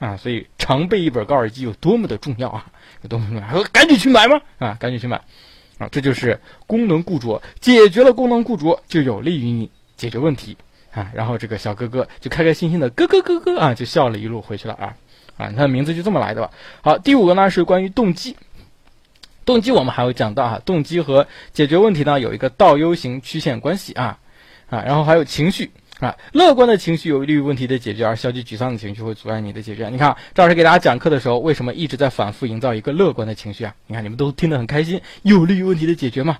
[0.00, 2.66] 啊，所以常备一本高尔基有多么的重要啊！
[3.02, 3.42] 有多么重要？
[3.46, 4.40] 还说赶紧去买吗？
[4.58, 5.18] 啊，赶紧去买！
[5.78, 10.56] 啊，这就是功能固着，解决了功能固着，就有利于你解决问题
[10.90, 11.12] 啊。
[11.14, 14.96] 然后这个小哥哥就开开心心的咯咯咯咯啊，就笑了一路回去了啊
[15.36, 16.50] 啊，他的名字就这么来的吧。
[16.82, 18.36] 好，第五个呢是关于动机，
[19.44, 24.18] 动机我们还会讲到哈，动机和解决问题呢有一个倒 U 型曲线关系啊
[24.68, 25.70] 啊，然后还有情绪。
[26.00, 29.88] 啊，乐观的情绪有利于问题的解决，而消极沮丧的情绪会阻碍你的解决。
[29.88, 33.72] 你看，赵老师给大家讲课的时候，为什么一直在反复营造一个乐观的情绪啊？
[33.86, 36.38] 你看，你们都听得很开心，有利于问题的解决嘛？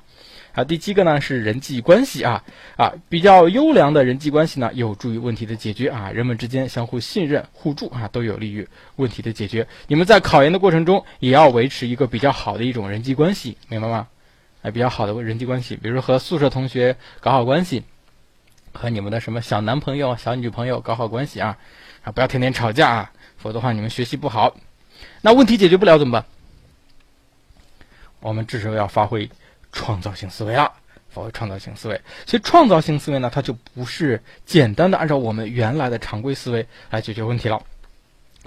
[0.54, 2.44] 啊，第七个呢是人际关系啊
[2.76, 8.66] 啊，比较优良的人际关系呢，有助于问题的解决啊，人们之间相互信任、互助啊，都有利于
[8.96, 9.66] 问题的解决。
[9.86, 14.06] 你们在考研的过程中，也要维持一个比较好的一种人际关系，明白吗？
[14.62, 17.82] 哎，比较好的人际关系，比如说和宿舍同学搞好关系。
[18.74, 21.58] 和你们的什么小男朋友、小女朋友搞好关系啊，
[22.04, 24.56] 啊，不要天天吵架啊，否则的话你们学习不好。
[25.20, 26.24] 那问题解决不了怎么办？
[28.20, 29.28] 我们这时候要发挥
[29.72, 30.70] 创造性思维了，
[31.12, 32.00] 所谓创造性思维。
[32.26, 37.60] 所以创造性思维呢，它就不是简单的按照我们原来的常规思维来解决问题了，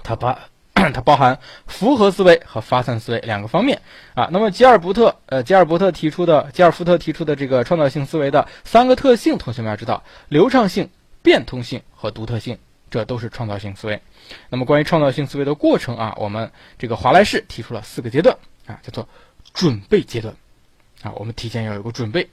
[0.02, 0.38] 它把。
[0.92, 3.80] 它包含复合思维和发散思维两个方面
[4.12, 4.28] 啊。
[4.30, 10.90] 那么吉尔伯特，呃，吉尔伯特提出的，吉尔福特提出的这个创造性思维的三个特性，同学们要知道：流畅性、
[11.22, 12.58] 变通性和独特性，
[12.90, 14.02] 这都是创造性思维。
[14.50, 18.36] 那么关于创造性思维的过程啊，我们这个华莱士提出了四个阶段
[18.66, 19.08] 啊，叫做
[19.54, 20.36] 准备阶段
[21.02, 22.28] 啊，我们提前要有个准备，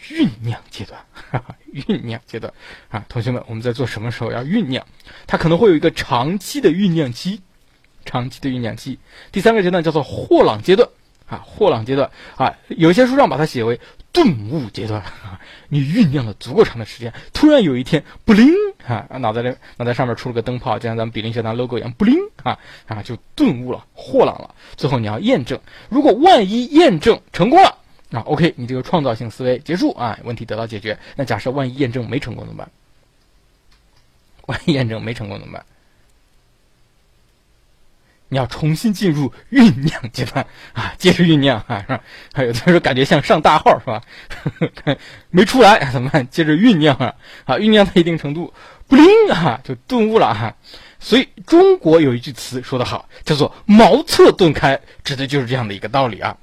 [0.00, 2.52] 酝酿阶段，哈哈酝酿阶段
[2.88, 4.86] 啊，同学们，我们在做什么时候要酝酿？
[5.26, 7.40] 它可能会有一个长期的酝酿期。
[8.04, 8.98] 长期的酝酿期，
[9.30, 10.88] 第三个阶段叫做霍朗阶段
[11.28, 13.78] 啊，霍朗阶段啊，有些书上把它写为
[14.10, 18.52] 顿悟阶段啊，你酝酿了足够长的时间，突然有一天不灵
[18.84, 22.58] 啊，脑袋里脑袋上面出了个灯泡，就像咱们比邻学堂 logo 一样不灵啊
[22.88, 24.52] 啊，就顿悟了，霍朗了。
[24.76, 27.78] 最后你要验证，如果万一验证成功了
[28.12, 30.98] 啊，OK，你这个创造性思维结束啊，问题得到解决。
[31.16, 32.70] 那假设万一验证没成功怎么办？
[34.46, 35.64] 万一验证没成功怎么办？
[38.28, 42.00] 你要重新进入酝酿阶段啊，接着酝酿啊，是吧？
[42.32, 44.02] 还有的时候感觉像上大号是吧？
[45.28, 46.26] 没出来怎么办？
[46.28, 47.14] 接着酝酿啊，
[47.44, 48.52] 啊，酝酿到一定程度，
[48.88, 50.54] 不灵啊，就顿悟了哈。
[50.98, 56.36] 所以中国有一句词说得好，叫做茅塞顿开，指的就是这样的一个道理啊。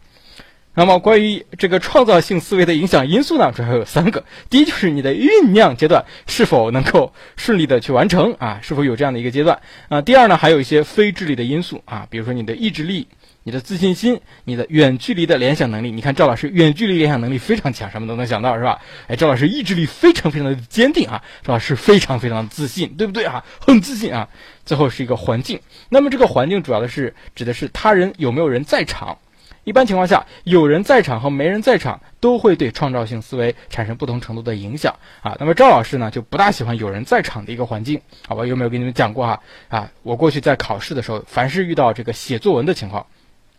[0.80, 4.23] 那么，关于这个创造性思维的影响因素呢，主要有三个。
[4.49, 10.01] 第一，就是你的酝酿阶段是否能够顺利的去完成啊，是否有这样的一个阶段啊。
[10.01, 13.06] 第二呢，还有一些非智力的因素啊，比如说你的意志力、
[13.43, 15.91] 你的自信心、你的远距离的联想能力。
[15.91, 18.80] 你看赵老师远距离联想能力非常强，什么都能想到，是吧？
[19.07, 23.43] 哎，赵老师意志力非常非常的坚定啊，赵老师非常非常自信，对不对啊？
[23.60, 24.26] 很自信啊。
[24.64, 29.18] 最后是一个环境，那么这个环境主要的是指的是他人有没有人在场。
[29.69, 35.37] 一般情况下，有人在场和没人在场都会对创造性思维产生不同程度的影响啊。
[35.39, 38.47] 那么赵老师呢，就不大喜欢有人在场的一个环境，好吧？
[38.47, 39.39] 有没有跟你们讲过哈？
[39.67, 43.05] 啊，我过去在考试的时候，凡是遇到这个写作文的情况，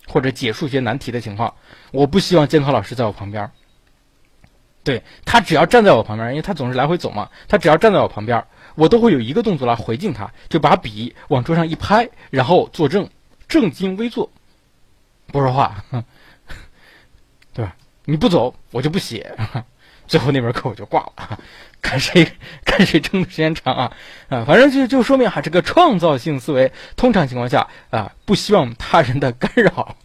[0.09, 1.55] 或者解数学难题的情况，
[1.93, 3.49] 我不希望监考老师在我旁边。
[4.83, 13.09] 对他只要站在我旁边，因为他总是来回走嘛，他只要站在我旁边，我都会有一个动作来回敬他，就把笔往桌上一拍，然后坐正，
[13.47, 14.29] 正襟危坐。
[15.31, 15.85] 不说话，
[17.53, 17.75] 对吧？
[18.05, 19.35] 你不走，我就不写。
[20.07, 21.39] 最后那门课我就挂了，
[21.81, 22.27] 看谁
[22.65, 23.93] 看谁撑的时间长啊
[24.29, 24.45] 啊！
[24.45, 29.97] 反正就就说明哈，这个创造性思维，通常情况下啊，不希望他人的干扰，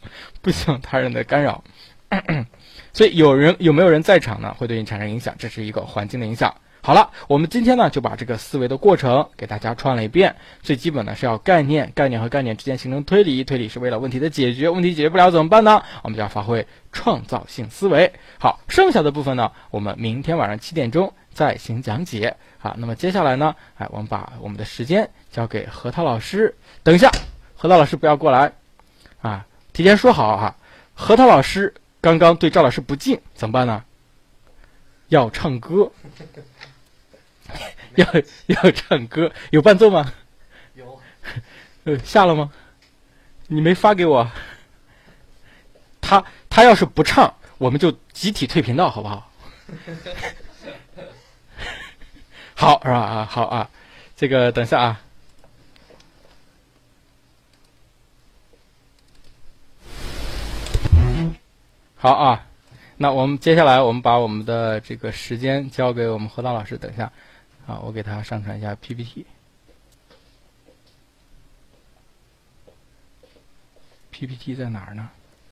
[0.44, 1.64] 不希望他人的干扰。
[2.94, 4.54] 所以有人有没有人在场呢？
[4.56, 6.56] 会对你产生影响，这是一个环境的影响。
[6.86, 10.36] 好了，我们今天呢就把这个思维的过程给大家串了一遍。
[10.62, 15.82] 最基本的是要概念，概念和概念之间形成推理，推理是为了问题的解决，问题解决不了怎么办呢？
[16.03, 18.14] 我们就要发挥创造性思维。
[18.38, 22.38] 好，剩下的部分呢，我们明天晚上七点钟再行讲解。
[22.60, 26.53] 好，那么接下来呢，哎，我们把我们的时间交给何涛老师。
[26.84, 27.12] 等一下，
[27.56, 28.53] 何涛老师不要过来
[29.24, 29.44] 啊！
[29.74, 30.56] 提前说好哈，
[30.94, 33.84] 何涛老师刚刚对赵老师不敬，怎么办呢？
[35.10, 35.91] 要唱歌。
[37.96, 38.06] 要
[38.48, 40.14] 要唱歌，有伴奏吗？
[40.76, 41.02] 有。
[41.86, 42.52] 呃，下了吗？
[43.48, 44.30] 你没发给我。
[46.02, 49.32] 他他要是不唱，我们就集体退频道，好不好？
[52.54, 53.00] 好是吧？
[53.00, 53.70] 啊，好啊，
[54.16, 55.02] 这个等一下啊。
[61.98, 62.46] 好啊，
[62.98, 66.78] 那我们接下来我们把我们的这个时间交给我们何当老师。
[66.78, 67.12] 等一下，
[67.68, 69.26] 啊，我给他上传一下 PPT。
[74.12, 75.10] PPT 在哪儿呢？